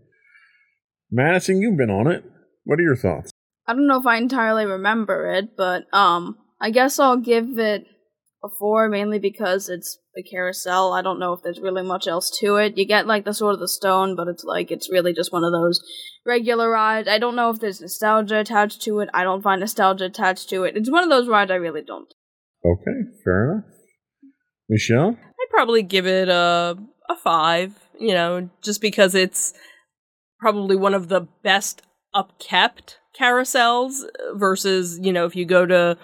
Madison, 1.10 1.62
you've 1.62 1.78
been 1.78 1.90
on 1.90 2.08
it. 2.08 2.24
What 2.66 2.80
are 2.80 2.84
your 2.84 2.96
thoughts? 2.96 3.32
I 3.66 3.74
don't 3.74 3.88
know 3.88 4.00
if 4.00 4.06
I 4.06 4.18
entirely 4.18 4.66
remember 4.66 5.32
it, 5.32 5.56
but 5.56 5.86
um, 5.94 6.38
I 6.60 6.72
guess 6.72 7.00
I'll 7.00 7.18
give 7.18 7.58
it 7.58 7.86
a 8.44 8.50
four, 8.60 8.88
mainly 8.90 9.20
because 9.20 9.70
it's 9.70 9.98
a 10.18 10.24
carousel. 10.24 10.94
I 10.94 11.02
don't 11.02 11.20
know 11.20 11.34
if 11.34 11.42
there's 11.42 11.60
really 11.60 11.84
much 11.84 12.08
else 12.08 12.30
to 12.40 12.58
it. 12.58 12.78
You 12.78 12.86
get 12.86 13.08
like 13.08 13.26
the 13.26 13.34
Sword 13.34 13.56
of 13.56 13.60
the 13.60 13.68
Stone, 13.68 14.16
but 14.16 14.28
it's 14.28 14.44
like 14.44 14.72
it's 14.72 14.92
really 14.92 15.14
just 15.14 15.34
one 15.34 15.44
of 15.44 15.52
those 15.52 15.82
regular 16.26 16.70
rides. 16.70 17.08
I 17.08 17.18
don't 17.18 17.36
know 17.36 17.50
if 17.50 17.60
there's 17.60 17.82
nostalgia 17.82 18.40
attached 18.40 18.82
to 18.84 19.00
it. 19.00 19.10
I 19.14 19.24
don't 19.24 19.42
find 19.42 19.60
nostalgia 19.60 20.06
attached 20.06 20.50
to 20.50 20.64
it. 20.64 20.78
It's 20.78 20.92
one 20.92 21.04
of 21.04 21.10
those 21.10 21.28
rides 21.28 21.52
I 21.52 21.56
really 21.56 21.82
don't. 21.82 22.14
Okay, 22.66 23.10
fair 23.24 23.52
enough. 23.52 23.66
Michelle? 24.70 25.18
I'd 25.18 25.50
probably 25.50 25.84
give 25.84 26.06
it 26.06 26.30
a 26.30 26.78
a 27.10 27.16
five, 27.16 27.74
you 28.00 28.14
know, 28.14 28.50
just 28.62 28.82
because 28.82 29.16
it's 29.16 29.54
probably 30.40 30.76
one 30.76 30.94
of 30.94 31.08
the 31.08 31.22
best 31.44 31.82
upkept 32.14 32.96
carousels 33.20 34.04
versus, 34.36 35.00
you 35.02 35.12
know, 35.12 35.26
if 35.26 35.36
you 35.36 35.46
go 35.46 35.66
to 35.66 35.98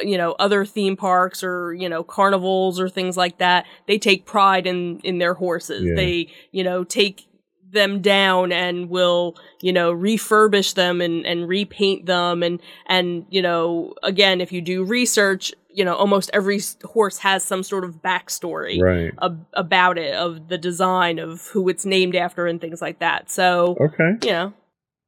you 0.00 0.16
know 0.18 0.32
other 0.38 0.64
theme 0.64 0.96
parks 0.96 1.42
or 1.44 1.72
you 1.74 1.88
know 1.88 2.02
carnivals 2.02 2.78
or 2.80 2.88
things 2.88 3.16
like 3.16 3.38
that 3.38 3.66
they 3.86 3.98
take 3.98 4.24
pride 4.26 4.66
in 4.66 4.98
in 5.00 5.18
their 5.18 5.34
horses 5.34 5.84
Yeah. 5.84 5.94
they 5.96 6.28
you 6.52 6.62
know 6.64 6.84
take 6.84 7.24
them 7.70 8.00
down 8.00 8.50
and 8.50 8.88
will 8.88 9.36
you 9.60 9.72
know 9.72 9.92
refurbish 9.92 10.74
them 10.74 11.00
and 11.02 11.26
and 11.26 11.46
repaint 11.48 12.06
them 12.06 12.42
and 12.42 12.60
and 12.86 13.26
you 13.28 13.42
know 13.42 13.92
again 14.02 14.40
if 14.40 14.50
you 14.52 14.62
do 14.62 14.82
research 14.84 15.52
you 15.70 15.84
know 15.84 15.94
almost 15.94 16.30
every 16.32 16.60
horse 16.84 17.18
has 17.18 17.44
some 17.44 17.62
sort 17.62 17.84
of 17.84 17.96
backstory 18.02 18.80
Right. 18.80 19.12
ab- 19.20 19.44
about 19.52 19.98
it 19.98 20.14
of 20.14 20.48
the 20.48 20.56
design 20.56 21.18
of 21.18 21.42
who 21.48 21.68
it's 21.68 21.84
named 21.84 22.16
after 22.16 22.46
and 22.46 22.58
things 22.58 22.80
like 22.80 23.00
that 23.00 23.30
so 23.30 23.76
Okay. 23.78 24.26
you 24.26 24.32
know 24.32 24.52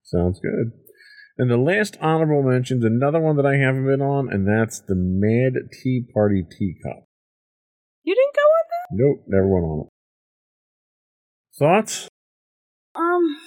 Sounds 0.02 0.38
good. 0.40 0.72
And 1.40 1.50
the 1.50 1.56
last 1.56 1.96
honorable 2.02 2.42
mention's 2.42 2.84
another 2.84 3.18
one 3.18 3.36
that 3.36 3.46
I 3.46 3.56
haven't 3.56 3.86
been 3.86 4.02
on, 4.02 4.30
and 4.30 4.46
that's 4.46 4.78
the 4.80 4.94
Mad 4.94 5.54
Tea 5.72 6.04
Party 6.12 6.42
Teacup. 6.42 7.04
you 8.02 8.14
didn't 8.14 8.34
go 8.34 8.42
on 8.42 8.64
that 8.68 8.88
Nope, 8.90 9.24
never 9.26 9.48
went 9.48 9.64
on 9.64 9.80
it. 9.80 9.88
Thoughts? 11.58 12.08
Um, 12.94 13.38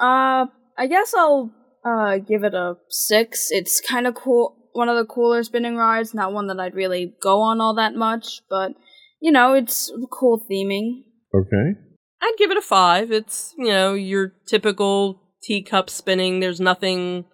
uh, 0.00 0.46
I 0.76 0.88
guess 0.88 1.14
I'll 1.16 1.54
uh 1.84 2.18
give 2.18 2.42
it 2.42 2.52
a 2.52 2.78
six. 2.88 3.52
It's 3.52 3.80
kind 3.80 4.08
of 4.08 4.16
cool. 4.16 4.56
One 4.72 4.88
of 4.88 4.96
the 4.96 5.04
cooler 5.04 5.44
spinning 5.44 5.76
rides. 5.76 6.14
Not 6.14 6.32
one 6.32 6.48
that 6.48 6.58
I'd 6.58 6.74
really 6.74 7.14
go 7.22 7.42
on 7.42 7.60
all 7.60 7.76
that 7.76 7.94
much, 7.94 8.40
but 8.50 8.72
you 9.20 9.30
know, 9.30 9.54
it's 9.54 9.92
cool 10.10 10.44
theming. 10.50 11.04
Okay. 11.32 11.78
I'd 12.20 12.34
give 12.38 12.50
it 12.50 12.56
a 12.56 12.62
five. 12.62 13.12
It's, 13.12 13.54
you 13.56 13.66
know, 13.68 13.94
your 13.94 14.32
typical 14.48 15.20
teacup 15.46 15.90
spinning. 15.90 16.40
There's 16.40 16.60
nothing 16.60 17.24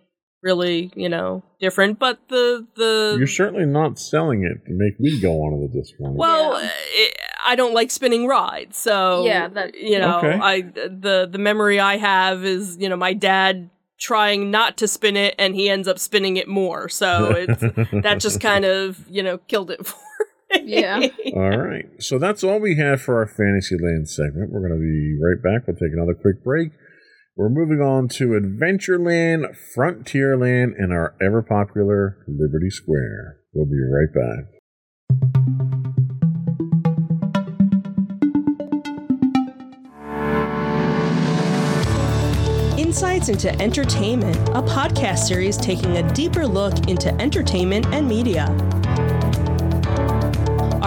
really, 0.42 0.90
you 0.94 1.08
know, 1.08 1.42
different. 1.60 1.98
But 1.98 2.18
the 2.28 2.66
the 2.76 3.16
You're 3.18 3.26
certainly 3.26 3.66
not 3.66 3.98
selling 3.98 4.42
it 4.42 4.66
to 4.66 4.72
make 4.74 4.98
me 5.00 5.20
go 5.20 5.32
on 5.42 5.60
it 5.60 5.64
at 5.66 5.72
this 5.74 5.92
well, 5.98 6.60
Yeah. 6.62 6.70
it, 6.92 7.16
I 7.46 7.56
don't 7.56 7.74
like 7.74 7.90
spinning 7.90 8.26
rides, 8.26 8.76
so 8.76 9.24
Yeah, 9.26 9.48
that- 9.48 9.74
you 9.74 9.98
know, 9.98 10.18
Okay. 10.18 10.38
I 10.40 10.60
the 10.62 11.28
the 11.30 11.38
memory 11.38 11.78
I 11.80 11.96
have 11.98 12.44
is 12.44 12.76
you 12.80 12.88
know 12.88 12.96
my 12.96 13.12
dad 13.12 13.70
trying 13.98 14.50
not 14.50 14.78
to 14.78 14.88
spin 14.88 15.14
it 15.14 15.34
and 15.38 15.54
he 15.54 15.68
ends 15.68 15.86
up 15.86 15.98
spinning 15.98 16.38
it 16.38 16.48
more. 16.48 16.88
So 16.88 17.32
it's 17.36 17.60
that 18.02 18.16
just 18.18 18.40
kind 18.40 18.64
of, 18.64 19.04
you 19.10 19.22
know, 19.22 19.36
killed 19.46 19.70
it 19.70 19.84
for 19.86 19.98
Yeah. 20.64 21.06
All 21.34 21.58
right. 21.58 21.84
So 21.98 22.18
that's 22.18 22.42
all 22.42 22.58
we 22.60 22.76
have 22.76 23.02
for 23.02 23.18
our 23.18 23.26
Fantasyland 23.26 24.08
segment. 24.08 24.50
We're 24.52 24.66
going 24.66 24.72
to 24.72 24.78
be 24.80 25.18
right 25.22 25.42
back. 25.42 25.66
We'll 25.66 25.76
take 25.76 25.92
another 25.92 26.14
quick 26.14 26.42
break. 26.42 26.70
We're 27.40 27.48
moving 27.48 27.80
on 27.80 28.08
to 28.08 28.38
Adventureland, 28.38 29.56
Frontierland, 29.74 30.74
and 30.76 30.92
our 30.92 31.14
ever 31.22 31.40
popular 31.40 32.18
Liberty 32.28 32.68
Square. 32.68 33.38
We'll 33.54 33.64
be 33.64 33.80
right 33.80 34.12
back. 34.12 34.44
Insights 42.78 43.30
into 43.30 43.58
Entertainment, 43.58 44.36
a 44.50 44.60
podcast 44.60 45.20
series 45.20 45.56
taking 45.56 45.96
a 45.96 46.12
deeper 46.12 46.46
look 46.46 46.88
into 46.88 47.08
entertainment 47.14 47.86
and 47.86 48.06
media. 48.06 48.54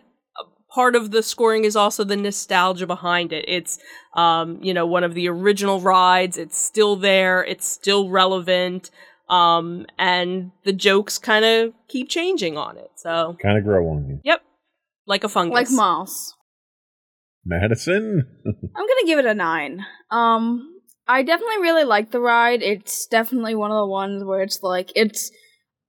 part 0.70 0.96
of 0.96 1.12
the 1.12 1.24
scoring 1.24 1.66
is 1.66 1.76
also 1.76 2.06
the 2.06 2.16
nostalgia 2.16 2.88
behind 2.88 3.34
it. 3.34 3.44
It's, 3.50 3.80
um, 4.16 4.60
you 4.64 4.74
know, 4.74 4.86
one 4.86 5.04
of 5.04 5.14
the 5.14 5.28
original 5.28 5.82
rides. 5.82 6.38
It's 6.38 6.58
still 6.58 6.96
there. 6.96 7.44
It's 7.44 7.68
still 7.68 8.08
relevant. 8.08 8.90
Um, 9.34 9.86
and 9.98 10.52
the 10.64 10.74
jokes 10.74 11.18
kind 11.18 11.44
of 11.44 11.74
keep 11.88 12.10
changing 12.10 12.58
on 12.58 12.78
it. 12.78 12.92
So, 12.96 13.36
Kind 13.42 13.58
of 13.58 13.64
grow 13.64 13.88
on 13.90 14.08
you. 14.08 14.20
yep. 14.24 14.42
Like 15.08 15.24
a 15.24 15.30
fungus. 15.30 15.54
Like 15.56 15.72
moss. 15.72 16.34
Madison? 17.46 18.24
I'm 18.46 18.88
gonna 18.88 19.06
give 19.06 19.20
it 19.20 19.26
a 19.26 19.34
nine. 19.34 19.86
Um, 20.12 20.70
I 21.08 21.24
definitely 21.24 21.58
really 21.62 21.84
like 21.84 22.12
the 22.12 22.20
ride. 22.22 22.62
It's 22.62 23.06
definitely 23.08 23.56
one 23.56 23.72
of 23.72 23.76
the 23.76 23.88
ones 23.88 24.24
where 24.24 24.42
it's 24.42 24.60
like 24.64 24.92
it's 24.96 25.30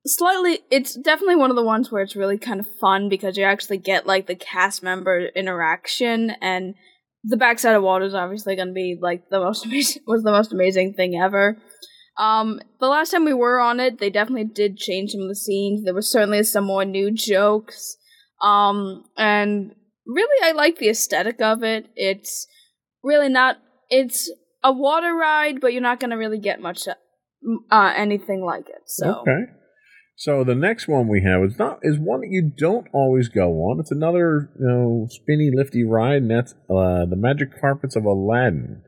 slightly. 0.07 0.61
It's 0.71 0.95
definitely 0.95 1.37
one 1.37 1.51
of 1.51 1.57
the 1.57 1.63
ones 1.63 1.93
where 1.93 2.03
it's 2.03 2.17
really 2.17 2.39
kind 2.39 2.59
of 2.61 2.67
fun 2.81 3.09
because 3.09 3.37
you 3.37 3.45
actually 3.45 3.79
get 3.79 4.07
like 4.07 4.27
the 4.27 4.35
cast 4.35 4.83
member 4.83 5.27
interaction 5.37 6.33
and 6.41 6.75
the 7.23 7.37
backside 7.37 7.77
of 7.77 7.83
water 7.83 8.05
is 8.05 8.15
obviously 8.15 8.57
gonna 8.57 8.73
be 8.73 8.99
like 9.01 9.29
the 9.31 9.39
most 9.39 9.65
amazing 9.67 10.03
was 10.07 10.25
the 10.25 10.33
most 10.33 10.53
amazing 10.53 10.95
thing 10.95 11.15
ever. 11.23 11.57
Um, 12.17 12.61
the 12.81 12.87
last 12.87 13.11
time 13.11 13.25
we 13.25 13.35
were 13.35 13.59
on 13.59 13.81
it, 13.81 13.99
they 13.99 14.11
definitely 14.11 14.45
did 14.45 14.77
change 14.77 15.11
some 15.11 15.23
of 15.23 15.29
the 15.29 15.35
scenes. 15.35 15.85
There 15.85 15.95
was 15.95 16.11
certainly 16.11 16.43
some 16.45 16.65
more 16.65 16.85
new 16.85 17.11
jokes. 17.11 17.97
Um, 18.41 19.05
and 19.17 19.75
really, 20.07 20.49
I 20.49 20.53
like 20.53 20.79
the 20.79 20.89
aesthetic 20.89 21.41
of 21.41 21.63
it. 21.63 21.89
It's 21.97 22.47
really 23.03 23.29
not. 23.29 23.59
It's 23.91 24.31
a 24.63 24.73
water 24.73 25.15
ride, 25.15 25.61
but 25.61 25.73
you're 25.73 25.83
not 25.83 26.01
gonna 26.01 26.19
really 26.19 26.39
get 26.39 26.61
much, 26.61 26.87
uh, 26.87 27.93
anything 27.97 28.45
like 28.45 28.69
it. 28.69 28.83
So 28.87 29.21
Okay. 29.21 29.53
So 30.17 30.45
the 30.45 30.55
next 30.55 30.87
one 30.87 31.09
we 31.09 31.23
have 31.23 31.43
is 31.43 31.59
not 31.59 31.81
is 31.83 31.99
one 31.99 32.21
that 32.21 32.31
you 32.31 32.53
don't 32.57 32.87
always 32.93 33.29
go 33.29 33.51
on. 33.65 33.81
It's 33.81 33.91
another 33.91 34.51
you 34.59 34.67
know 34.67 35.07
spinny 35.11 35.51
lifty 35.53 35.85
ride, 35.85 36.23
and 36.23 36.31
that's 36.31 36.53
uh, 36.71 37.05
the 37.07 37.17
Magic 37.17 37.61
Carpets 37.61 37.97
of 37.97 38.05
Aladdin. 38.05 38.83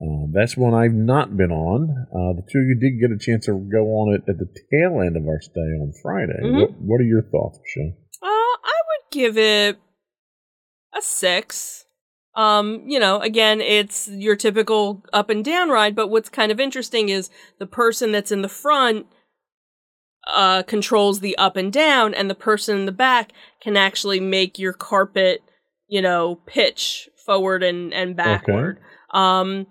Uh, 0.00 0.26
that's 0.32 0.56
one 0.56 0.74
I've 0.74 0.92
not 0.92 1.36
been 1.36 1.50
on. 1.50 2.06
Uh, 2.12 2.36
the 2.36 2.46
two 2.50 2.58
of 2.60 2.68
you 2.68 2.76
did 2.78 3.00
get 3.00 3.10
a 3.10 3.18
chance 3.18 3.46
to 3.46 3.52
go 3.52 3.86
on 3.98 4.14
it 4.14 4.22
at 4.30 4.38
the 4.38 4.46
tail 4.70 5.00
end 5.00 5.16
of 5.16 5.26
our 5.26 5.40
stay 5.40 5.60
on 5.60 5.92
Friday. 6.02 6.38
Mhm. 6.42 6.60
What, 6.60 6.70
what 6.80 7.00
are 7.00 7.04
your 7.04 7.22
thoughts, 7.22 7.58
Michelle? 7.58 7.96
Uh, 8.22 8.26
I 8.26 8.78
would 8.86 9.10
give 9.12 9.36
it 9.36 9.78
a 10.96 11.02
six. 11.02 11.84
Um, 12.36 12.84
you 12.86 13.00
know, 13.00 13.18
again, 13.20 13.60
it's 13.60 14.06
your 14.06 14.36
typical 14.36 15.02
up 15.12 15.30
and 15.30 15.44
down 15.44 15.70
ride, 15.70 15.96
but 15.96 16.06
what's 16.08 16.28
kind 16.28 16.52
of 16.52 16.60
interesting 16.60 17.08
is 17.08 17.30
the 17.58 17.66
person 17.66 18.12
that's 18.12 18.30
in 18.30 18.42
the 18.42 18.48
front 18.48 19.06
uh 20.26 20.62
controls 20.64 21.20
the 21.20 21.36
up 21.38 21.56
and 21.56 21.72
down 21.72 22.12
and 22.12 22.28
the 22.28 22.34
person 22.34 22.76
in 22.80 22.86
the 22.86 22.92
back 22.92 23.32
can 23.62 23.76
actually 23.78 24.20
make 24.20 24.58
your 24.58 24.74
carpet, 24.74 25.40
you 25.88 26.02
know, 26.02 26.36
pitch 26.46 27.08
forward 27.24 27.62
and 27.62 27.94
and 27.94 28.14
backward. 28.14 28.78
Um 29.14 29.66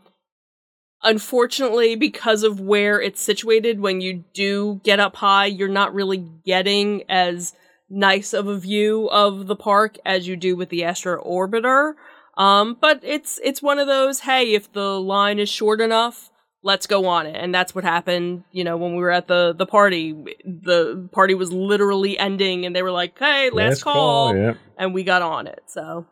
unfortunately 1.03 1.95
because 1.95 2.43
of 2.43 2.59
where 2.59 3.01
it's 3.01 3.21
situated 3.21 3.79
when 3.79 4.01
you 4.01 4.23
do 4.33 4.81
get 4.83 4.99
up 4.99 5.15
high, 5.15 5.45
you're 5.45 5.67
not 5.67 5.93
really 5.93 6.17
getting 6.45 7.03
as 7.09 7.53
nice 7.89 8.33
of 8.33 8.47
a 8.47 8.57
view 8.57 9.09
of 9.09 9.47
the 9.47 9.55
park 9.55 9.97
as 10.05 10.27
you 10.27 10.35
do 10.35 10.55
with 10.55 10.69
the 10.69 10.83
Astro 10.83 11.23
Orbiter. 11.23 11.93
Um, 12.37 12.77
but 12.79 12.99
it's 13.03 13.39
it's 13.43 13.61
one 13.61 13.79
of 13.79 13.87
those, 13.87 14.21
hey, 14.21 14.53
if 14.53 14.71
the 14.71 14.99
line 14.99 15.39
is 15.39 15.49
short 15.49 15.81
enough, 15.81 16.29
let's 16.61 16.85
go 16.85 17.07
on 17.07 17.25
it. 17.25 17.35
And 17.35 17.53
that's 17.53 17.73
what 17.73 17.83
happened, 17.83 18.43
you 18.51 18.63
know, 18.63 18.77
when 18.77 18.91
we 18.91 19.01
were 19.01 19.11
at 19.11 19.27
the 19.27 19.55
the 19.57 19.65
party. 19.65 20.13
The 20.45 21.09
party 21.11 21.33
was 21.33 21.51
literally 21.51 22.17
ending 22.19 22.65
and 22.65 22.75
they 22.75 22.83
were 22.83 22.91
like, 22.91 23.17
"Hey, 23.17 23.49
last, 23.49 23.81
call." 23.81 24.35
Yeah. 24.35 24.53
And 24.77 24.93
we 24.93 25.03
got 25.03 25.23
on 25.23 25.47
it. 25.47 25.63
So, 25.65 26.05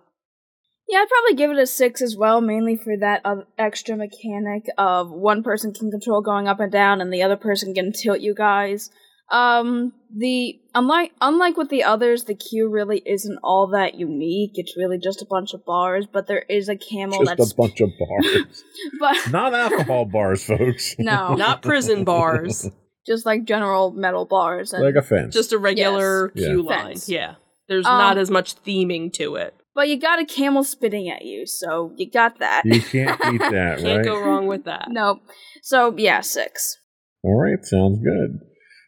Yeah, 0.88 0.99
I'd 0.99 1.07
probably 1.09 1.36
give 1.36 1.51
it 1.51 1.57
a 1.61 1.65
six 1.65 2.01
as 2.01 2.15
well, 2.15 2.41
mainly 2.41 2.75
for 2.77 2.95
that 2.99 3.21
uh, 3.25 3.38
extra 3.57 3.95
mechanic 3.95 4.65
of 4.77 5.09
one 5.11 5.41
person 5.41 5.73
can 5.73 5.89
control 5.89 6.21
going 6.21 6.47
up 6.47 6.59
and 6.59 6.71
down, 6.71 7.01
and 7.01 7.11
the 7.11 7.23
other 7.23 7.38
person 7.38 7.73
can 7.73 7.91
tilt 7.91 8.19
you 8.19 8.36
guys. 8.36 8.89
Um, 9.31 9.93
the 10.15 10.59
unlike 10.75 11.11
unlike 11.19 11.57
with 11.57 11.69
the 11.69 11.83
others, 11.83 12.25
the 12.25 12.36
queue 12.36 12.69
really 12.69 13.01
isn't 13.07 13.39
all 13.43 13.65
that 13.73 13.95
unique. 13.95 14.51
It's 14.53 14.77
really 14.77 14.99
just 14.99 15.23
a 15.23 15.25
bunch 15.27 15.53
of 15.55 15.65
bars, 15.65 16.05
but 16.05 16.27
there 16.27 16.43
is 16.47 16.69
a 16.69 16.75
camel 16.75 17.23
Just 17.25 17.36
that's 17.38 17.51
a 17.51 17.55
bunch 17.55 17.81
of 17.81 17.89
bars. 17.97 18.63
but 18.99 19.17
Not 19.31 19.55
alcohol 19.55 20.05
bars, 20.05 20.45
folks. 20.45 20.95
no, 20.99 21.33
Not 21.38 21.63
prison 21.63 22.03
bars, 22.03 22.69
just 23.07 23.25
like 23.25 23.45
general 23.45 23.89
metal 23.89 24.25
bars 24.25 24.71
and 24.73 24.83
like 24.83 24.93
a 24.93 25.01
fence. 25.01 25.33
just 25.33 25.51
a 25.53 25.57
regular 25.57 26.31
Yes. 26.36 26.45
queue 26.45 26.63
Yeah. 26.63 26.69
line. 26.75 26.86
Fence. 26.89 27.09
Yeah. 27.09 27.36
There's 27.67 27.88
Um, 27.88 27.97
not 27.97 28.19
as 28.19 28.29
much 28.29 28.53
theming 28.63 29.11
to 29.13 29.38
it. 29.38 29.55
But 29.76 29.89
you 29.89 29.99
got 29.99 30.19
a 30.19 30.26
camel 30.26 30.63
spitting 30.63 31.09
at 31.09 31.26
you, 31.26 31.45
so 31.45 31.91
you 31.97 32.09
got 32.09 32.39
that. 32.39 32.63
you 32.65 32.82
can't 32.82 33.21
beat 33.21 33.41
that, 33.41 33.76
right? 33.76 33.80
Can't 33.84 34.05
go 34.05 34.19
wrong 34.19 34.47
with 34.47 34.63
that. 34.63 34.88
nope. 34.89 35.19
So 35.61 35.93
yeah, 35.97 36.21
six. 36.21 36.78
All 37.23 37.39
right, 37.41 37.63
sounds 37.63 37.99
good. 37.99 38.39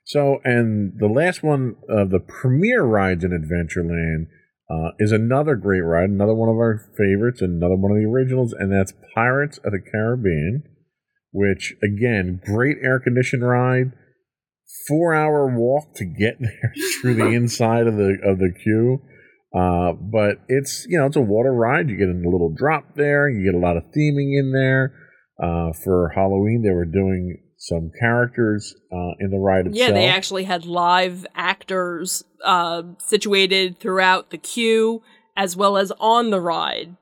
So, 0.05 0.39
and 0.45 0.93
the 0.97 1.07
last 1.07 1.43
one 1.43 1.75
of 1.89 2.11
the 2.11 2.19
premier 2.19 2.83
rides 2.83 3.25
in 3.25 3.31
Adventureland 3.31 4.27
uh, 4.69 4.91
is 4.99 5.11
another 5.11 5.55
great 5.55 5.81
ride, 5.81 6.09
another 6.09 6.33
one 6.33 6.47
of 6.47 6.55
our 6.55 6.79
favorites, 6.97 7.41
another 7.41 7.75
one 7.75 7.91
of 7.91 7.97
the 7.97 8.09
originals, 8.09 8.53
and 8.53 8.71
that's 8.71 8.93
Pirates 9.13 9.57
of 9.65 9.71
the 9.73 9.81
Caribbean, 9.91 10.63
which, 11.31 11.73
again, 11.83 12.39
great 12.45 12.77
air 12.81 12.99
conditioned 12.99 13.45
ride. 13.45 13.91
Four 14.87 15.13
hour 15.13 15.47
walk 15.53 15.93
to 15.95 16.05
get 16.05 16.37
there 16.39 16.73
through 17.01 17.15
the 17.15 17.25
inside 17.33 17.87
of 17.87 17.97
the 17.97 18.17
of 18.23 18.39
the 18.39 18.53
queue. 18.63 19.01
Uh, 19.57 19.93
but 19.93 20.37
it's 20.47 20.85
you 20.87 20.99
know 20.99 21.07
it's 21.07 21.15
a 21.15 21.21
water 21.21 21.51
ride. 21.51 21.89
You 21.89 21.97
get 21.97 22.09
a 22.09 22.29
little 22.29 22.53
drop 22.55 22.95
there. 22.95 23.27
You 23.27 23.43
get 23.51 23.55
a 23.55 23.65
lot 23.65 23.77
of 23.77 23.83
theming 23.85 24.37
in 24.37 24.51
there. 24.53 24.93
Uh, 25.41 25.71
for 25.83 26.11
Halloween, 26.13 26.61
they 26.63 26.71
were 26.71 26.85
doing 26.85 27.41
some 27.57 27.91
characters 27.99 28.75
uh, 28.91 29.13
in 29.19 29.31
the 29.31 29.37
ride 29.37 29.67
itself. 29.67 29.75
Yeah, 29.75 29.91
they 29.91 30.07
actually 30.07 30.43
had 30.43 30.65
live 30.65 31.25
actors 31.35 32.23
uh, 32.43 32.83
situated 32.99 33.79
throughout 33.79 34.29
the 34.29 34.37
queue 34.37 35.01
as 35.35 35.55
well 35.55 35.77
as 35.77 35.91
on 35.99 36.29
the 36.31 36.41
ride, 36.41 36.95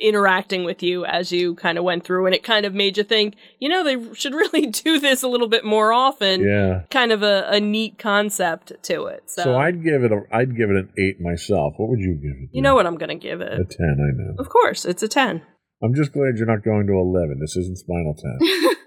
interacting 0.00 0.64
with 0.64 0.82
you 0.82 1.04
as 1.04 1.32
you 1.32 1.54
kind 1.56 1.78
of 1.78 1.84
went 1.84 2.04
through, 2.04 2.26
and 2.26 2.34
it 2.34 2.42
kind 2.42 2.64
of 2.64 2.74
made 2.74 2.96
you 2.96 3.04
think, 3.04 3.34
you 3.58 3.68
know, 3.68 3.82
they 3.84 4.14
should 4.14 4.34
really 4.42 4.66
do 4.66 5.00
this 5.00 5.22
a 5.22 5.28
little 5.28 5.48
bit 5.48 5.64
more 5.64 5.92
often. 5.92 6.42
yeah. 6.42 6.82
Kind 6.90 7.12
of 7.12 7.22
a, 7.22 7.46
a 7.48 7.60
neat 7.60 7.98
concept 7.98 8.72
to 8.84 9.06
it. 9.06 9.24
So, 9.30 9.42
So, 9.44 9.56
I'd 9.56 9.82
give 9.82 10.04
it 10.04 10.12
a 10.12 10.22
I'd 10.32 10.56
give 10.56 10.70
it 10.70 10.76
an 10.76 10.92
eight 10.98 11.20
myself. 11.20 11.74
What 11.76 11.88
would 11.90 12.00
you 12.00 12.14
give 12.14 12.36
it? 12.42 12.50
you 12.52 12.62
know 12.62 12.74
what 12.74 12.86
I'm 12.86 12.96
going 12.96 13.08
to 13.08 13.14
give 13.14 13.40
it. 13.40 13.52
A 13.52 13.64
ten, 13.64 13.96
I 13.98 14.10
know. 14.16 14.34
Of 14.38 14.48
course, 14.48 14.84
it's 14.84 15.02
a 15.02 15.08
10. 15.08 15.42
I'm 15.82 15.94
just 15.94 16.12
glad 16.12 16.36
you're 16.36 16.46
not 16.46 16.64
going 16.64 16.86
to 16.88 16.92
eleven. 16.94 17.38
This 17.40 17.56
isn't 17.56 17.78
Spinal 17.78 18.14
Tap. 18.14 18.74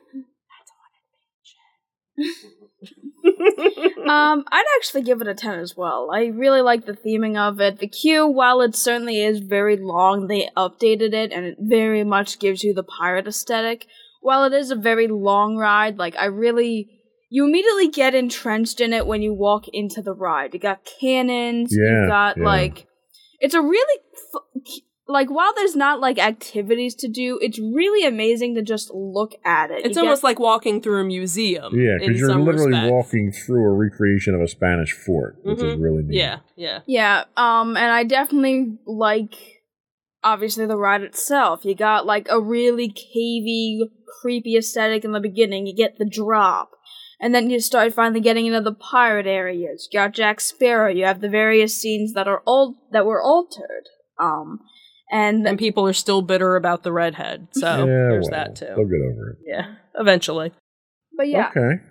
Um, 4.01 4.43
I'd 4.51 4.65
actually 4.77 5.03
give 5.03 5.21
it 5.21 5.27
a 5.27 5.33
10 5.35 5.59
as 5.59 5.77
well. 5.77 6.09
I 6.11 6.25
really 6.25 6.61
like 6.61 6.85
the 6.85 6.93
theming 6.93 7.37
of 7.37 7.61
it. 7.61 7.77
The 7.79 7.87
queue, 7.87 8.27
while 8.27 8.59
it 8.61 8.75
certainly 8.75 9.23
is 9.23 9.39
very 9.39 9.77
long, 9.77 10.27
they 10.27 10.49
updated 10.57 11.13
it 11.13 11.31
and 11.31 11.45
it 11.45 11.57
very 11.59 12.03
much 12.03 12.39
gives 12.39 12.63
you 12.63 12.73
the 12.73 12.83
pirate 12.83 13.27
aesthetic. 13.27 13.85
While 14.21 14.43
it 14.43 14.53
is 14.53 14.69
a 14.71 14.75
very 14.75 15.07
long 15.07 15.55
ride, 15.55 15.97
like, 15.97 16.15
I 16.17 16.25
really. 16.25 16.89
You 17.29 17.45
immediately 17.45 17.87
get 17.87 18.13
entrenched 18.13 18.81
in 18.81 18.91
it 18.91 19.07
when 19.07 19.21
you 19.21 19.33
walk 19.33 19.65
into 19.71 20.01
the 20.01 20.13
ride. 20.13 20.53
You 20.53 20.59
got 20.59 20.85
cannons, 20.99 21.69
Yeah, 21.71 22.01
you've 22.01 22.09
got, 22.09 22.37
yeah. 22.37 22.43
like. 22.43 22.87
It's 23.39 23.53
a 23.53 23.61
really. 23.61 23.99
F- 24.35 24.63
like, 25.07 25.29
while 25.29 25.53
there's 25.55 25.75
not, 25.75 25.99
like, 25.99 26.17
activities 26.19 26.95
to 26.95 27.07
do, 27.07 27.37
it's 27.41 27.59
really 27.59 28.05
amazing 28.07 28.55
to 28.55 28.61
just 28.61 28.91
look 28.93 29.33
at 29.43 29.71
it. 29.71 29.85
It's 29.85 29.95
You 29.97 30.03
almost 30.03 30.21
get- 30.21 30.27
like 30.27 30.39
walking 30.39 30.81
through 30.81 31.01
a 31.01 31.03
museum. 31.03 31.73
Yeah, 31.77 31.93
in 31.93 31.99
because 31.99 32.19
you're 32.19 32.29
some 32.29 32.45
literally 32.45 32.71
respects. 32.71 32.91
walking 32.91 33.31
through 33.31 33.65
a 33.65 33.73
recreation 33.73 34.35
of 34.35 34.41
a 34.41 34.47
Spanish 34.47 34.93
fort, 34.93 35.37
which 35.43 35.57
is 35.57 35.63
Mhm. 35.75 35.81
really 35.81 36.03
neat. 36.03 36.17
Yeah, 36.17 36.39
yeah. 36.55 36.79
Yeah, 36.85 37.23
um, 37.35 37.75
and 37.75 37.91
I 37.91 38.03
definitely 38.03 38.77
like 38.85 39.35
obviously 40.23 40.65
the 40.67 40.77
ride 40.77 41.01
itself. 41.01 41.65
You 41.65 41.73
got 41.73 42.05
like 42.05 42.27
a 42.29 42.39
really 42.39 42.87
cavey, 42.89 43.79
creepy 44.21 44.55
aesthetic 44.55 45.03
in 45.03 45.13
the 45.13 45.19
beginning. 45.19 45.65
You 45.65 45.75
get 45.75 45.97
the 45.97 46.05
drop. 46.05 46.69
And 47.19 47.33
then 47.35 47.49
you 47.49 47.59
start 47.59 47.93
finally 47.93 48.19
getting 48.19 48.45
into 48.47 48.61
the 48.61 48.71
pirate 48.73 49.27
areas. 49.27 49.87
You 49.91 49.99
got 49.99 50.13
Jack 50.13 50.39
Sparrow. 50.39 50.89
You 50.91 51.05
have 51.05 51.21
the 51.21 51.29
various 51.29 51.75
scenes 51.75 52.13
that 52.13 52.27
are 52.27 52.41
old 52.45 52.75
that 52.91 53.05
were 53.05 53.21
altered. 53.21 53.89
Um, 54.19 54.59
and 55.11 55.45
And 55.47 55.59
people 55.59 55.85
are 55.87 55.93
still 55.93 56.21
bitter 56.21 56.55
about 56.55 56.83
the 56.83 56.91
redhead. 56.91 57.47
So 57.51 57.67
yeah, 57.67 57.85
there's 57.85 58.29
well, 58.31 58.45
that 58.45 58.55
too. 58.55 58.65
They'll 58.65 58.85
get 58.85 59.01
over 59.11 59.29
it. 59.31 59.37
Yeah, 59.45 59.75
eventually. 59.99 60.51
but 61.17 61.27
yeah, 61.27 61.49
Okay. 61.49 61.83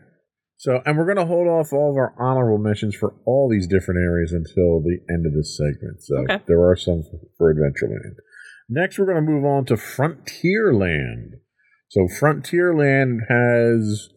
So, 0.57 0.83
and 0.85 0.99
we're 0.99 1.07
going 1.07 1.17
to 1.17 1.25
hold 1.25 1.49
off 1.49 1.73
all 1.73 1.91
of 1.91 1.97
our 1.97 2.15
honorable 2.21 2.59
mentions 2.63 2.95
for 2.95 3.15
all 3.25 3.49
these 3.51 3.67
different 3.67 4.01
areas 4.01 4.33
until 4.33 4.83
the 4.83 4.99
end 5.09 5.25
of 5.25 5.33
this 5.33 5.57
segment. 5.57 6.03
So, 6.03 6.19
Okay. 6.19 6.45
there 6.49 6.63
are 6.69 6.77
some 6.77 7.03
for, 7.03 7.19
for 7.39 7.55
Adventureland. 7.55 8.17
Next, 8.69 8.99
we're 8.99 9.07
going 9.07 9.25
to 9.25 9.31
move 9.31 9.47
on 9.47 9.65
to 9.67 9.75
Frontierland. 9.77 11.41
So, 11.89 12.07
Frontierland 12.21 13.21
has 13.31 14.11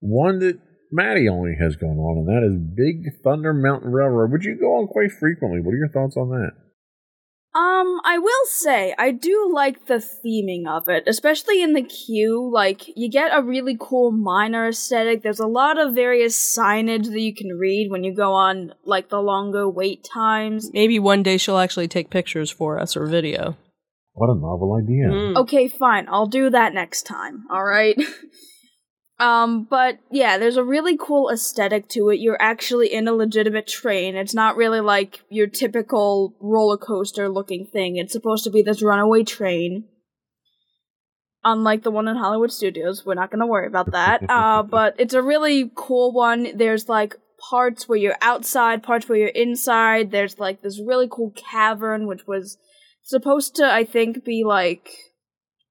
one 0.00 0.40
that 0.40 0.58
Maddie 0.90 1.28
only 1.28 1.54
has 1.60 1.76
gone 1.76 1.98
on, 1.98 2.18
and 2.18 2.28
that 2.28 2.44
is 2.44 2.58
Big 2.76 3.22
Thunder 3.22 3.52
Mountain 3.52 3.92
Railroad, 3.92 4.32
which 4.32 4.44
you 4.44 4.56
go 4.58 4.78
on 4.78 4.88
quite 4.88 5.12
frequently. 5.12 5.60
What 5.60 5.72
are 5.72 5.78
your 5.78 5.88
thoughts 5.88 6.16
on 6.16 6.30
that? 6.30 6.50
Um, 7.56 8.02
I 8.04 8.18
will 8.18 8.46
say 8.48 8.94
I 8.98 9.12
do 9.12 9.50
like 9.50 9.86
the 9.86 9.94
theming 9.94 10.68
of 10.68 10.90
it, 10.90 11.04
especially 11.06 11.62
in 11.62 11.72
the 11.72 11.82
queue. 11.82 12.50
Like 12.52 12.82
you 12.94 13.08
get 13.08 13.30
a 13.32 13.42
really 13.42 13.78
cool 13.80 14.12
minor 14.12 14.68
aesthetic. 14.68 15.22
There's 15.22 15.40
a 15.40 15.46
lot 15.46 15.78
of 15.78 15.94
various 15.94 16.36
signage 16.36 17.06
that 17.06 17.20
you 17.20 17.34
can 17.34 17.48
read 17.58 17.90
when 17.90 18.04
you 18.04 18.14
go 18.14 18.34
on 18.34 18.74
like 18.84 19.08
the 19.08 19.22
longer 19.22 19.66
wait 19.70 20.04
times. 20.04 20.70
Maybe 20.74 20.98
one 20.98 21.22
day 21.22 21.38
she'll 21.38 21.56
actually 21.56 21.88
take 21.88 22.10
pictures 22.10 22.50
for 22.50 22.78
us 22.78 22.94
or 22.94 23.06
video. 23.06 23.56
What 24.12 24.28
a 24.28 24.34
novel 24.34 24.78
idea. 24.78 25.08
Mm. 25.08 25.36
Okay, 25.36 25.66
fine. 25.66 26.08
I'll 26.10 26.26
do 26.26 26.50
that 26.50 26.74
next 26.74 27.04
time. 27.04 27.46
All 27.50 27.64
right. 27.64 27.98
um, 29.18 29.64
but 29.64 29.98
yeah, 30.10 30.36
there's 30.36 30.58
a 30.58 30.64
really 30.64 30.96
cool 30.96 31.30
aesthetic 31.30 31.88
to 31.90 32.10
it. 32.10 32.20
You're 32.20 32.40
actually 32.40 32.92
in 32.92 33.08
a 33.08 33.12
legitimate 33.12 33.66
train. 33.66 34.14
It's 34.14 34.34
not 34.34 34.56
really 34.56 34.80
like 34.80 35.20
your 35.30 35.46
typical 35.46 36.34
roller 36.40 36.76
coaster 36.76 37.28
looking 37.28 37.66
thing. 37.66 37.96
It's 37.96 38.12
supposed 38.12 38.44
to 38.44 38.50
be 38.50 38.62
this 38.62 38.82
runaway 38.82 39.24
train. 39.24 39.84
Unlike 41.44 41.84
the 41.84 41.90
one 41.90 42.08
in 42.08 42.16
Hollywood 42.16 42.52
Studios, 42.52 43.06
we're 43.06 43.14
not 43.14 43.30
going 43.30 43.40
to 43.40 43.46
worry 43.46 43.68
about 43.68 43.92
that. 43.92 44.22
uh, 44.28 44.62
but 44.62 44.96
it's 44.98 45.14
a 45.14 45.22
really 45.22 45.70
cool 45.74 46.12
one. 46.12 46.48
There's 46.54 46.88
like 46.88 47.16
parts 47.48 47.88
where 47.88 47.98
you're 47.98 48.18
outside, 48.20 48.82
parts 48.82 49.08
where 49.08 49.18
you're 49.18 49.28
inside. 49.28 50.10
There's 50.10 50.38
like 50.38 50.60
this 50.60 50.78
really 50.84 51.08
cool 51.10 51.32
cavern, 51.36 52.06
which 52.06 52.26
was 52.26 52.58
supposed 53.02 53.54
to, 53.56 53.64
I 53.64 53.84
think, 53.84 54.24
be 54.24 54.44
like 54.44 54.90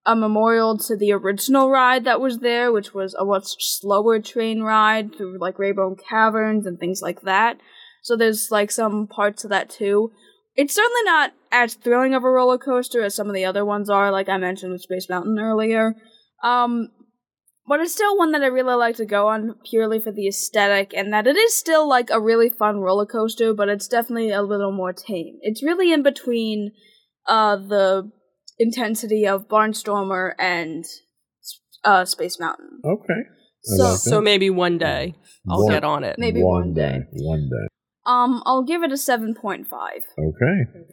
a 0.05 0.15
memorial 0.15 0.77
to 0.77 0.95
the 0.95 1.11
original 1.11 1.69
ride 1.69 2.03
that 2.05 2.21
was 2.21 2.39
there, 2.39 2.71
which 2.71 2.93
was 2.93 3.13
a 3.15 3.25
much 3.25 3.55
slower 3.59 4.19
train 4.19 4.61
ride 4.61 5.15
through 5.15 5.39
like 5.39 5.57
Rainbow 5.57 5.95
Caverns 5.95 6.65
and 6.67 6.79
things 6.79 7.01
like 7.01 7.21
that. 7.21 7.59
So 8.03 8.15
there's 8.15 8.51
like 8.51 8.69
some 8.69 9.07
parts 9.07 9.43
of 9.43 9.49
that 9.49 9.69
too. 9.69 10.11
It's 10.55 10.75
certainly 10.75 11.01
not 11.05 11.33
as 11.51 11.73
thrilling 11.73 12.13
of 12.13 12.23
a 12.23 12.29
roller 12.29 12.57
coaster 12.57 13.01
as 13.01 13.15
some 13.15 13.27
of 13.27 13.33
the 13.33 13.45
other 13.45 13.65
ones 13.65 13.89
are, 13.89 14.11
like 14.11 14.29
I 14.29 14.37
mentioned 14.37 14.71
with 14.71 14.83
Space 14.83 15.09
Mountain 15.09 15.39
earlier. 15.39 15.95
Um, 16.43 16.89
but 17.67 17.79
it's 17.79 17.93
still 17.93 18.15
one 18.15 18.31
that 18.33 18.43
I 18.43 18.47
really 18.47 18.75
like 18.75 18.97
to 18.97 19.05
go 19.05 19.27
on 19.27 19.55
purely 19.67 19.99
for 19.99 20.11
the 20.11 20.27
aesthetic, 20.27 20.93
and 20.95 21.11
that 21.11 21.25
it 21.25 21.35
is 21.35 21.55
still 21.55 21.89
like 21.89 22.11
a 22.11 22.21
really 22.21 22.49
fun 22.49 22.77
roller 22.77 23.07
coaster, 23.07 23.55
but 23.55 23.69
it's 23.69 23.87
definitely 23.87 24.29
a 24.29 24.43
little 24.43 24.71
more 24.71 24.93
tame. 24.93 25.39
It's 25.41 25.63
really 25.63 25.91
in 25.91 26.03
between 26.03 26.73
uh, 27.27 27.55
the 27.55 28.11
intensity 28.57 29.27
of 29.27 29.47
Barnstormer 29.47 30.33
and 30.39 30.85
uh, 31.83 32.05
Space 32.05 32.39
Mountain. 32.39 32.79
Okay. 32.83 33.13
I 33.13 33.77
So, 33.77 33.83
like. 33.83 33.97
So 33.99 34.21
maybe 34.21 34.49
one 34.49 34.77
day 34.77 35.15
I'll 35.49 35.63
One- 35.63 35.71
get 35.73 35.83
on 35.83 36.03
it. 36.03 36.17
Maybe 36.19 36.41
one 36.41 36.73
day. 36.73 36.99
One 37.13 37.49
day. 37.49 37.67
um, 38.05 38.41
I'll 38.45 38.63
give 38.63 38.83
it 38.83 38.91
a 38.91 38.97
seven 38.97 39.33
point 39.35 39.67
five. 39.67 40.03
Okay. 40.17 40.85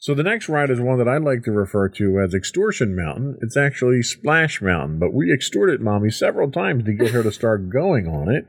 So 0.00 0.14
the 0.14 0.22
next 0.22 0.48
ride 0.48 0.70
is 0.70 0.78
one 0.80 0.98
that 0.98 1.08
I 1.08 1.16
like 1.18 1.42
to 1.44 1.50
refer 1.50 1.88
to 1.88 2.20
as 2.20 2.32
Extortion 2.32 2.94
Mountain. 2.94 3.36
It's 3.42 3.56
actually 3.56 4.02
Splash 4.02 4.62
Mountain, 4.62 5.00
but 5.00 5.12
we 5.12 5.32
extorted 5.32 5.80
Mommy 5.80 6.08
several 6.10 6.50
times 6.52 6.84
to 6.84 6.92
get 6.92 7.10
her 7.10 7.22
to 7.24 7.32
start 7.32 7.68
going 7.68 8.06
on 8.06 8.30
it. 8.32 8.44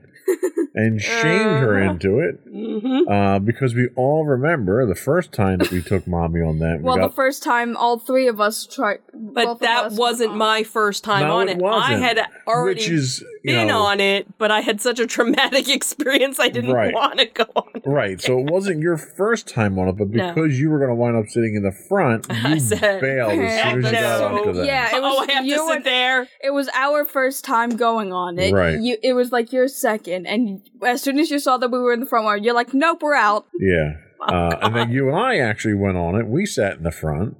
And 0.75 1.01
shamed 1.01 1.59
her 1.59 1.81
Uh-huh. 1.81 1.91
into 1.91 2.19
it 2.19 2.39
hmm 2.49 3.07
uh, 3.11 3.39
because 3.39 3.73
we 3.75 3.87
all 3.95 4.25
remember 4.25 4.85
the 4.85 4.95
first 4.95 5.31
time 5.31 5.59
that 5.59 5.71
we 5.71 5.81
took 5.81 6.05
mommy 6.07 6.41
on 6.41 6.59
that. 6.59 6.77
we 6.77 6.83
Well, 6.83 6.97
got- 6.97 7.09
the 7.09 7.15
first 7.15 7.43
time 7.43 7.75
all 7.77 7.97
three 7.99 8.27
of 8.27 8.39
us 8.39 8.65
tried. 8.65 8.99
But 9.13 9.59
that 9.59 9.91
wasn't 9.93 10.35
my 10.35 10.63
first 10.63 11.03
time 11.03 11.27
No, 11.27 11.37
on 11.39 11.49
it 11.49 11.57
it. 11.57 11.57
wasn't. 11.57 11.95
I 11.95 11.97
had 12.07 12.19
already 12.47 12.79
which 12.79 12.89
is 12.89 13.23
been 13.43 13.67
know, 13.67 13.79
on 13.81 13.99
it, 13.99 14.27
but 14.37 14.49
I 14.51 14.61
had 14.61 14.79
such 14.81 14.99
a 14.99 15.07
traumatic 15.07 15.67
experience 15.77 16.39
I 16.39 16.49
didn't 16.49 16.71
Right. 16.71 16.93
want 16.93 17.19
to 17.19 17.25
go 17.25 17.45
on. 17.55 17.63
it. 17.75 17.83
Right, 17.85 18.21
so 18.21 18.39
it 18.39 18.49
wasn't 18.51 18.79
your 18.81 18.97
first 18.97 19.47
time 19.47 19.77
on 19.79 19.87
it, 19.89 19.97
but 19.97 20.09
No. 20.09 20.33
because 20.33 20.59
you 20.59 20.69
were 20.69 20.77
going 20.79 20.89
to 20.89 20.95
wind 20.95 21.15
up 21.17 21.27
sitting 21.27 21.55
in 21.55 21.63
the 21.63 21.71
front, 21.71 22.27
I 22.45 22.53
you 22.55 22.59
said- 22.59 23.01
bailed 23.01 23.31
as 23.33 23.63
soon 23.71 23.85
as 23.85 23.91
you 23.91 23.91
got 23.99 24.19
No. 24.31 24.37
onto 24.39 24.53
that. 24.53 24.65
Yeah, 24.65 24.95
it 24.95 25.01
was. 25.01 25.15
oh, 25.17 25.25
I 25.27 25.31
have 25.33 25.43
to 25.45 25.49
sit 25.49 25.65
were- 25.65 25.83
there. 25.83 26.27
It 26.43 26.51
was 26.51 26.69
our 26.73 27.03
first 27.05 27.43
time 27.43 27.71
going 27.75 28.11
on 28.13 28.39
it. 28.39 28.53
Right. 28.53 28.79
You, 28.79 28.97
it 29.03 29.13
was 29.13 29.31
like 29.31 29.51
your 29.51 29.67
second, 29.67 30.18
and 30.27 30.61
as 30.85 31.01
soon 31.01 31.19
as 31.19 31.29
you 31.31 31.39
saw 31.39 31.57
that 31.57 31.71
we 31.71 31.79
were 31.79 31.93
in 31.93 31.99
the 31.99 32.05
front 32.05 32.25
row, 32.25 32.33
you're 32.35 32.53
like, 32.53 32.73
"Nope, 32.73 33.01
we're 33.01 33.15
out." 33.15 33.47
Yeah. 33.59 33.93
Oh, 34.21 34.33
Uh, 34.35 34.59
and 34.63 34.75
then 34.75 34.91
you 34.91 35.07
and 35.07 35.17
I 35.17 35.37
actually 35.37 35.75
went 35.75 35.95
on 35.95 36.15
it. 36.15 36.27
We 36.27 36.45
sat 36.45 36.75
in 36.75 36.83
the 36.83 36.91
front, 36.91 37.37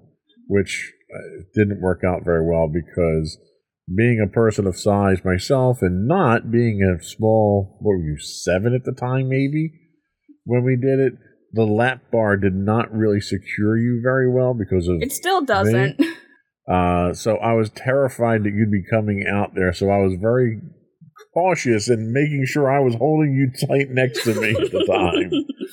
which 0.47 0.93
uh, 1.13 1.43
didn't 1.53 1.81
work 1.81 2.03
out 2.05 2.23
very 2.23 2.41
well 2.41 2.69
because 2.69 3.37
being 3.93 4.21
a 4.25 4.31
person 4.31 4.65
of 4.65 4.77
size 4.77 5.25
myself 5.25 5.81
and 5.81 6.07
not 6.07 6.51
being 6.51 6.81
a 6.81 7.03
small, 7.03 7.77
what 7.81 7.97
were 7.97 8.03
you, 8.05 8.17
seven 8.17 8.73
at 8.73 8.85
the 8.85 8.93
time 8.93 9.27
maybe, 9.27 9.73
when 10.45 10.63
we 10.63 10.77
did 10.77 10.99
it, 10.99 11.13
the 11.51 11.65
lap 11.65 12.03
bar 12.13 12.37
did 12.37 12.55
not 12.55 12.89
really 12.93 13.19
secure 13.19 13.77
you 13.77 13.99
very 14.01 14.31
well 14.31 14.53
because 14.53 14.87
of. 14.87 15.01
It 15.01 15.11
still 15.11 15.41
doesn't. 15.43 15.99
Uh, 16.65 17.13
so 17.13 17.37
I 17.37 17.53
was 17.53 17.71
terrified 17.71 18.43
that 18.43 18.53
you'd 18.53 18.71
be 18.71 18.83
coming 18.89 19.25
out 19.27 19.55
there. 19.55 19.73
So 19.73 19.89
I 19.89 19.97
was 19.97 20.13
very 20.21 20.61
cautious 21.33 21.89
in 21.89 22.13
making 22.13 22.45
sure 22.45 22.69
I 22.69 22.79
was 22.79 22.95
holding 22.95 23.33
you 23.33 23.67
tight 23.67 23.89
next 23.89 24.23
to 24.23 24.39
me 24.39 24.49
at 24.51 24.71
the 24.71 24.85
time. 24.85 25.31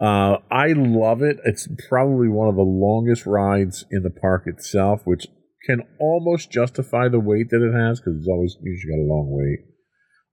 Uh, 0.00 0.38
I 0.50 0.72
love 0.72 1.22
it. 1.22 1.38
It's 1.44 1.68
probably 1.88 2.28
one 2.28 2.48
of 2.48 2.56
the 2.56 2.62
longest 2.62 3.26
rides 3.26 3.84
in 3.90 4.02
the 4.02 4.10
park 4.10 4.42
itself, 4.46 5.02
which 5.04 5.26
can 5.64 5.82
almost 6.00 6.50
justify 6.50 7.08
the 7.08 7.20
weight 7.20 7.50
that 7.50 7.62
it 7.62 7.72
has 7.72 8.00
because 8.00 8.18
it's 8.18 8.28
always 8.28 8.56
usually 8.60 8.92
got 8.92 9.02
a 9.02 9.06
long 9.06 9.28
wait. 9.30 9.60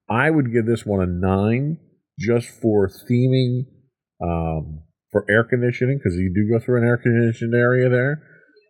I 0.10 0.30
would 0.30 0.52
give 0.52 0.66
this 0.66 0.86
one 0.86 1.02
a 1.02 1.06
nine 1.06 1.78
just 2.20 2.50
for 2.50 2.90
theming, 2.90 3.66
um, 4.22 4.84
for 5.12 5.26
air 5.30 5.44
conditioning 5.44 6.00
because 6.00 6.18
you 6.18 6.34
do 6.34 6.52
go 6.52 6.64
through 6.64 6.82
an 6.82 6.88
air 6.88 6.98
conditioned 6.98 7.54
area 7.54 7.88
there. 7.88 8.24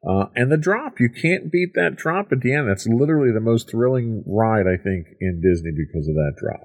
Uh, 0.08 0.26
and 0.36 0.52
the 0.52 0.58
drop, 0.58 1.00
you 1.00 1.10
can't 1.10 1.52
beat 1.52 1.74
that 1.76 1.96
drop 1.96 2.32
at 2.32 2.42
the 2.42 2.54
end. 2.54 2.68
That's 2.68 2.88
literally 2.88 3.32
the 3.32 3.40
most 3.40 3.70
thrilling 3.70 4.24
ride, 4.26 4.66
I 4.68 4.76
think, 4.78 5.06
in 5.20 5.42
Disney 5.42 5.72
because 5.72 6.08
of 6.08 6.16
that 6.16 6.34
drop. 6.42 6.62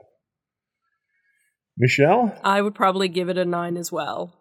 Michelle, 1.79 2.39
I 2.43 2.63
would 2.63 2.75
probably 2.75 3.09
give 3.09 3.29
it 3.29 3.37
a 3.37 3.45
nine 3.45 3.77
as 3.77 3.93
well. 3.93 4.33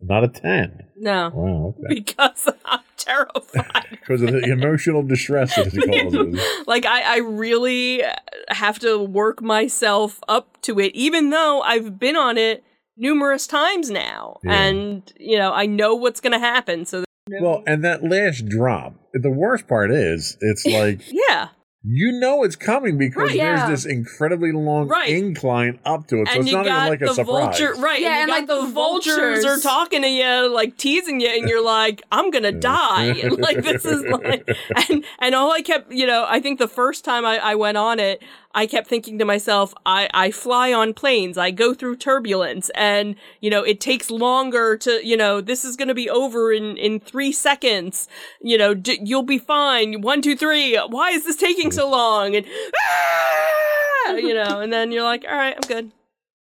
not 0.00 0.24
a 0.24 0.28
10. 0.28 0.80
No, 0.98 1.30
Wow, 1.34 1.74
okay. 1.78 1.94
because 1.94 2.48
I'm 2.64 2.80
terrified. 2.96 3.86
Because 4.02 4.22
of 4.22 4.32
the 4.32 4.42
emotional 4.50 5.02
distress 5.04 5.54
that 5.54 5.68
it 5.72 6.12
causes. 6.12 6.40
like 6.66 6.84
I, 6.84 7.14
I 7.14 7.16
really 7.18 8.02
have 8.48 8.80
to 8.80 8.98
work 8.98 9.40
myself 9.40 10.18
up 10.28 10.60
to 10.62 10.80
it, 10.80 10.92
even 10.96 11.30
though 11.30 11.60
I've 11.62 12.00
been 12.00 12.16
on 12.16 12.36
it 12.36 12.64
numerous 12.96 13.46
times 13.46 13.90
now, 13.92 14.40
Yeah. 14.42 14.60
and 14.60 15.12
you 15.20 15.38
know 15.38 15.52
I 15.52 15.66
know 15.66 15.94
what's 15.94 16.20
going 16.20 16.32
to 16.32 16.40
happen. 16.40 16.84
So 16.84 17.04
Well, 17.28 17.62
and 17.66 17.84
that 17.84 18.02
last 18.02 18.48
drop, 18.48 18.94
the 19.12 19.30
worst 19.30 19.68
part 19.68 19.92
is, 19.92 20.36
it's 20.40 20.66
like 20.66 21.02
yeah, 21.28 21.48
you 21.84 22.12
know 22.12 22.44
it's 22.44 22.54
coming 22.56 22.96
because 22.96 23.22
Right, 23.28 23.34
yeah. 23.34 23.66
there's 23.66 23.84
this 23.84 23.92
incredibly 23.92 24.52
long 24.52 24.86
Right. 24.88 25.08
incline 25.08 25.78
up 25.84 26.06
to 26.08 26.22
it. 26.22 26.28
So 26.28 26.34
and 26.34 26.42
it's 26.44 26.52
not 26.52 26.66
even 26.66 26.76
like 26.88 27.02
a 27.02 27.06
the 27.06 27.14
surprise. 27.14 27.58
vulture, 27.58 27.74
right? 27.80 28.00
Yeah, 28.00 28.22
and, 28.22 28.30
and, 28.30 28.30
like, 28.30 28.46
the, 28.46 28.62
the 28.66 28.72
vultures, 28.72 29.44
are 29.44 29.58
talking 29.58 30.02
to 30.02 30.08
you, 30.08 30.48
like 30.54 30.76
teasing 30.76 31.20
you, 31.20 31.28
and 31.28 31.48
you're 31.48 31.64
like, 31.64 32.02
"I'm 32.12 32.30
gonna 32.30 32.52
die!" 32.52 33.06
And 33.22 33.38
like 33.40 33.62
this 33.64 33.84
is 33.84 34.02
like, 34.04 34.48
and 34.90 35.04
and 35.18 35.34
all 35.34 35.50
I 35.50 35.60
kept, 35.62 35.90
you 35.92 36.06
know, 36.06 36.24
I 36.28 36.40
think 36.40 36.58
the 36.60 36.68
first 36.68 37.04
time 37.04 37.24
I, 37.24 37.38
I 37.38 37.54
went 37.56 37.76
on 37.76 37.98
it, 37.98 38.22
I 38.54 38.66
kept 38.66 38.86
thinking 38.86 39.18
to 39.18 39.24
myself, 39.24 39.74
I 39.84 40.08
I 40.14 40.30
fly 40.30 40.72
on 40.72 40.94
planes, 40.94 41.36
I 41.36 41.50
go 41.50 41.74
through 41.74 41.96
turbulence, 41.96 42.70
and 42.76 43.16
you 43.40 43.50
know, 43.50 43.62
it 43.64 43.80
takes 43.80 44.08
longer 44.10 44.76
to, 44.76 45.04
you 45.04 45.16
know, 45.16 45.40
this 45.40 45.64
is 45.64 45.74
gonna 45.76 45.94
be 45.94 46.08
over 46.08 46.52
in 46.52 46.76
in 46.76 47.00
three 47.00 47.32
seconds. 47.32 48.08
You 48.40 48.56
know, 48.58 48.72
d- 48.74 49.00
you'll 49.02 49.22
be 49.24 49.38
fine. 49.38 50.00
One, 50.02 50.22
two, 50.22 50.36
three. 50.36 50.76
Why 50.76 51.10
is 51.10 51.24
this 51.24 51.36
taking 51.36 51.71
so 51.72 51.88
long? 51.90 52.36
And 52.36 52.46
ah! 52.46 54.12
you 54.14 54.34
know, 54.34 54.60
and 54.60 54.72
then 54.72 54.92
you're 54.92 55.04
like, 55.04 55.24
all 55.28 55.34
right, 55.34 55.54
I'm 55.54 55.68
good. 55.68 55.92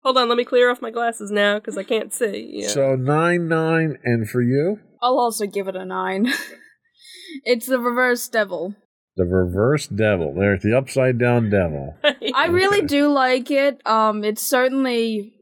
Hold 0.04 0.18
on, 0.18 0.30
let 0.30 0.38
me 0.38 0.46
clear 0.46 0.70
off 0.72 0.82
my 0.82 0.92
glasses 0.92 1.30
now 1.30 1.60
because 1.60 1.78
I 1.78 1.84
can't 1.84 2.14
see. 2.14 2.50
You 2.54 2.62
know? 2.64 2.68
So 2.70 2.96
nine 2.96 3.48
nine, 3.48 3.98
and 4.04 4.30
for 4.30 4.42
you, 4.42 4.80
I'll 5.02 5.20
also 5.20 5.46
give 5.46 5.68
it 5.68 5.76
a 5.76 5.86
nine. 5.86 6.32
it's 7.44 7.66
the 7.68 7.80
reverse 7.80 8.28
devil. 8.30 8.76
the 9.18 9.26
reverse 9.26 9.88
devil. 9.88 10.34
There's 10.34 10.62
the 10.64 10.78
upside 10.78 11.18
down 11.20 11.50
devil. 11.50 11.98
I 12.34 12.46
really 12.48 12.80
Okay. 12.80 12.88
do 12.88 13.10
like 13.12 13.52
it. 13.52 13.86
Um, 13.86 14.24
it's 14.24 14.42
certainly 14.42 15.34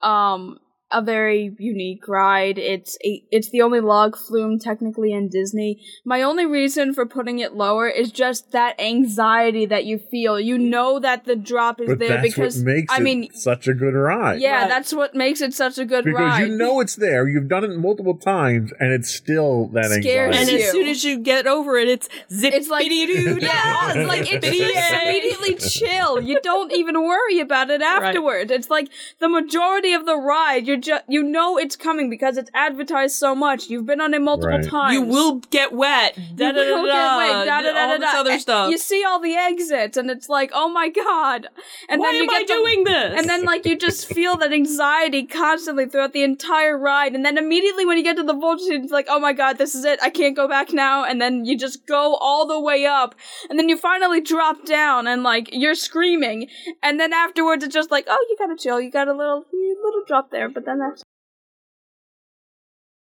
um 0.00 0.58
a 0.90 1.02
very 1.02 1.54
unique 1.58 2.08
ride. 2.08 2.56
It's 2.58 2.96
a, 3.04 3.22
it's 3.30 3.50
the 3.50 3.60
only 3.62 3.80
log 3.80 4.16
flume 4.16 4.58
technically 4.58 5.12
in 5.12 5.28
Disney. 5.28 5.80
My 6.04 6.22
only 6.22 6.46
reason 6.46 6.94
for 6.94 7.04
putting 7.04 7.40
it 7.40 7.52
lower 7.54 7.88
is 7.88 8.10
just 8.10 8.52
that 8.52 8.80
anxiety 8.80 9.66
that 9.66 9.84
you 9.84 9.98
feel. 9.98 10.40
You 10.40 10.56
know 10.56 10.98
that 10.98 11.26
the 11.26 11.36
drop 11.36 11.80
is 11.80 11.88
But 11.88 11.98
there 11.98 12.08
that's 12.08 12.22
because 12.34 12.56
what 12.58 12.64
makes 12.66 12.92
I 12.92 12.96
it 12.98 13.02
mean, 13.02 13.32
such 13.34 13.68
a 13.68 13.74
good 13.74 13.94
ride. 13.94 14.40
yeah, 14.40 14.62
Right. 14.62 14.68
that's 14.68 14.94
what 14.94 15.14
makes 15.14 15.40
it 15.42 15.52
such 15.52 15.76
a 15.76 15.84
good 15.84 16.04
Because 16.04 16.20
ride. 16.20 16.40
you 16.48 16.56
know 16.56 16.80
it's 16.80 16.96
there. 16.96 17.28
You've 17.28 17.48
done 17.48 17.64
it 17.64 17.76
multiple 17.76 18.16
times, 18.16 18.72
and 18.80 18.90
it's 18.92 19.10
still 19.14 19.66
that 19.74 19.90
Scares 19.90 20.34
and 20.36 20.48
anxiety. 20.48 20.52
you. 20.52 20.64
as 20.64 20.70
soon 20.72 20.86
as 20.88 21.04
you 21.04 21.18
get 21.18 21.46
over 21.46 21.76
it, 21.76 21.88
it's 21.88 22.08
zip. 22.32 22.54
It's 22.54 22.68
like 22.68 22.86
yeah, 22.88 23.92
it's 23.94 24.08
like 24.08 24.26
it's 24.32 24.46
immediately 25.02 25.54
chill. 25.56 26.20
You 26.20 26.40
don't 26.42 26.72
even 26.72 27.02
worry 27.02 27.40
about 27.40 27.70
it 27.70 27.82
afterward. 27.82 28.50
It's 28.50 28.70
like 28.70 28.88
the 29.18 29.28
majority 29.28 29.92
of 29.92 30.06
the 30.06 30.16
ride, 30.16 30.66
you're 30.66 30.77
just 30.78 31.04
you 31.08 31.22
know 31.22 31.58
it's 31.58 31.76
coming 31.76 32.08
because 32.10 32.36
it's 32.36 32.50
advertised 32.54 33.16
so 33.16 33.34
much. 33.34 33.68
You've 33.68 33.86
been 33.86 34.00
on 34.00 34.14
it 34.14 34.20
multiple 34.22 34.56
Right. 34.58 34.68
times. 34.68 34.94
You 34.94 35.02
will 35.02 35.36
get 35.50 35.72
wet. 35.72 36.14
Da 36.36 36.46
You 36.48 36.52
da 36.52 36.52
da 36.52 36.84
da. 36.84 37.64
da, 37.64 37.80
All 37.92 37.98
this 37.98 38.14
other 38.14 38.38
stuff. 38.38 38.70
You 38.70 38.78
see 38.78 39.04
all 39.04 39.20
the 39.20 39.34
exits, 39.34 39.96
and 39.96 40.10
it's 40.10 40.28
like, 40.28 40.50
oh 40.54 40.68
my 40.68 40.88
god! 40.88 41.48
And 41.88 42.00
Why 42.00 42.06
then 42.08 42.14
you 42.16 42.22
am 42.22 42.28
get 42.28 42.36
I 42.36 42.44
the- 42.44 42.52
doing 42.52 42.84
this? 42.84 43.18
And 43.18 43.28
then, 43.28 43.44
like, 43.44 43.64
you 43.66 43.76
just 43.76 44.06
feel 44.12 44.36
that 44.38 44.52
anxiety 44.52 45.24
constantly 45.24 45.86
throughout 45.86 46.12
the 46.12 46.22
entire 46.22 46.76
ride. 46.78 47.14
And 47.14 47.24
then 47.24 47.36
immediately 47.38 47.84
when 47.84 47.96
you 47.96 48.02
get 48.04 48.16
to 48.16 48.22
the 48.22 48.34
vulture, 48.34 48.72
it's 48.72 48.92
like, 48.92 49.06
oh 49.08 49.18
my 49.18 49.32
god, 49.32 49.58
this 49.58 49.74
is 49.74 49.84
it. 49.84 49.98
I 50.02 50.10
can't 50.10 50.36
go 50.36 50.46
back 50.48 50.72
now. 50.72 51.04
And 51.04 51.20
then 51.20 51.44
you 51.44 51.56
just 51.58 51.86
go 51.86 52.14
all 52.16 52.46
the 52.46 52.60
way 52.60 52.86
up. 52.86 53.14
And 53.50 53.58
then 53.58 53.68
you 53.68 53.76
finally 53.76 54.20
drop 54.20 54.64
down 54.64 55.06
and, 55.06 55.22
like, 55.22 55.48
you're 55.52 55.74
screaming. 55.74 56.48
And 56.82 56.98
then 57.00 57.12
afterwards, 57.12 57.64
it's 57.64 57.74
just 57.74 57.90
like, 57.90 58.06
oh, 58.08 58.26
you 58.28 58.36
gotta 58.38 58.56
chill. 58.56 58.80
You 58.80 58.90
got 58.90 59.08
a 59.08 59.12
little, 59.14 59.44
you 59.52 59.76
little 59.84 60.02
drop 60.06 60.30
there. 60.30 60.48
But 60.48 60.64
then 60.68 60.78
that's. 60.78 61.02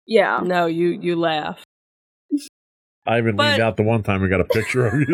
Yeah. 0.06 0.39
no, 0.43 0.66
you 0.66 0.89
you 1.01 1.16
laugh. 1.16 1.64
I 3.06 3.18
even 3.18 3.36
But- 3.36 3.49
leaned 3.51 3.62
out 3.62 3.76
the 3.78 3.84
one 3.84 4.01
time 4.04 4.22
and 4.22 4.30
got 4.30 4.39
a 4.41 4.45
picture 4.45 4.88
of 4.88 4.93
you. 4.99 5.06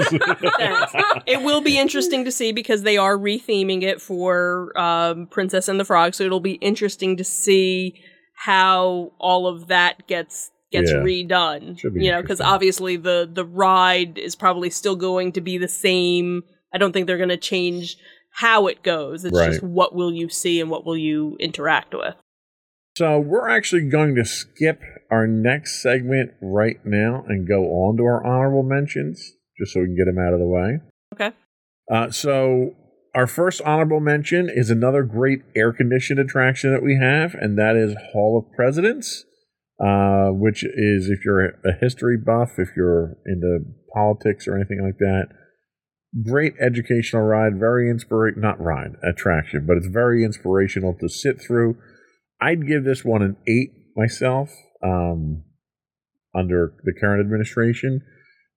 It 1.26 1.42
will 1.44 1.62
be 1.62 1.78
interesting 1.80 2.24
to 2.26 2.32
see 2.32 2.52
because 2.52 2.84
they 2.84 2.98
are 2.98 3.18
retheming 3.18 3.82
it 3.84 4.00
for 4.02 4.72
um, 4.80 5.26
Princess 5.28 5.68
and 5.68 5.80
the 5.80 5.86
Frog, 5.86 6.14
so 6.14 6.24
it'll 6.24 6.40
be 6.40 6.54
interesting 6.54 7.18
to 7.18 7.24
see 7.24 7.96
how 8.36 9.12
all 9.20 9.48
of 9.48 9.68
that 9.68 10.08
gets 10.08 10.52
gets 10.72 10.92
Yeah. 10.92 10.98
redone. 10.98 11.82
Be 11.94 12.06
you 12.06 12.12
know, 12.12 12.22
because 12.22 12.40
obviously 12.42 12.96
the 12.96 13.28
the 13.32 13.46
ride 13.46 14.18
is 14.20 14.36
probably 14.36 14.70
still 14.70 14.96
going 14.96 15.32
to 15.34 15.42
be 15.42 15.58
the 15.58 15.68
same. 15.68 16.44
I 16.74 16.78
don't 16.78 16.94
think 16.94 17.08
they're 17.08 17.18
going 17.18 17.30
to 17.30 17.38
change 17.38 17.98
how 18.32 18.68
it 18.68 18.84
goes. 18.84 19.26
It's 19.26 19.38
just 19.38 19.64
what 19.64 19.96
will 19.96 20.14
you 20.14 20.30
see 20.30 20.62
and 20.62 20.70
what 20.70 20.86
will 20.86 20.98
you 20.98 21.38
interact 21.40 21.94
with. 21.96 22.16
So 23.00 23.18
we're 23.18 23.48
actually 23.48 23.88
going 23.88 24.16
to 24.16 24.26
skip 24.26 24.82
our 25.10 25.26
next 25.26 25.82
segment 25.82 26.32
right 26.42 26.82
now 26.84 27.24
and 27.30 27.48
go 27.48 27.64
on 27.64 27.96
to 27.96 28.04
our 28.04 28.28
honorable 28.28 28.62
mentions, 28.62 29.36
just 29.58 29.72
so 29.72 29.80
we 29.80 29.86
can 29.86 29.96
get 29.96 30.04
them 30.04 30.20
out 30.20 30.34
of 30.34 30.40
the 30.42 30.46
way. 30.46 30.80
Okay. 31.14 31.32
Uh, 31.90 32.12
so 32.12 32.76
our 33.16 33.26
first 33.26 33.62
honorable 33.62 34.02
mention 34.02 34.50
is 34.54 34.70
another 34.70 35.04
great 35.04 35.44
air-conditioned 35.56 36.20
attraction 36.20 36.74
that 36.74 36.84
we 36.84 36.98
have, 37.02 37.36
and 37.36 37.58
that 37.58 37.78
is 37.78 37.96
Hall 38.12 38.38
of 38.38 38.54
Presidents, 38.54 39.24
uh, 39.82 40.32
which 40.32 40.66
is 40.66 41.08
if 41.08 41.24
you're 41.24 41.46
a 41.46 41.80
history 41.80 42.18
buff, 42.18 42.56
if 42.58 42.72
you're 42.76 43.16
into 43.26 43.60
politics 43.94 44.46
or 44.46 44.58
anything 44.58 44.84
like 44.84 44.98
that, 44.98 45.28
great 46.30 46.56
educational 46.60 47.22
ride, 47.22 47.58
very 47.58 47.90
inspirational, 47.90 48.42
not 48.42 48.60
ride, 48.60 48.98
attraction, 49.10 49.66
but 49.66 49.78
it's 49.78 49.88
very 49.88 50.26
inspirational 50.26 50.94
to 51.00 51.08
sit 51.08 51.40
through. 51.42 51.78
I'd 52.42 52.68
give 52.68 52.84
this 52.84 53.04
one 53.04 53.22
an 53.22 53.38
eight 53.48 53.72
myself 53.96 54.50
um, 54.84 55.44
under 56.34 56.74
the 56.84 56.94
current 57.00 57.22
administration. 57.22 58.02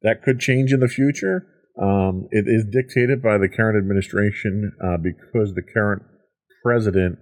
That 0.03 0.23
could 0.23 0.41
change 0.41 0.73
in 0.73 0.81
the 0.81 0.89
future. 0.89 1.47
Um, 1.81 2.29
it 2.31 2.45
is 2.47 2.65
dictated 2.71 3.23
by 3.23 3.39
the 3.39 3.49
current 3.49 3.79
administration 3.79 4.73
uh, 4.85 4.97
because 4.99 5.55
the 5.55 5.63
current 5.63 6.03
president 6.63 7.19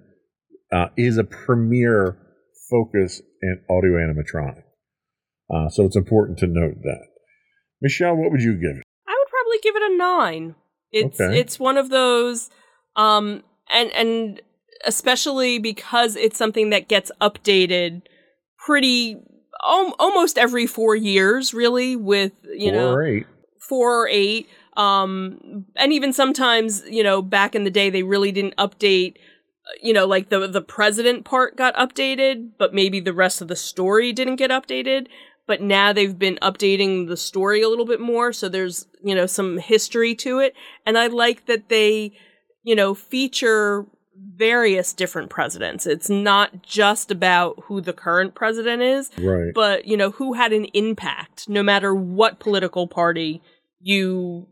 uh, 0.72 0.88
is 0.96 1.16
a 1.18 1.24
premier 1.24 2.16
focus 2.70 3.20
in 3.42 3.60
audio 3.70 3.92
animatronic. 3.92 4.62
Uh, 5.52 5.68
so 5.68 5.84
it's 5.84 5.96
important 5.96 6.38
to 6.38 6.46
note 6.46 6.76
that. 6.82 7.06
Michelle, 7.82 8.16
what 8.16 8.30
would 8.30 8.42
you 8.42 8.52
give 8.54 8.76
it? 8.76 8.82
I 9.06 9.16
would 9.18 9.30
probably 9.30 9.58
give 9.62 9.76
it 9.76 9.82
a 9.92 9.96
nine. 9.96 10.54
It's 10.92 11.20
Okay. 11.20 11.38
it's 11.38 11.58
one 11.58 11.76
of 11.78 11.88
those, 11.90 12.50
um, 12.96 13.42
and 13.72 13.90
and 13.92 14.42
especially 14.84 15.58
because 15.58 16.16
it's 16.16 16.36
something 16.38 16.70
that 16.70 16.88
gets 16.88 17.10
updated 17.20 18.02
pretty 18.58 19.16
al- 19.64 19.94
almost 19.98 20.38
every 20.38 20.66
four 20.66 20.94
years, 20.96 21.52
really. 21.54 21.96
With 21.96 22.32
you 22.44 22.70
Four 22.70 22.80
know 22.80 22.92
or 22.92 23.04
eight? 23.04 23.26
four 23.68 24.02
or 24.02 24.08
eight. 24.08 24.48
Um, 24.76 25.66
and 25.76 25.92
even 25.92 26.12
sometimes, 26.12 26.82
you 26.88 27.02
know, 27.02 27.20
back 27.22 27.54
in 27.54 27.64
the 27.64 27.70
day, 27.70 27.90
they 27.90 28.02
really 28.02 28.32
didn't 28.32 28.56
update. 28.56 29.16
uh, 29.66 29.72
You 29.82 29.92
know, 29.92 30.06
like 30.06 30.28
the 30.28 30.46
the 30.46 30.62
president 30.62 31.24
part 31.24 31.56
got 31.56 31.74
updated, 31.74 32.50
but 32.58 32.72
maybe 32.74 33.00
the 33.00 33.12
rest 33.12 33.40
of 33.40 33.48
the 33.48 33.56
story 33.56 34.12
didn't 34.12 34.36
get 34.36 34.50
updated. 34.50 35.08
But 35.46 35.60
now 35.60 35.92
they've 35.92 36.16
been 36.18 36.38
updating 36.40 37.08
the 37.08 37.16
story 37.16 37.60
a 37.60 37.68
little 37.68 37.84
bit 37.84 38.00
more, 38.00 38.32
so 38.32 38.48
there's 38.48 38.86
you 39.02 39.14
know 39.14 39.26
some 39.26 39.58
history 39.58 40.14
to 40.16 40.38
it, 40.38 40.54
and 40.86 40.96
I 40.96 41.08
like 41.08 41.46
that 41.46 41.68
they, 41.68 42.12
you 42.62 42.76
know, 42.76 42.94
feature 42.94 43.84
various 44.36 44.92
different 44.92 45.30
presidents. 45.30 45.86
It's 45.86 46.10
not 46.10 46.62
just 46.62 47.10
about 47.10 47.58
who 47.64 47.80
the 47.80 47.92
current 47.92 48.34
president 48.34 48.82
is, 48.82 49.10
Right. 49.18 49.52
but 49.54 49.86
you 49.86 49.96
know 49.96 50.10
who 50.10 50.34
had 50.34 50.52
an 50.52 50.66
impact 50.66 51.48
no 51.48 51.62
matter 51.62 51.94
what 51.94 52.38
political 52.38 52.86
party 52.86 53.42
you 53.80 54.46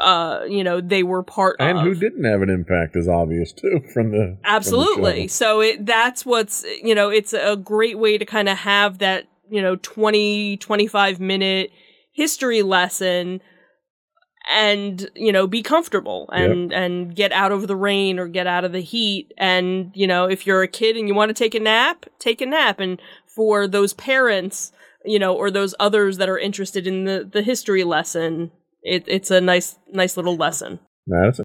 uh 0.00 0.42
you 0.48 0.62
know 0.62 0.80
they 0.80 1.02
were 1.02 1.22
part 1.22 1.56
of 1.60 1.66
and 1.66 1.78
of 1.78 1.84
who 1.84 1.94
didn't 1.96 2.24
have 2.24 2.40
an 2.42 2.48
impact 2.48 2.94
is 2.96 3.08
obvious 3.08 3.52
too 3.52 3.80
from 3.92 4.12
the 4.12 4.16
from 4.16 4.30
the 4.34 4.38
absolutely 4.44 5.26
so 5.28 5.60
it 5.60 5.84
that's 5.84 6.24
what's 6.24 6.64
you 6.82 6.94
know 6.94 7.10
it's 7.10 7.32
a 7.32 7.56
great 7.56 7.98
way 7.98 8.16
to 8.16 8.24
kind 8.24 8.48
of 8.48 8.56
have 8.56 8.98
that 8.98 9.26
you 9.50 9.60
know 9.60 9.74
20 9.76 10.56
25 10.58 11.18
minute 11.20 11.70
history 12.12 12.62
lesson 12.62 13.40
and 14.50 15.08
you 15.14 15.32
know 15.32 15.46
be 15.46 15.62
comfortable 15.62 16.28
and 16.32 16.72
and 16.72 17.16
get 17.16 17.32
out 17.32 17.52
of 17.52 17.66
the 17.66 17.76
rain 17.76 18.18
or 18.18 18.28
get 18.28 18.46
out 18.46 18.64
of 18.64 18.72
the 18.72 18.80
heat 18.80 19.32
and 19.38 19.90
you 19.94 20.06
know 20.06 20.26
if 20.26 20.46
you're 20.46 20.62
a 20.62 20.68
kid 20.68 20.96
and 20.96 21.08
you 21.08 21.14
want 21.14 21.30
to 21.30 21.34
take 21.34 21.54
a 21.54 21.60
nap 21.60 22.06
take 22.18 22.40
a 22.40 22.46
nap 22.46 22.78
and 22.78 23.00
for 23.26 23.66
those 23.66 23.94
parents 23.94 24.70
you 25.04 25.18
know 25.18 25.34
or 25.34 25.50
those 25.50 25.74
others 25.80 26.18
that 26.18 26.28
are 26.28 26.38
interested 26.38 26.86
in 26.86 27.04
the 27.04 27.28
the 27.32 27.42
history 27.42 27.84
lesson 27.84 28.50
it, 28.82 29.02
it's 29.06 29.30
a 29.30 29.40
nice 29.40 29.78
nice 29.92 30.16
little 30.16 30.36
lesson 30.36 30.78
Madison. 31.06 31.44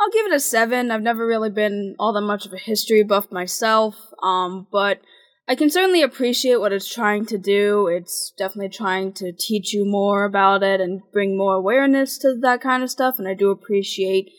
I'll 0.00 0.10
give 0.10 0.26
it 0.26 0.32
a 0.34 0.40
seven. 0.40 0.90
I've 0.90 1.02
never 1.02 1.26
really 1.26 1.50
been 1.50 1.94
all 1.98 2.12
that 2.14 2.22
much 2.22 2.46
of 2.46 2.52
a 2.52 2.58
history 2.58 3.02
buff 3.04 3.30
myself, 3.30 3.96
um, 4.22 4.66
but 4.70 5.00
I 5.46 5.54
can 5.54 5.68
certainly 5.68 6.02
appreciate 6.02 6.56
what 6.56 6.72
it's 6.72 6.92
trying 6.92 7.26
to 7.26 7.36
do. 7.36 7.86
It's 7.86 8.32
definitely 8.38 8.70
trying 8.70 9.12
to 9.14 9.32
teach 9.32 9.74
you 9.74 9.84
more 9.84 10.24
about 10.24 10.62
it 10.62 10.80
and 10.80 11.02
bring 11.12 11.36
more 11.36 11.54
awareness 11.54 12.16
to 12.18 12.34
that 12.40 12.62
kind 12.62 12.82
of 12.82 12.90
stuff, 12.90 13.18
and 13.18 13.28
I 13.28 13.34
do 13.34 13.50
appreciate 13.50 14.30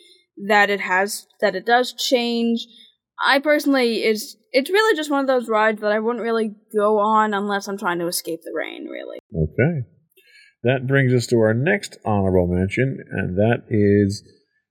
that 0.48 0.70
it 0.70 0.82
has 0.82 1.28
that 1.42 1.56
it 1.56 1.66
does 1.66 1.94
change. 1.94 2.66
I 3.24 3.40
personally 3.40 4.04
is 4.04 4.36
it's 4.52 4.70
really 4.70 4.96
just 4.96 5.12
one 5.12 5.22
of 5.22 5.28
those 5.28 5.48
rides 5.48 5.82
that 5.82 5.92
I 5.92 6.00
wouldn't 6.00 6.24
really 6.24 6.56
go 6.76 6.98
on 6.98 7.34
unless 7.34 7.68
I'm 7.68 7.78
trying 7.78 8.00
to 8.00 8.08
escape 8.08 8.42
the 8.44 8.54
rain, 8.56 8.86
really. 8.86 9.20
Okay. 9.36 9.88
That 10.64 10.88
brings 10.88 11.14
us 11.14 11.28
to 11.28 11.38
our 11.38 11.54
next 11.54 12.00
honorable 12.04 12.48
mention, 12.48 12.98
and 13.12 13.38
that 13.38 13.64
is 13.70 14.24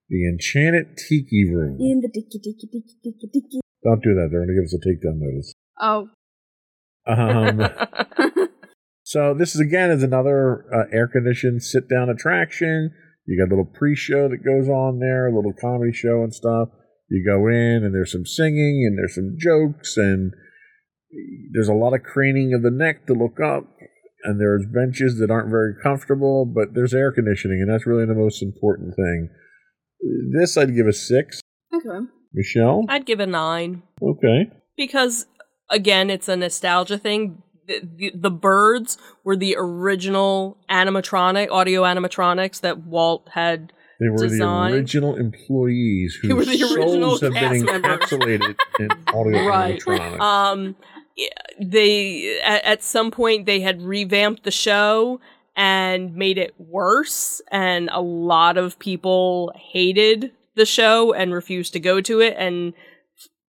the 0.09 0.29
Enchanted 0.29 0.97
Tiki 0.97 1.49
Room. 1.49 1.79
In 1.79 2.01
the 2.01 2.09
dicky 2.09 2.41
dicky 2.43 2.67
dicky 2.67 2.99
dicky 3.05 3.31
dicky. 3.33 3.61
Don't 3.85 4.03
do 4.03 4.15
that. 4.15 4.29
They're 4.31 4.41
going 4.41 4.49
to 4.49 4.55
give 4.55 4.65
us 4.65 4.75
a 4.75 4.83
takedown 4.83 5.21
notice. 5.21 5.53
Oh. 5.81 6.09
Um, 7.07 7.69
so 9.03 9.35
this 9.35 9.55
is 9.55 9.61
again 9.61 9.91
is 9.91 10.03
another 10.03 10.65
uh, 10.75 10.85
air 10.95 11.07
conditioned 11.09 11.63
sit 11.63 11.89
down 11.89 12.09
attraction. 12.09 12.91
You 13.27 13.39
got 13.43 13.49
a 13.49 13.55
little 13.57 13.71
pre 13.73 13.95
show 13.97 14.29
that 14.29 14.45
goes 14.45 14.69
on 14.69 14.99
there, 14.99 15.27
a 15.29 15.35
little 15.35 15.53
comedy 15.59 15.93
show 15.93 16.23
and 16.23 16.35
stuff. 16.35 16.69
You 17.09 17.25
go 17.25 17.47
in 17.49 17.85
and 17.85 17.95
there's 17.95 18.13
some 18.13 18.27
singing 18.27 18.85
and 18.89 18.99
there's 18.99 19.15
some 19.15 19.37
jokes 19.39 19.97
and 19.97 20.33
there's 21.53 21.69
a 21.69 21.75
lot 21.75 21.95
of 21.95 22.01
craning 22.03 22.55
of 22.55 22.63
the 22.63 22.71
neck 22.71 23.07
to 23.07 23.13
look 23.13 23.39
up 23.41 23.65
and 24.25 24.41
there's 24.41 24.65
benches 24.73 25.19
that 25.19 25.31
aren't 25.31 25.51
very 25.51 25.75
comfortable, 25.83 26.45
but 26.47 26.75
there's 26.75 26.95
air 26.95 27.13
conditioning 27.13 27.61
and 27.61 27.71
that's 27.71 27.87
really 27.87 28.07
the 28.07 28.15
most 28.15 28.43
important 28.43 28.95
thing. 28.97 29.29
This 30.33 30.57
I'd 30.57 30.75
give 30.75 30.87
a 30.87 30.93
six. 30.93 31.41
okay. 31.75 32.07
Michelle? 32.37 32.85
i'd 32.89 33.07
give 33.07 33.21
a 33.21 33.27
nine 33.27 33.83
Okay. 34.03 34.51
because 34.77 35.27
again 35.71 36.11
it's 36.11 36.29
a 36.29 36.37
nostalgia 36.37 36.99
thing 36.99 37.43
the, 37.67 37.81
the, 37.97 38.13
the 38.15 38.31
birds 38.31 38.99
were 39.25 39.37
the 39.37 39.57
original 39.59 40.59
animatronic 40.71 41.51
audio 41.51 41.83
animatronics 41.83 42.61
that 42.61 42.79
walt 42.85 43.29
had 43.33 43.73
They 44.01 44.09
were 44.11 44.19
Design. 44.29 44.71
the 44.73 44.77
original 44.77 45.17
employees 45.17 46.19
They 46.23 46.35
were 46.35 46.45
the 46.45 46.63
original 46.63 47.17
souls 47.17 47.21
have 47.23 47.33
been 47.33 47.63
encapsulated 47.67 48.57
in 48.79 48.91
audio 49.13 49.45
Right. 49.49 49.81
animatronics. 49.81 50.21
um 50.21 50.77
they 51.61 52.41
at, 52.43 52.65
at 52.65 52.83
some 52.83 53.11
point 53.11 53.47
they 53.47 53.61
had 53.61 53.81
revamped 53.83 54.43
the 54.45 54.51
show 54.51 55.21
and 55.57 56.15
made 56.17 56.37
it 56.39 56.53
worse 56.59 57.41
and 57.51 57.89
a 57.93 58.01
lot 58.01 58.57
of 58.59 58.79
people 58.79 59.53
hated 59.57 60.33
the 60.57 60.67
show 60.67 61.13
and 61.13 61.33
refused 61.33 61.73
to 61.73 61.81
go 61.81 62.01
to 62.01 62.21
it 62.21 62.35
and 62.37 62.75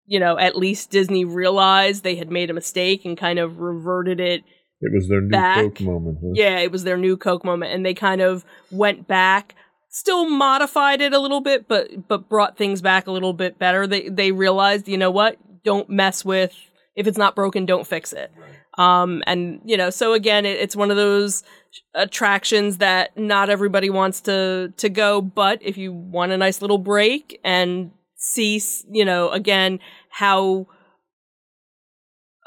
you 0.05 0.19
know 0.19 0.37
at 0.37 0.57
least 0.57 0.89
disney 0.91 1.25
realized 1.25 2.03
they 2.03 2.15
had 2.15 2.31
made 2.31 2.49
a 2.49 2.53
mistake 2.53 3.05
and 3.05 3.17
kind 3.17 3.39
of 3.39 3.59
reverted 3.59 4.19
it 4.19 4.43
it 4.83 4.91
was 4.91 5.07
their 5.07 5.21
new 5.21 5.29
back. 5.29 5.63
Coke 5.63 5.81
moment. 5.81 6.17
Huh? 6.21 6.31
yeah, 6.33 6.59
it 6.59 6.71
was 6.71 6.83
their 6.83 6.97
new 6.97 7.15
Coke 7.15 7.45
moment, 7.45 7.73
and 7.73 7.85
they 7.85 7.93
kind 7.93 8.21
of 8.21 8.43
went 8.69 9.07
back, 9.07 9.55
still 9.89 10.29
modified 10.29 10.99
it 10.99 11.13
a 11.13 11.19
little 11.19 11.39
bit, 11.39 11.67
but 11.67 12.07
but 12.07 12.27
brought 12.27 12.57
things 12.57 12.81
back 12.81 13.07
a 13.07 13.11
little 13.11 13.33
bit 13.33 13.57
better. 13.57 13.87
They 13.87 14.09
they 14.09 14.33
realized, 14.33 14.87
you 14.89 14.97
know 14.97 15.11
what, 15.11 15.37
don't 15.63 15.89
mess 15.89 16.25
with 16.25 16.53
if 16.95 17.07
it's 17.07 17.17
not 17.17 17.33
broken, 17.33 17.65
don't 17.65 17.87
fix 17.87 18.11
it. 18.13 18.31
Um, 18.77 19.23
and 19.25 19.61
you 19.63 19.77
know, 19.77 19.89
so 19.89 20.13
again, 20.13 20.45
it, 20.45 20.59
it's 20.59 20.75
one 20.75 20.91
of 20.91 20.97
those 20.97 21.43
attractions 21.95 22.77
that 22.77 23.17
not 23.17 23.49
everybody 23.49 23.89
wants 23.89 24.19
to 24.21 24.73
to 24.77 24.89
go, 24.89 25.21
but 25.21 25.59
if 25.61 25.77
you 25.77 25.93
want 25.93 26.33
a 26.33 26.37
nice 26.37 26.61
little 26.61 26.77
break 26.77 27.39
and 27.43 27.91
see, 28.23 28.61
you 28.89 29.05
know, 29.05 29.29
again 29.29 29.79
how 30.09 30.67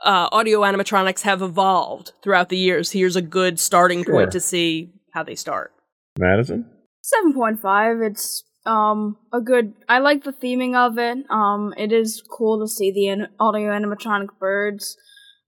uh, 0.05 0.29
audio 0.33 0.61
animatronics 0.61 1.22
have 1.22 1.43
evolved 1.43 2.12
throughout 2.22 2.49
the 2.49 2.57
years. 2.57 2.91
Here's 2.93 3.16
a 3.16 3.22
good 3.22 3.59
starting 3.59 4.05
Sure. 4.05 4.14
point 4.14 4.33
to 4.33 4.41
see 4.41 4.93
how 5.12 5.22
they 5.22 5.35
start. 5.35 5.72
Madison? 6.18 6.70
Seven 7.03 7.33
point 7.35 7.61
five. 7.61 8.01
It's 8.01 8.43
um 8.64 9.16
a 9.33 9.41
good. 9.41 9.74
I 9.89 9.99
like 9.99 10.24
the 10.24 10.33
theming 10.33 10.74
of 10.74 10.99
it. 10.99 11.18
Um, 11.31 11.72
it 11.77 11.93
is 11.93 12.22
cool 12.31 12.61
to 12.61 12.68
see 12.68 12.91
the 12.93 13.09
an- 13.09 13.29
audio 13.39 13.70
animatronic 13.70 14.29
birds. 14.41 14.97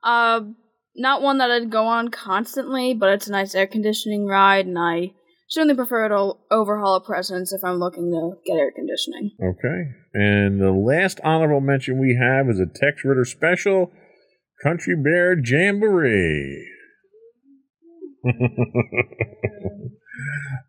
Uh, 0.02 0.40
not 0.94 1.22
one 1.22 1.38
that 1.38 1.50
I'd 1.50 1.70
go 1.70 1.86
on 1.86 2.08
constantly, 2.10 2.94
but 2.94 3.10
it's 3.10 3.26
a 3.28 3.32
nice 3.32 3.54
air 3.54 3.66
conditioning 3.66 4.26
ride, 4.26 4.66
and 4.66 4.78
I 4.78 5.12
certainly 5.48 5.74
prefer 5.74 6.06
it 6.06 6.12
o- 6.12 6.38
over 6.50 6.78
Hall 6.78 6.96
of 6.96 7.04
Presidents 7.04 7.52
if 7.52 7.64
I'm 7.64 7.78
looking 7.78 8.10
to 8.10 8.32
get 8.46 8.58
air 8.58 8.72
conditioning. 8.74 9.32
Okay. 9.42 9.90
And 10.14 10.60
the 10.60 10.72
last 10.72 11.20
honorable 11.24 11.60
mention 11.60 11.98
we 11.98 12.18
have 12.20 12.48
is 12.48 12.60
a 12.60 12.66
Tex 12.66 13.04
Ritter 13.04 13.24
special 13.24 13.90
Country 14.62 14.94
Bear 14.96 15.36
Jamboree. 15.38 16.66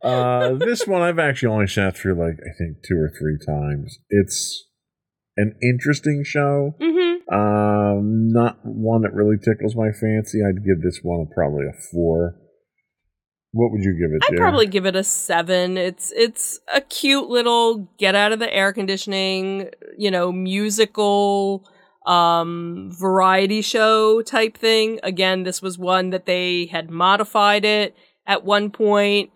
uh, 0.04 0.54
this 0.54 0.86
one 0.88 1.02
I've 1.02 1.20
actually 1.20 1.52
only 1.52 1.68
sat 1.68 1.98
through 1.98 2.14
like 2.14 2.38
I 2.40 2.54
think 2.58 2.78
two 2.88 2.96
or 2.96 3.12
three 3.20 3.38
times. 3.46 3.98
It's 4.10 4.68
an 5.36 5.56
interesting 5.64 6.24
show. 6.24 6.76
Mm-hmm. 6.80 7.34
Um, 7.34 8.32
not 8.32 8.60
one 8.64 9.02
that 9.02 9.14
really 9.14 9.38
tickles 9.38 9.76
my 9.76 9.92
fancy. 9.92 10.40
I'd 10.44 10.66
give 10.66 10.82
this 10.84 11.00
one 11.02 11.28
probably 11.34 11.66
a 11.66 11.74
four. 11.92 12.36
What 13.52 13.72
would 13.72 13.84
you 13.84 13.94
give 13.94 14.12
it? 14.12 14.22
I'd 14.32 14.38
probably 14.38 14.68
give 14.68 14.86
it 14.86 14.96
a 14.96 15.04
seven. 15.04 15.78
It's 15.78 16.12
it's 16.16 16.60
a 16.74 16.82
cute 16.82 17.30
little 17.30 17.90
get 17.98 18.14
out 18.14 18.32
of 18.32 18.40
the 18.40 18.54
air 18.54 18.72
conditioning, 18.74 19.70
you 19.98 20.12
know, 20.12 20.32
musical 20.32 21.68
um 22.06 22.92
variety 22.92 23.62
show 23.62 24.22
type 24.22 24.56
thing. 24.58 25.00
Again, 25.02 25.44
this 25.44 25.62
was 25.62 25.80
one 25.80 26.12
that 26.12 26.26
they 26.26 26.68
had 26.68 26.92
modified 26.92 27.66
it 27.66 27.96
at 28.28 28.46
one 28.46 28.70
point. 28.70 29.32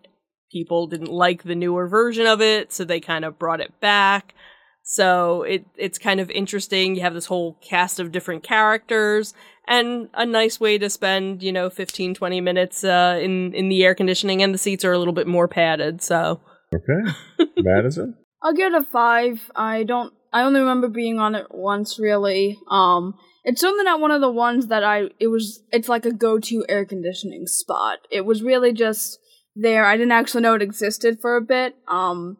People 0.51 0.85
didn't 0.85 1.11
like 1.11 1.41
the 1.41 1.55
newer 1.55 1.87
version 1.87 2.27
of 2.27 2.39
it, 2.39 2.71
so 2.71 2.85
they 2.85 2.99
kind 2.99 3.25
of 3.25 3.39
brought 3.39 3.61
it 3.61 3.79
back. 3.79 4.35
So 4.83 5.43
it 5.43 5.65
it's 5.77 5.97
kind 5.97 6.19
of 6.19 6.29
interesting. 6.29 6.95
You 6.95 7.01
have 7.01 7.13
this 7.13 7.25
whole 7.25 7.57
cast 7.61 7.99
of 7.99 8.11
different 8.11 8.43
characters 8.43 9.33
and 9.67 10.09
a 10.13 10.25
nice 10.25 10.59
way 10.59 10.77
to 10.77 10.89
spend, 10.89 11.41
you 11.41 11.51
know, 11.51 11.69
15 11.69 12.13
20 12.13 12.41
minutes 12.41 12.83
uh 12.83 13.17
in 13.21 13.53
in 13.53 13.69
the 13.69 13.83
air 13.83 13.95
conditioning 13.95 14.43
and 14.43 14.53
the 14.53 14.57
seats 14.57 14.83
are 14.83 14.91
a 14.91 14.99
little 14.99 15.13
bit 15.13 15.27
more 15.27 15.47
padded. 15.47 16.01
So 16.01 16.41
Okay. 16.73 17.45
Madison? 17.57 18.17
I'll 18.41 18.53
give 18.53 18.73
it 18.73 18.81
a 18.81 18.83
five. 18.83 19.49
I 19.55 19.83
don't. 19.83 20.13
I 20.31 20.43
only 20.43 20.59
remember 20.59 20.87
being 20.87 21.19
on 21.19 21.35
it 21.35 21.47
once, 21.51 21.99
really. 21.99 22.57
Um, 22.69 23.13
it's 23.43 23.61
certainly 23.61 23.83
not 23.83 23.99
one 23.99 24.11
of 24.11 24.21
the 24.21 24.31
ones 24.31 24.67
that 24.67 24.83
I. 24.83 25.09
It 25.19 25.27
was. 25.27 25.61
It's 25.71 25.89
like 25.89 26.05
a 26.05 26.13
go-to 26.13 26.65
air 26.67 26.85
conditioning 26.85 27.45
spot. 27.45 27.99
It 28.11 28.25
was 28.25 28.43
really 28.43 28.73
just 28.73 29.19
there. 29.55 29.85
I 29.85 29.95
didn't 29.95 30.11
actually 30.11 30.41
know 30.41 30.55
it 30.55 30.61
existed 30.61 31.19
for 31.21 31.37
a 31.37 31.41
bit. 31.41 31.75
Um, 31.87 32.37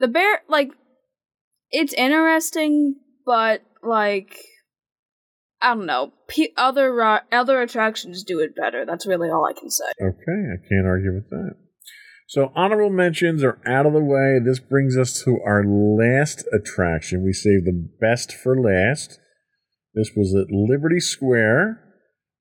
the 0.00 0.08
bear, 0.08 0.42
like, 0.48 0.72
it's 1.74 1.92
interesting, 1.92 2.94
but 3.26 3.62
like, 3.82 4.38
I 5.60 5.74
don't 5.74 5.86
know. 5.86 6.12
P- 6.28 6.54
other 6.56 7.20
other 7.32 7.60
attractions 7.60 8.22
do 8.22 8.38
it 8.38 8.54
better. 8.54 8.86
That's 8.86 9.06
really 9.06 9.28
all 9.28 9.44
I 9.44 9.58
can 9.58 9.70
say. 9.70 9.90
Okay, 10.00 10.40
I 10.52 10.68
can't 10.68 10.86
argue 10.86 11.12
with 11.12 11.28
that. 11.30 11.56
So 12.28 12.52
honorable 12.54 12.90
mentions 12.90 13.42
are 13.42 13.60
out 13.66 13.86
of 13.86 13.92
the 13.92 14.00
way. 14.00 14.38
This 14.42 14.60
brings 14.60 14.96
us 14.96 15.22
to 15.24 15.40
our 15.44 15.64
last 15.64 16.44
attraction. 16.52 17.24
We 17.24 17.32
saved 17.32 17.66
the 17.66 17.88
best 18.00 18.32
for 18.32 18.58
last. 18.58 19.18
This 19.94 20.10
was 20.16 20.34
at 20.34 20.54
Liberty 20.54 21.00
Square, 21.00 21.80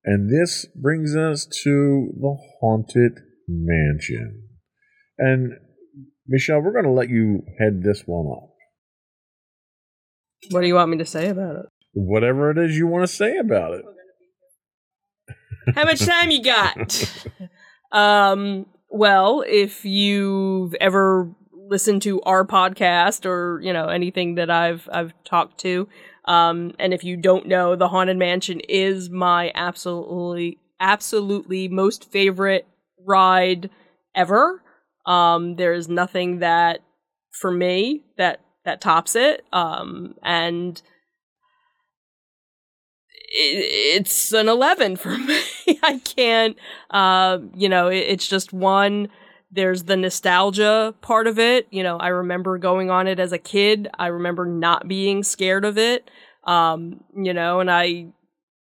and 0.06 0.30
this 0.30 0.66
brings 0.80 1.16
us 1.16 1.46
to 1.64 2.12
the 2.20 2.38
Haunted 2.62 3.20
Mansion. 3.48 4.44
And 5.18 5.54
Michelle, 6.28 6.62
we're 6.62 6.72
going 6.72 6.86
to 6.86 6.92
let 6.92 7.10
you 7.10 7.44
head 7.60 7.84
this 7.84 8.04
one 8.06 8.26
off. 8.26 8.53
What 10.50 10.62
do 10.62 10.68
you 10.68 10.76
want 10.76 10.92
me 10.92 10.98
to 10.98 11.06
say 11.06 11.30
about 11.30 11.56
it? 11.58 11.66
Whatever 11.94 12.52
it 12.52 12.58
is 12.58 12.78
you 12.78 12.88
want 12.88 13.04
to 13.04 13.14
say 13.14 13.38
about 13.38 13.74
it. 13.74 13.86
How 15.76 15.86
much 15.86 16.06
time 16.06 16.32
you 16.32 16.44
got? 16.44 17.24
um, 17.92 18.66
well, 18.90 19.44
if 19.48 19.86
you've 19.86 20.74
ever 20.76 21.30
listened 21.52 22.02
to 22.04 22.22
our 22.24 22.46
podcast 22.46 23.26
or 23.26 23.60
you 23.62 23.74
know 23.74 23.88
anything 23.88 24.36
that 24.36 24.50
I've 24.50 24.90
I've 24.92 25.14
talked 25.24 25.60
to, 25.62 25.88
um, 26.26 26.74
and 26.80 26.94
if 26.94 27.04
you 27.04 27.18
don't 27.18 27.48
know, 27.48 27.76
the 27.76 27.88
Haunted 27.88 28.18
Mansion 28.18 28.60
is 28.62 29.10
my 29.10 29.52
absolutely 29.56 30.60
absolutely 30.80 31.68
most 31.68 32.12
favorite 32.12 32.68
ride 33.00 33.70
ever. 34.16 34.62
Um, 35.06 35.56
there 35.56 35.74
is 35.74 35.88
nothing 35.88 36.40
that 36.40 36.82
for 37.32 37.52
me 37.52 38.04
that 38.18 38.40
that 38.66 38.82
tops 38.82 39.16
it. 39.16 39.46
Um, 39.52 40.16
and 40.24 40.82
it, 43.34 44.02
it's 44.02 44.32
an 44.34 44.48
11 44.48 44.96
for 44.98 45.18
me. 45.18 45.42
I 45.82 46.00
can't, 46.00 46.58
uh, 46.90 47.40
you 47.56 47.70
know, 47.70 47.88
it, 47.88 47.98
it's 47.98 48.28
just 48.28 48.54
one. 48.54 49.10
There's 49.52 49.84
the 49.84 49.96
nostalgia 49.98 50.96
part 51.02 51.28
of 51.28 51.38
it. 51.38 51.68
You 51.70 51.84
know, 51.84 51.98
I 51.98 52.08
remember 52.08 52.58
going 52.58 52.90
on 52.90 53.08
it 53.08 53.20
as 53.20 53.32
a 53.32 53.38
kid. 53.38 53.90
I 54.00 54.08
remember 54.08 54.46
not 54.46 54.88
being 54.88 55.24
scared 55.24 55.66
of 55.66 55.78
it. 55.78 56.10
Um, 56.44 57.04
you 57.16 57.34
know, 57.34 57.60
and 57.60 57.70
I, 57.70 58.08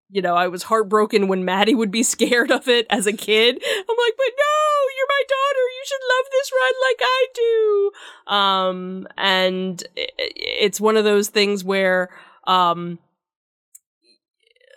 you 0.10 0.22
know, 0.22 0.36
I 0.36 0.48
was 0.48 0.64
heartbroken 0.64 1.28
when 1.28 1.46
Maddie 1.46 1.76
would 1.76 1.92
be 1.92 2.04
scared 2.16 2.52
of 2.52 2.68
it 2.68 2.88
as 2.90 3.06
a 3.06 3.14
kid. 3.14 3.56
I'm 3.56 3.98
like, 3.98 4.18
but 4.18 4.34
no, 4.38 4.89
my 5.20 5.26
daughter. 5.28 5.66
You 5.76 5.84
should 5.86 6.06
love 6.10 6.26
this 6.32 6.52
ride 6.52 6.78
like 6.88 7.02
I 7.02 7.28
do. 7.34 7.92
Um, 8.34 9.08
and 9.18 9.84
it's 9.96 10.80
one 10.80 10.98
of 10.98 11.04
those 11.04 11.30
things 11.30 11.64
where, 11.64 12.10
um, 12.46 13.00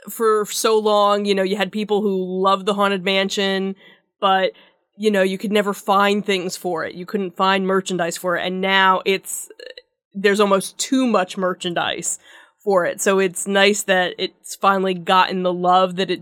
for 0.09 0.45
so 0.47 0.79
long, 0.79 1.25
you 1.25 1.35
know, 1.35 1.45
you 1.45 1.57
had 1.57 1.71
people 1.71 2.03
who 2.03 2.43
loved 2.43 2.67
the 2.67 2.75
Haunted 2.75 3.05
Mansion, 3.05 3.77
but 4.21 4.53
you 4.97 5.11
know, 5.11 5.23
you 5.23 5.39
could 5.39 5.53
never 5.53 5.73
find 5.73 6.25
things 6.25 6.57
for 6.57 6.85
it. 6.85 6.95
You 6.95 7.07
couldn't 7.07 7.37
find 7.37 7.67
merchandise 7.67 8.17
for 8.17 8.37
it. 8.37 8.47
And 8.47 8.61
now 8.61 9.01
it's, 9.05 9.49
there's 10.13 10.39
almost 10.39 10.79
too 10.79 11.07
much 11.07 11.37
merchandise 11.37 12.19
for 12.63 12.85
it. 12.85 13.01
So 13.01 13.19
it's 13.19 13.47
nice 13.47 13.83
that 13.85 14.15
it's 14.19 14.55
finally 14.55 14.95
gotten 14.95 15.43
the 15.43 15.53
love 15.53 15.97
that 15.97 16.11
it, 16.11 16.21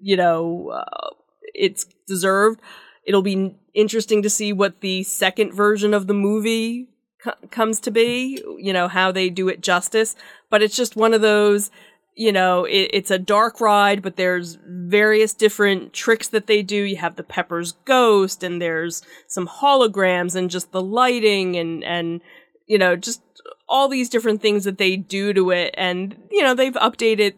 you 0.00 0.16
know, 0.16 0.70
uh, 0.70 1.10
it's 1.54 1.84
deserved. 2.06 2.60
It'll 3.08 3.22
be 3.22 3.56
interesting 3.72 4.20
to 4.22 4.28
see 4.28 4.52
what 4.52 4.82
the 4.82 5.02
second 5.02 5.54
version 5.54 5.94
of 5.94 6.08
the 6.08 6.14
movie 6.14 6.90
co- 7.24 7.32
comes 7.50 7.80
to 7.80 7.90
be, 7.90 8.44
you 8.58 8.70
know, 8.70 8.86
how 8.86 9.10
they 9.10 9.30
do 9.30 9.48
it 9.48 9.62
justice. 9.62 10.14
But 10.50 10.62
it's 10.62 10.76
just 10.76 10.94
one 10.94 11.14
of 11.14 11.22
those, 11.22 11.70
you 12.14 12.32
know, 12.32 12.66
it, 12.66 12.90
it's 12.92 13.10
a 13.10 13.18
dark 13.18 13.62
ride, 13.62 14.02
but 14.02 14.16
there's 14.16 14.58
various 14.66 15.32
different 15.32 15.94
tricks 15.94 16.28
that 16.28 16.48
they 16.48 16.62
do. 16.62 16.82
You 16.82 16.96
have 16.96 17.16
the 17.16 17.22
Pepper's 17.22 17.72
Ghost, 17.86 18.42
and 18.42 18.60
there's 18.60 19.00
some 19.26 19.48
holograms, 19.48 20.34
and 20.34 20.50
just 20.50 20.70
the 20.72 20.82
lighting, 20.82 21.56
and 21.56 21.82
and 21.82 22.20
you 22.66 22.76
know, 22.76 22.94
just 22.94 23.22
all 23.70 23.88
these 23.88 24.10
different 24.10 24.42
things 24.42 24.64
that 24.64 24.76
they 24.76 24.96
do 24.96 25.32
to 25.32 25.50
it, 25.50 25.74
and 25.78 26.14
you 26.30 26.42
know, 26.42 26.54
they've 26.54 26.74
updated 26.74 27.36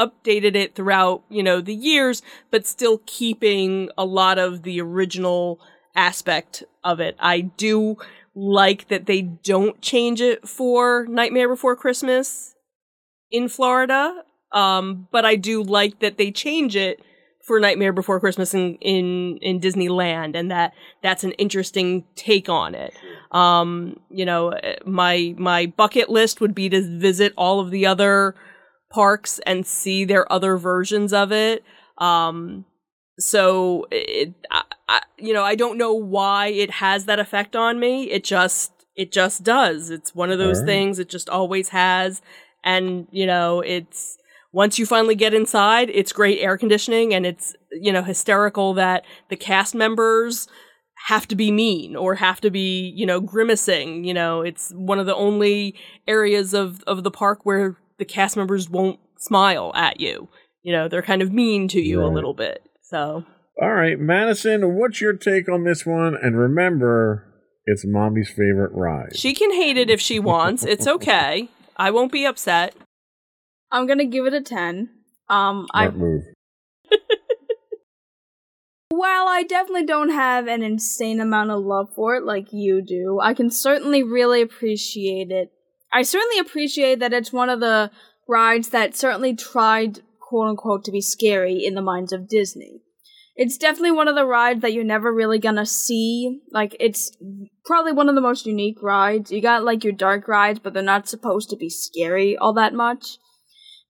updated 0.00 0.56
it 0.56 0.74
throughout 0.74 1.22
you 1.28 1.42
know 1.42 1.60
the 1.60 1.74
years, 1.74 2.22
but 2.50 2.66
still 2.66 3.02
keeping 3.06 3.90
a 3.98 4.04
lot 4.04 4.38
of 4.38 4.62
the 4.62 4.80
original 4.80 5.60
aspect 5.94 6.64
of 6.82 7.00
it. 7.00 7.16
I 7.18 7.40
do 7.40 7.96
like 8.34 8.88
that 8.88 9.06
they 9.06 9.22
don't 9.22 9.80
change 9.82 10.20
it 10.20 10.48
for 10.48 11.06
Nightmare 11.08 11.48
Before 11.48 11.76
Christmas 11.76 12.54
in 13.30 13.48
Florida. 13.48 14.22
Um, 14.52 15.08
but 15.12 15.24
I 15.24 15.36
do 15.36 15.62
like 15.62 16.00
that 16.00 16.18
they 16.18 16.30
change 16.30 16.74
it 16.74 17.00
for 17.44 17.60
Nightmare 17.60 17.92
Before 17.92 18.20
Christmas 18.20 18.54
in, 18.54 18.76
in, 18.76 19.38
in 19.38 19.60
Disneyland 19.60 20.36
and 20.36 20.50
that 20.50 20.72
that's 21.02 21.24
an 21.24 21.32
interesting 21.32 22.04
take 22.14 22.48
on 22.48 22.74
it. 22.74 22.94
Um, 23.32 24.00
you 24.10 24.24
know, 24.24 24.54
my, 24.84 25.34
my 25.38 25.66
bucket 25.66 26.08
list 26.08 26.40
would 26.40 26.54
be 26.54 26.68
to 26.68 26.82
visit 26.98 27.32
all 27.36 27.60
of 27.60 27.70
the 27.70 27.86
other 27.86 28.34
parks 28.90 29.38
and 29.46 29.66
see 29.66 30.04
their 30.04 30.30
other 30.32 30.56
versions 30.56 31.12
of 31.12 31.32
it. 31.32 31.64
Um, 31.98 32.64
so 33.18 33.86
it, 33.90 34.34
I, 34.50 34.62
I, 34.88 35.00
you 35.18 35.32
know, 35.32 35.44
I 35.44 35.54
don't 35.54 35.78
know 35.78 35.94
why 35.94 36.48
it 36.48 36.70
has 36.70 37.04
that 37.04 37.18
effect 37.18 37.54
on 37.54 37.78
me. 37.78 38.10
It 38.10 38.24
just, 38.24 38.72
it 38.96 39.12
just 39.12 39.42
does. 39.44 39.90
It's 39.90 40.14
one 40.14 40.30
of 40.30 40.38
those 40.38 40.58
Alright. 40.58 40.66
things. 40.66 40.98
It 40.98 41.08
just 41.08 41.28
always 41.28 41.68
has 41.70 42.22
and 42.64 43.06
you 43.10 43.26
know 43.26 43.60
it's 43.60 44.18
once 44.52 44.78
you 44.78 44.86
finally 44.86 45.14
get 45.14 45.34
inside 45.34 45.90
it's 45.90 46.12
great 46.12 46.38
air 46.40 46.56
conditioning 46.56 47.14
and 47.14 47.26
it's 47.26 47.54
you 47.72 47.92
know 47.92 48.02
hysterical 48.02 48.74
that 48.74 49.04
the 49.28 49.36
cast 49.36 49.74
members 49.74 50.48
have 51.06 51.26
to 51.26 51.34
be 51.34 51.50
mean 51.50 51.96
or 51.96 52.16
have 52.16 52.40
to 52.40 52.50
be 52.50 52.92
you 52.94 53.06
know 53.06 53.20
grimacing 53.20 54.04
you 54.04 54.12
know 54.12 54.42
it's 54.42 54.70
one 54.72 54.98
of 54.98 55.06
the 55.06 55.14
only 55.14 55.74
areas 56.06 56.52
of 56.52 56.82
of 56.86 57.02
the 57.04 57.10
park 57.10 57.40
where 57.44 57.76
the 58.00 58.04
cast 58.04 58.36
members 58.36 58.68
won't 58.68 58.98
smile 59.18 59.70
at 59.76 60.00
you 60.00 60.28
you 60.62 60.72
know 60.72 60.88
they're 60.88 61.02
kind 61.02 61.22
of 61.22 61.32
mean 61.32 61.68
to 61.68 61.80
you 61.80 62.02
a 62.04 62.08
little 62.08 62.34
bit 62.34 62.62
so 62.82 63.24
All 63.62 63.72
right, 63.72 63.98
Madison, 64.00 64.74
what's 64.76 65.00
your 65.00 65.12
take 65.12 65.48
on 65.48 65.64
this 65.64 65.84
one? 65.86 66.16
And 66.20 66.36
remember, 66.38 67.26
it's 67.66 67.84
mommy's 67.86 68.30
favorite 68.30 68.72
ride. 68.72 69.14
she 69.16 69.32
can 69.34 69.52
hate 69.52 69.76
it 69.76 69.88
if 69.90 70.00
she 70.00 70.18
wants 70.18 70.64
it's 70.64 70.86
okay 70.96 71.48
i 71.76 71.90
won't 71.90 72.10
be 72.10 72.24
upset 72.26 72.74
I'm 73.72 73.86
gonna 73.86 74.04
give 74.04 74.26
it 74.26 74.34
a 74.34 74.40
ten. 74.40 74.90
Um, 75.28 75.68
I 75.72 75.84
Smart 75.84 75.96
move. 75.96 76.22
While 78.88 79.28
I 79.28 79.44
definitely 79.44 79.86
don't 79.86 80.10
have 80.10 80.48
an 80.48 80.62
insane 80.64 81.20
amount 81.20 81.52
of 81.52 81.62
love 81.64 81.90
for 81.94 82.16
it 82.16 82.24
like 82.24 82.52
you 82.52 82.82
do, 82.82 83.20
I 83.22 83.32
can 83.34 83.48
certainly 83.50 84.02
really 84.02 84.42
appreciate 84.42 85.30
it. 85.30 85.52
I 85.92 86.02
certainly 86.02 86.38
appreciate 86.38 87.00
that 87.00 87.12
it's 87.12 87.32
one 87.32 87.48
of 87.48 87.60
the 87.60 87.90
rides 88.28 88.68
that 88.70 88.96
certainly 88.96 89.34
tried, 89.34 90.00
quote 90.20 90.48
unquote, 90.48 90.84
to 90.84 90.92
be 90.92 91.00
scary 91.00 91.64
in 91.64 91.74
the 91.74 91.82
minds 91.82 92.12
of 92.12 92.28
Disney. 92.28 92.82
It's 93.36 93.56
definitely 93.56 93.92
one 93.92 94.06
of 94.06 94.14
the 94.14 94.26
rides 94.26 94.60
that 94.60 94.72
you're 94.72 94.84
never 94.84 95.12
really 95.12 95.38
gonna 95.38 95.66
see. 95.66 96.40
Like, 96.52 96.76
it's 96.78 97.16
probably 97.64 97.92
one 97.92 98.08
of 98.08 98.14
the 98.14 98.20
most 98.20 98.46
unique 98.46 98.82
rides. 98.82 99.32
You 99.32 99.40
got, 99.40 99.64
like, 99.64 99.82
your 99.82 99.92
dark 99.92 100.28
rides, 100.28 100.58
but 100.58 100.74
they're 100.74 100.82
not 100.82 101.08
supposed 101.08 101.48
to 101.50 101.56
be 101.56 101.70
scary 101.70 102.36
all 102.36 102.52
that 102.54 102.74
much. 102.74 103.18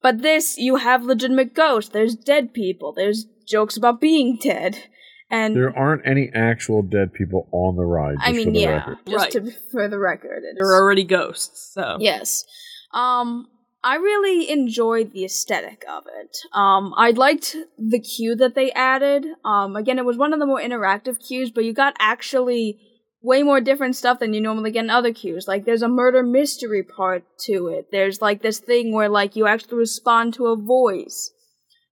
But 0.02 0.22
this, 0.22 0.56
you 0.56 0.76
have 0.76 1.02
legitimate 1.02 1.54
ghosts, 1.54 1.90
there's 1.90 2.14
dead 2.14 2.54
people, 2.54 2.92
there's 2.92 3.26
jokes 3.46 3.76
about 3.76 4.00
being 4.00 4.38
dead. 4.40 4.84
And 5.30 5.54
There 5.54 5.76
aren't 5.76 6.02
any 6.06 6.30
actual 6.34 6.82
dead 6.82 7.12
people 7.12 7.48
on 7.52 7.76
the 7.76 7.84
ride. 7.84 8.16
Just 8.16 8.26
I 8.28 8.30
for 8.32 8.36
mean, 8.36 8.52
the 8.52 8.60
yeah, 8.60 8.70
record. 8.70 8.98
just 9.06 9.16
Right. 9.16 9.30
to 9.32 9.50
for 9.70 9.88
the 9.88 9.98
record, 9.98 10.42
it's, 10.44 10.58
they're 10.58 10.74
already 10.74 11.04
ghosts 11.04 11.72
so 11.72 11.96
yes. 12.00 12.44
Um, 12.92 13.46
I 13.82 13.96
really 13.96 14.50
enjoyed 14.50 15.12
the 15.12 15.24
aesthetic 15.24 15.84
of 15.88 16.04
it. 16.20 16.36
Um, 16.52 16.92
I 16.96 17.12
liked 17.12 17.56
the 17.78 18.00
queue 18.00 18.34
that 18.36 18.54
they 18.54 18.72
added. 18.72 19.24
Um, 19.44 19.74
again, 19.76 19.98
it 19.98 20.04
was 20.04 20.18
one 20.18 20.32
of 20.34 20.38
the 20.38 20.46
more 20.46 20.60
interactive 20.60 21.18
queues, 21.26 21.50
but 21.50 21.64
you 21.64 21.72
got 21.72 21.96
actually 21.98 22.78
way 23.22 23.42
more 23.42 23.60
different 23.60 23.96
stuff 23.96 24.18
than 24.18 24.34
you 24.34 24.40
normally 24.40 24.70
get 24.70 24.84
in 24.84 24.90
other 24.90 25.12
queues. 25.14 25.48
Like, 25.48 25.64
there's 25.64 25.82
a 25.82 25.88
murder 25.88 26.22
mystery 26.22 26.82
part 26.82 27.24
to 27.46 27.68
it. 27.68 27.86
There's 27.90 28.20
like 28.20 28.42
this 28.42 28.58
thing 28.58 28.92
where 28.92 29.08
like 29.08 29.34
you 29.36 29.46
actually 29.46 29.78
respond 29.78 30.34
to 30.34 30.46
a 30.48 30.56
voice. 30.56 31.30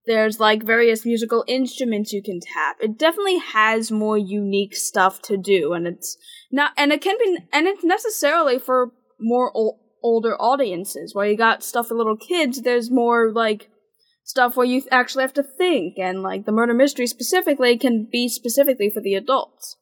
There's 0.08 0.40
like 0.40 0.62
various 0.62 1.04
musical 1.04 1.44
instruments 1.46 2.14
you 2.14 2.22
can 2.22 2.40
tap. 2.40 2.78
It 2.80 2.98
definitely 2.98 3.38
has 3.38 3.92
more 3.92 4.16
unique 4.16 4.74
stuff 4.74 5.20
to 5.22 5.36
do, 5.36 5.74
and 5.74 5.86
it's 5.86 6.16
not, 6.50 6.72
and 6.78 6.92
it 6.92 7.02
can 7.02 7.18
be, 7.18 7.36
and 7.52 7.66
it's 7.66 7.84
necessarily 7.84 8.58
for 8.58 8.92
more 9.20 9.52
ol- 9.54 9.78
older 10.02 10.34
audiences. 10.40 11.14
Where 11.14 11.26
you 11.26 11.36
got 11.36 11.62
stuff 11.62 11.88
for 11.88 11.94
little 11.94 12.16
kids, 12.16 12.62
there's 12.62 12.90
more 12.90 13.30
like 13.30 13.68
stuff 14.24 14.56
where 14.56 14.64
you 14.64 14.82
actually 14.90 15.24
have 15.24 15.34
to 15.34 15.42
think, 15.42 15.98
and 15.98 16.22
like 16.22 16.46
the 16.46 16.52
murder 16.52 16.72
mystery 16.72 17.06
specifically 17.06 17.76
can 17.76 18.08
be 18.10 18.30
specifically 18.30 18.88
for 18.88 19.02
the 19.02 19.14
adults. 19.14 19.76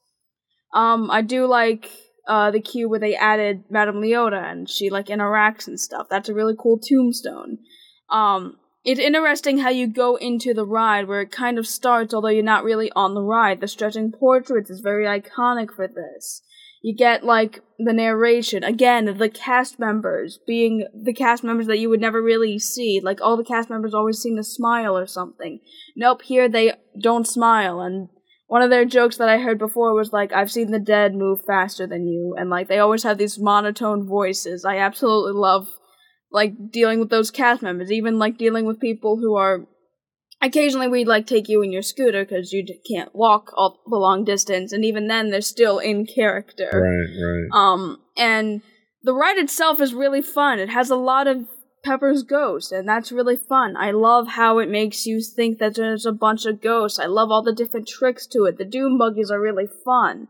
Um, 0.75 1.09
I 1.09 1.23
do 1.23 1.47
like 1.47 1.89
uh, 2.27 2.51
the 2.51 2.61
queue 2.61 2.89
where 2.89 2.99
they 2.99 3.15
added 3.15 3.63
Madame 3.71 4.01
Leota 4.01 4.43
and 4.43 4.69
she 4.69 4.91
like 4.91 5.07
interacts 5.07 5.69
and 5.69 5.79
stuff. 5.79 6.09
That's 6.11 6.29
a 6.29 6.35
really 6.35 6.55
cool 6.59 6.81
tombstone. 6.83 7.59
Um, 8.11 8.57
it's 8.87 9.01
interesting 9.01 9.59
how 9.59 9.69
you 9.69 9.89
go 9.89 10.15
into 10.15 10.55
the 10.55 10.65
ride 10.65 11.09
where 11.09 11.21
it 11.21 11.33
kind 11.33 11.59
of 11.59 11.67
starts, 11.67 12.15
although 12.15 12.29
you're 12.29 12.45
not 12.45 12.63
really 12.63 12.91
on 12.95 13.15
the 13.15 13.21
ride. 13.21 13.61
The 13.61 13.67
stretching 13.67 14.13
portraits 14.13 14.71
is 14.71 14.81
very 14.81 15.05
iconic 15.07 15.75
for 15.75 15.89
this. 15.89 16.41
You 16.83 16.95
get 16.95 17.25
like 17.25 17.65
the 17.81 17.93
narration 17.93 18.63
again, 18.63 19.07
the 19.19 19.29
cast 19.29 19.81
members 19.81 20.39
being 20.47 20.87
the 20.95 21.13
cast 21.13 21.43
members 21.43 21.67
that 21.67 21.81
you 21.81 21.89
would 21.89 22.01
never 22.01 22.23
really 22.23 22.61
see. 22.61 23.01
Like 23.03 23.21
all 23.21 23.37
the 23.37 23.43
cast 23.43 23.69
members 23.69 23.93
always 23.93 24.21
seem 24.21 24.37
to 24.37 24.45
smile 24.45 24.97
or 24.97 25.07
something. 25.09 25.59
Nope, 25.97 26.23
here 26.23 26.49
they 26.49 26.75
don't 27.03 27.27
smile, 27.27 27.81
and 27.81 28.09
one 28.47 28.63
of 28.63 28.71
their 28.71 28.85
jokes 28.85 29.17
that 29.17 29.29
I 29.29 29.39
heard 29.39 29.59
before 29.59 29.95
was 29.95 30.13
like, 30.13 30.33
I've 30.33 30.53
seen 30.53 30.71
the 30.71 30.79
dead 30.79 31.17
move 31.17 31.41
faster 31.45 31.89
than 31.89 32.07
you, 32.07 32.37
and 32.39 32.51
like 32.51 32.69
they 32.69 32.79
always 32.79 33.03
have 33.03 33.19
these 33.19 33.37
monotone 33.37 34.07
voices. 34.07 34.65
I 34.65 34.77
absolutely 34.77 35.33
love 35.33 35.67
like 36.31 36.71
dealing 36.71 37.01
with 37.01 37.11
those 37.11 37.31
cast 37.31 37.63
members, 37.63 37.91
even 37.91 38.19
like 38.19 38.39
dealing 38.39 38.65
with 38.67 38.81
people 38.81 39.17
who 39.17 39.37
are. 39.37 39.67
Occasionally, 40.43 40.89
we'd 40.89 41.09
like 41.09 41.27
take 41.27 41.49
you 41.49 41.63
in 41.63 41.73
your 41.73 41.81
scooter 41.81 42.23
because 42.23 42.53
you 42.53 42.65
can't 42.87 43.15
walk 43.15 43.53
all 43.57 43.81
the 43.87 43.97
long 43.97 44.23
distance, 44.23 44.71
and 44.71 44.85
even 44.85 45.09
then, 45.09 45.31
they're 45.31 45.41
still 45.41 45.79
in 45.79 46.05
character. 46.07 46.69
Right, 46.73 47.25
right. 47.25 47.59
Um, 47.59 47.99
and 48.19 48.61
the 49.03 49.15
ride 49.15 49.39
itself 49.39 49.81
is 49.81 49.95
really 49.95 50.21
fun. 50.21 50.59
It 50.59 50.69
has 50.69 50.91
a 50.91 50.97
lot 50.97 51.27
of 51.27 51.47
Pepper's 51.87 52.23
ghost, 52.23 52.73
and 52.73 52.87
that's 52.87 53.13
really 53.13 53.37
fun. 53.37 53.77
I 53.77 53.93
love 53.93 54.29
how 54.29 54.59
it 54.59 54.69
makes 54.69 55.07
you 55.07 55.23
think 55.23 55.59
that 55.59 55.77
there's 55.77 56.05
a 56.05 56.13
bunch 56.13 56.45
of 56.45 56.61
ghosts. 56.61 56.99
I 56.99 57.07
love 57.07 57.31
all 57.31 57.43
the 57.43 57.55
different 57.55 57.89
tricks 57.89 58.27
to 58.29 58.45
it. 58.45 58.59
The 58.59 58.65
doom 58.65 58.99
buggies 58.99 59.31
are 59.31 59.41
really 59.41 59.69
fun. 59.85 60.27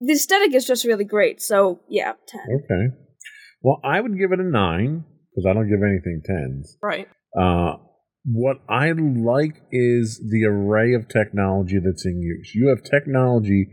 The 0.00 0.14
aesthetic 0.14 0.54
is 0.54 0.66
just 0.66 0.84
really 0.84 1.04
great. 1.04 1.40
So 1.40 1.80
yeah, 1.88 2.14
ten. 2.26 2.40
Okay. 2.64 2.96
Well, 3.62 3.80
I 3.84 4.00
would 4.00 4.18
give 4.18 4.32
it 4.32 4.40
a 4.40 4.44
nine 4.44 5.04
because 5.36 5.48
I 5.48 5.52
don't 5.52 5.68
give 5.68 5.82
anything 5.82 6.22
tens. 6.24 6.78
Right. 6.82 7.08
Uh, 7.38 7.76
what 8.24 8.56
I 8.68 8.92
like 8.92 9.62
is 9.70 10.20
the 10.30 10.46
array 10.46 10.94
of 10.94 11.08
technology 11.08 11.78
that's 11.78 12.06
in 12.06 12.20
use. 12.22 12.52
You 12.54 12.68
have 12.68 12.82
technology 12.82 13.68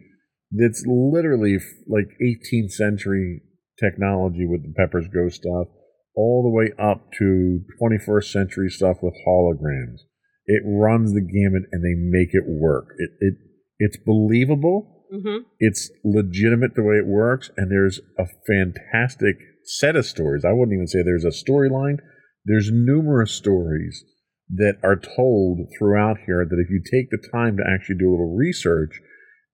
that's 0.52 0.84
literally 0.86 1.56
f- 1.56 1.64
like 1.88 2.10
18th 2.22 2.72
century 2.72 3.42
technology 3.82 4.46
with 4.46 4.64
the 4.64 4.74
Pepper's 4.78 5.08
Ghost 5.08 5.38
stuff, 5.38 5.68
all 6.16 6.44
the 6.44 6.50
way 6.50 6.72
up 6.78 7.12
to 7.18 7.62
21st 7.82 8.26
century 8.26 8.70
stuff 8.70 8.98
with 9.02 9.16
holograms. 9.28 10.02
It 10.46 10.62
runs 10.66 11.14
the 11.14 11.22
gamut 11.22 11.64
and 11.72 11.84
they 11.84 11.96
make 11.98 12.30
it 12.34 12.44
work. 12.46 12.90
It, 13.00 13.12
it 13.20 13.34
it's 13.80 13.98
believable. 14.06 15.06
Mm-hmm. 15.12 15.46
It's 15.60 15.90
legitimate 16.04 16.76
the 16.76 16.84
way 16.84 16.96
it 16.96 17.08
works, 17.08 17.50
and 17.56 17.72
there's 17.72 18.00
a 18.20 18.26
fantastic 18.48 19.38
set 19.66 19.96
of 19.96 20.06
stories. 20.06 20.44
I 20.46 20.52
wouldn't 20.52 20.74
even 20.74 20.88
say 20.88 21.02
there's 21.02 21.26
a 21.26 21.30
storyline. 21.30 21.98
There's 22.46 22.70
numerous 22.72 23.32
stories 23.32 24.04
that 24.50 24.78
are 24.84 24.96
told 24.96 25.60
throughout 25.78 26.18
here 26.26 26.46
that 26.46 26.64
if 26.64 26.70
you 26.70 26.82
take 26.84 27.10
the 27.10 27.30
time 27.32 27.58
to 27.58 27.64
actually 27.68 27.98
do 27.98 28.10
a 28.10 28.12
little 28.12 28.36
research 28.36 29.00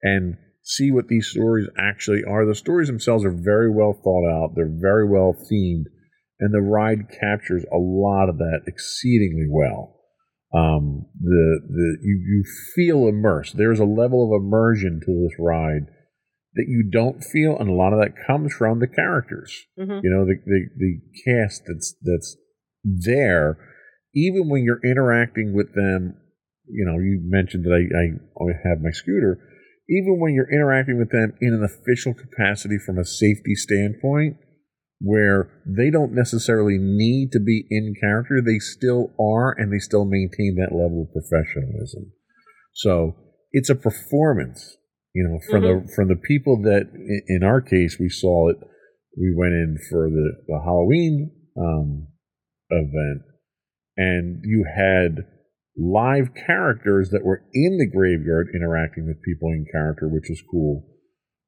and 0.02 0.38
see 0.64 0.91
what 0.91 1.07
these 1.07 1.27
stories 1.27 1.68
actually 1.77 2.23
are, 2.27 2.45
the 2.45 2.56
stories 2.56 2.88
themselves 2.88 3.23
are 3.23 3.31
very 3.31 3.72
well 3.72 3.94
thought 3.94 4.27
out. 4.27 4.53
They're 4.56 4.69
very 4.69 5.07
well 5.07 5.36
themed, 5.52 5.86
and 6.40 6.53
the 6.53 6.61
ride 6.61 7.10
captures 7.10 7.64
a 7.72 7.77
lot 7.77 8.30
of 8.30 8.38
that 8.38 8.61
exceedingly 8.68 9.48
well. 9.49 9.95
Um, 10.52 11.06
the 11.22 11.61
the 11.68 11.98
you 12.02 12.15
you 12.27 12.44
feel 12.76 13.07
immersed. 13.07 13.56
There's 13.57 13.80
a 13.80 13.86
level 13.86 14.26
of 14.26 14.41
immersion 14.41 14.99
to 15.06 15.14
this 15.14 15.38
ride 15.40 15.86
that 16.55 16.65
you 16.67 16.89
don't 16.91 17.23
feel, 17.23 17.57
and 17.57 17.69
a 17.69 17.73
lot 17.73 17.93
of 17.93 17.99
that 17.99 18.26
comes 18.26 18.53
from 18.53 18.80
the 18.80 18.88
characters. 18.88 19.53
Mm-hmm. 19.80 19.99
You 20.03 20.09
know, 20.09 20.26
the, 20.26 20.35
the 20.45 20.61
the 20.77 20.99
cast 21.26 21.63
that's 21.67 21.95
that's 22.01 22.38
there, 22.84 23.57
even 24.15 24.49
when 24.49 24.63
you're 24.63 24.84
interacting 24.84 25.53
with 25.53 25.73
them. 25.76 26.15
You 26.71 26.85
know, 26.85 26.99
you 26.99 27.19
mentioned 27.23 27.65
that 27.65 27.73
I 27.73 28.43
I 28.43 28.69
have 28.69 28.81
my 28.81 28.91
scooter. 28.91 29.39
Even 29.89 30.19
when 30.19 30.35
you're 30.35 30.53
interacting 30.53 30.99
with 30.99 31.09
them 31.09 31.34
in 31.41 31.53
an 31.53 31.63
official 31.63 32.13
capacity 32.13 32.77
from 32.77 32.99
a 32.99 33.05
safety 33.05 33.55
standpoint, 33.55 34.38
where 34.99 35.49
they 35.65 35.89
don't 35.89 36.13
necessarily 36.13 36.77
need 36.77 37.31
to 37.31 37.39
be 37.39 37.65
in 37.69 37.95
character, 37.99 38.41
they 38.45 38.59
still 38.59 39.11
are, 39.19 39.51
and 39.57 39.71
they 39.71 39.80
still 39.80 40.05
maintain 40.05 40.55
that 40.55 40.76
level 40.76 41.07
of 41.07 41.13
professionalism. 41.13 42.11
So 42.73 43.15
it's 43.51 43.69
a 43.69 43.76
performance, 43.76 44.77
you 45.14 45.27
know, 45.27 45.40
from 45.49 45.64
the 45.64 45.91
from 45.95 46.07
the 46.07 46.15
people 46.15 46.61
that, 46.61 46.90
in 47.27 47.44
our 47.44 47.61
case, 47.61 47.98
we 47.99 48.10
saw 48.10 48.49
it. 48.49 48.57
We 49.18 49.34
went 49.36 49.53
in 49.53 49.77
for 49.90 50.10
the, 50.10 50.31
the 50.48 50.61
Halloween 50.64 51.31
um, 51.57 52.07
event, 52.69 53.23
and 53.98 54.41
you 54.45 54.65
had 54.65 55.26
live 55.76 56.30
characters 56.36 57.10
that 57.10 57.26
were 57.26 57.44
in 57.53 57.77
the 57.77 57.90
graveyard 57.90 58.48
interacting 58.53 59.07
with 59.07 59.23
people 59.23 59.49
in 59.49 59.65
character, 59.72 60.07
which 60.07 60.30
is 60.30 60.44
cool. 60.52 60.86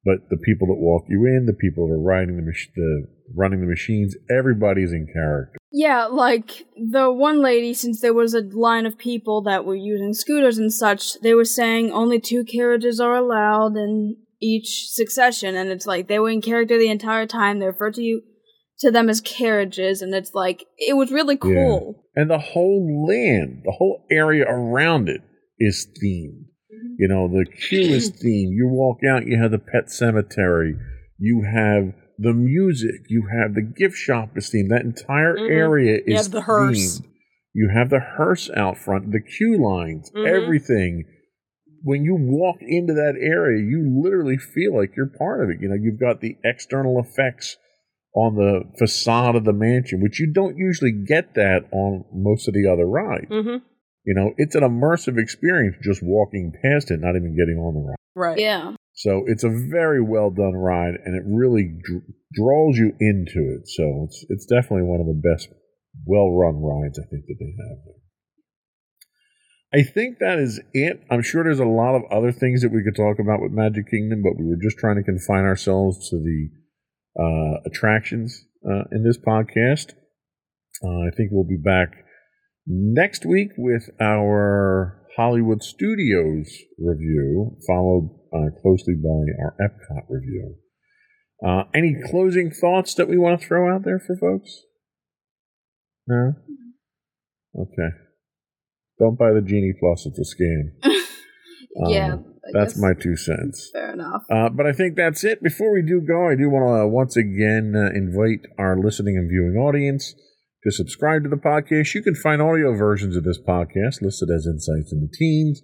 But 0.04 0.28
the 0.30 0.38
people 0.38 0.66
that 0.66 0.80
walk 0.80 1.04
you 1.08 1.24
in, 1.26 1.46
the 1.46 1.52
people 1.52 1.86
that 1.86 1.94
are 1.94 2.02
riding 2.02 2.36
the, 2.36 2.42
mach- 2.42 2.74
the 2.74 3.06
running 3.36 3.60
the 3.60 3.66
machines, 3.66 4.16
everybody's 4.28 4.92
in 4.92 5.06
character. 5.12 5.58
Yeah, 5.72 6.04
like 6.06 6.66
the 6.76 7.10
one 7.10 7.40
lady, 7.40 7.72
since 7.72 8.00
there 8.00 8.12
was 8.12 8.34
a 8.34 8.42
line 8.42 8.84
of 8.84 8.98
people 8.98 9.42
that 9.42 9.64
were 9.64 9.74
using 9.74 10.12
scooters 10.12 10.58
and 10.58 10.72
such, 10.72 11.18
they 11.20 11.32
were 11.32 11.46
saying 11.46 11.90
only 11.90 12.20
two 12.20 12.44
carriages 12.44 13.00
are 13.00 13.14
allowed 13.14 13.76
in 13.76 14.16
each 14.40 14.88
succession, 14.90 15.56
and 15.56 15.70
it's 15.70 15.86
like 15.86 16.08
they 16.08 16.18
were 16.18 16.28
in 16.28 16.42
character 16.42 16.78
the 16.78 16.90
entire 16.90 17.26
time. 17.26 17.58
They 17.58 17.66
referred 17.66 17.94
to 17.94 18.02
you 18.02 18.22
to 18.80 18.90
them 18.90 19.08
as 19.08 19.22
carriages, 19.22 20.02
and 20.02 20.14
it's 20.14 20.34
like 20.34 20.66
it 20.76 20.94
was 20.94 21.10
really 21.10 21.38
cool. 21.38 22.04
And 22.14 22.28
the 22.28 22.38
whole 22.38 23.06
land, 23.08 23.62
the 23.64 23.72
whole 23.72 24.04
area 24.10 24.44
around 24.46 25.08
it 25.08 25.22
is 25.58 25.86
themed. 26.02 26.44
Mm-hmm. 26.70 26.94
You 26.98 27.08
know, 27.08 27.28
the 27.28 27.46
queue 27.46 27.94
is 27.94 28.10
themed. 28.22 28.52
You 28.52 28.68
walk 28.68 28.98
out, 29.08 29.26
you 29.26 29.40
have 29.40 29.52
the 29.52 29.58
pet 29.58 29.90
cemetery, 29.90 30.76
you 31.18 31.44
have 31.50 31.94
the 32.18 32.32
music, 32.32 33.02
you 33.08 33.26
have 33.32 33.54
the 33.54 33.62
gift 33.62 33.96
shop 33.96 34.36
is 34.36 34.50
themed. 34.50 34.68
That 34.70 34.82
entire 34.84 35.36
Mhm. 35.36 35.50
area 35.50 36.00
You 36.06 36.14
is 36.14 36.24
have 36.26 36.32
the 36.32 36.42
hearse. 36.42 37.00
themed. 37.00 37.06
You 37.54 37.68
have 37.74 37.90
the 37.90 38.00
hearse 38.00 38.50
out 38.56 38.78
front, 38.78 39.12
the 39.12 39.20
queue 39.20 39.58
lines, 39.58 40.10
Mhm. 40.14 40.26
everything. 40.26 41.04
When 41.82 42.04
you 42.04 42.14
walk 42.14 42.58
into 42.60 42.94
that 42.94 43.16
area, 43.20 43.60
you 43.62 44.00
literally 44.02 44.36
feel 44.38 44.76
like 44.76 44.94
you're 44.96 45.10
part 45.18 45.42
of 45.42 45.50
it. 45.50 45.60
You 45.60 45.68
know, 45.68 45.74
you've 45.74 45.98
got 46.00 46.20
the 46.20 46.36
external 46.44 46.98
effects 47.00 47.56
on 48.14 48.36
the 48.36 48.62
facade 48.78 49.34
of 49.36 49.44
the 49.44 49.52
mansion, 49.52 50.00
which 50.00 50.20
you 50.20 50.30
don't 50.32 50.56
usually 50.56 50.92
get 50.92 51.34
that 51.34 51.64
on 51.72 52.04
most 52.12 52.46
of 52.46 52.54
the 52.54 52.66
other 52.66 52.86
rides. 52.86 53.28
Mm-hmm. 53.30 53.64
You 54.04 54.14
know, 54.14 54.32
it's 54.36 54.54
an 54.54 54.62
immersive 54.62 55.18
experience 55.18 55.76
just 55.82 56.02
walking 56.02 56.52
past 56.62 56.90
it, 56.90 57.00
not 57.00 57.16
even 57.16 57.36
getting 57.36 57.56
on 57.58 57.74
the 57.74 57.80
ride. 57.80 57.96
Right. 58.14 58.38
Yeah. 58.38 58.74
So 59.02 59.24
it's 59.26 59.42
a 59.42 59.50
very 59.50 60.00
well 60.00 60.30
done 60.30 60.54
ride, 60.54 60.94
and 61.04 61.16
it 61.16 61.24
really 61.26 61.76
dr- 61.82 62.04
draws 62.34 62.78
you 62.78 62.92
into 63.00 63.58
it. 63.58 63.66
So 63.66 64.04
it's 64.06 64.24
it's 64.28 64.46
definitely 64.46 64.86
one 64.86 65.00
of 65.00 65.08
the 65.08 65.20
best, 65.20 65.48
well 66.06 66.30
run 66.30 66.62
rides 66.62 67.00
I 67.00 67.06
think 67.10 67.26
that 67.26 67.34
they 67.40 67.50
have 67.50 67.78
there. 67.84 67.98
I 69.74 69.82
think 69.82 70.18
that 70.20 70.38
is 70.38 70.60
it. 70.72 71.02
I'm 71.10 71.22
sure 71.22 71.42
there's 71.42 71.58
a 71.58 71.64
lot 71.64 71.96
of 71.96 72.04
other 72.12 72.30
things 72.30 72.62
that 72.62 72.70
we 72.70 72.84
could 72.84 72.94
talk 72.94 73.18
about 73.18 73.42
with 73.42 73.50
Magic 73.50 73.90
Kingdom, 73.90 74.22
but 74.22 74.38
we 74.38 74.46
were 74.46 74.62
just 74.62 74.78
trying 74.78 74.96
to 74.96 75.02
confine 75.02 75.46
ourselves 75.46 76.08
to 76.10 76.16
the 76.18 76.50
uh, 77.18 77.60
attractions 77.66 78.44
uh, 78.64 78.84
in 78.92 79.02
this 79.02 79.18
podcast. 79.18 79.94
Uh, 80.84 81.08
I 81.08 81.10
think 81.16 81.30
we'll 81.32 81.42
be 81.42 81.56
back 81.56 81.88
next 82.66 83.26
week 83.26 83.48
with 83.58 83.90
our 84.00 85.02
Hollywood 85.16 85.64
Studios 85.64 86.56
review, 86.78 87.56
followed 87.66 88.21
uh, 88.34 88.50
closely 88.60 88.94
by 88.94 89.26
our 89.42 89.54
Epcot 89.60 90.04
review. 90.08 90.56
Uh, 91.46 91.64
any 91.74 91.96
closing 92.10 92.50
thoughts 92.50 92.94
that 92.94 93.08
we 93.08 93.18
want 93.18 93.40
to 93.40 93.46
throw 93.46 93.74
out 93.74 93.84
there 93.84 93.98
for 93.98 94.16
folks? 94.16 94.62
No? 96.06 96.34
Okay. 97.58 97.88
Don't 98.98 99.18
buy 99.18 99.32
the 99.32 99.40
Genie 99.42 99.74
Plus, 99.78 100.06
it's 100.06 100.18
a 100.18 100.22
scam. 100.36 100.92
yeah. 101.88 102.14
Um, 102.14 102.24
That's 102.52 102.78
my 102.78 102.92
two 102.94 103.16
cents. 103.16 103.70
fair 103.72 103.92
enough. 103.92 104.22
Uh, 104.30 104.48
but 104.50 104.66
I 104.66 104.72
think 104.72 104.96
that's 104.96 105.24
it. 105.24 105.42
Before 105.42 105.72
we 105.72 105.82
do 105.82 106.00
go, 106.00 106.28
I 106.28 106.34
do 106.34 106.50
want 106.50 106.64
to 106.66 106.82
uh, 106.82 106.86
once 106.86 107.16
again 107.16 107.74
uh, 107.76 107.90
invite 107.96 108.46
our 108.58 108.76
listening 108.78 109.16
and 109.16 109.28
viewing 109.28 109.56
audience 109.56 110.14
to 110.64 110.70
subscribe 110.72 111.22
to 111.24 111.28
the 111.28 111.36
podcast. 111.36 111.94
You 111.94 112.02
can 112.02 112.14
find 112.14 112.42
audio 112.42 112.76
versions 112.76 113.16
of 113.16 113.24
this 113.24 113.38
podcast 113.38 114.02
listed 114.02 114.28
as 114.30 114.46
Insights 114.46 114.92
into 114.92 115.08
Teens. 115.12 115.62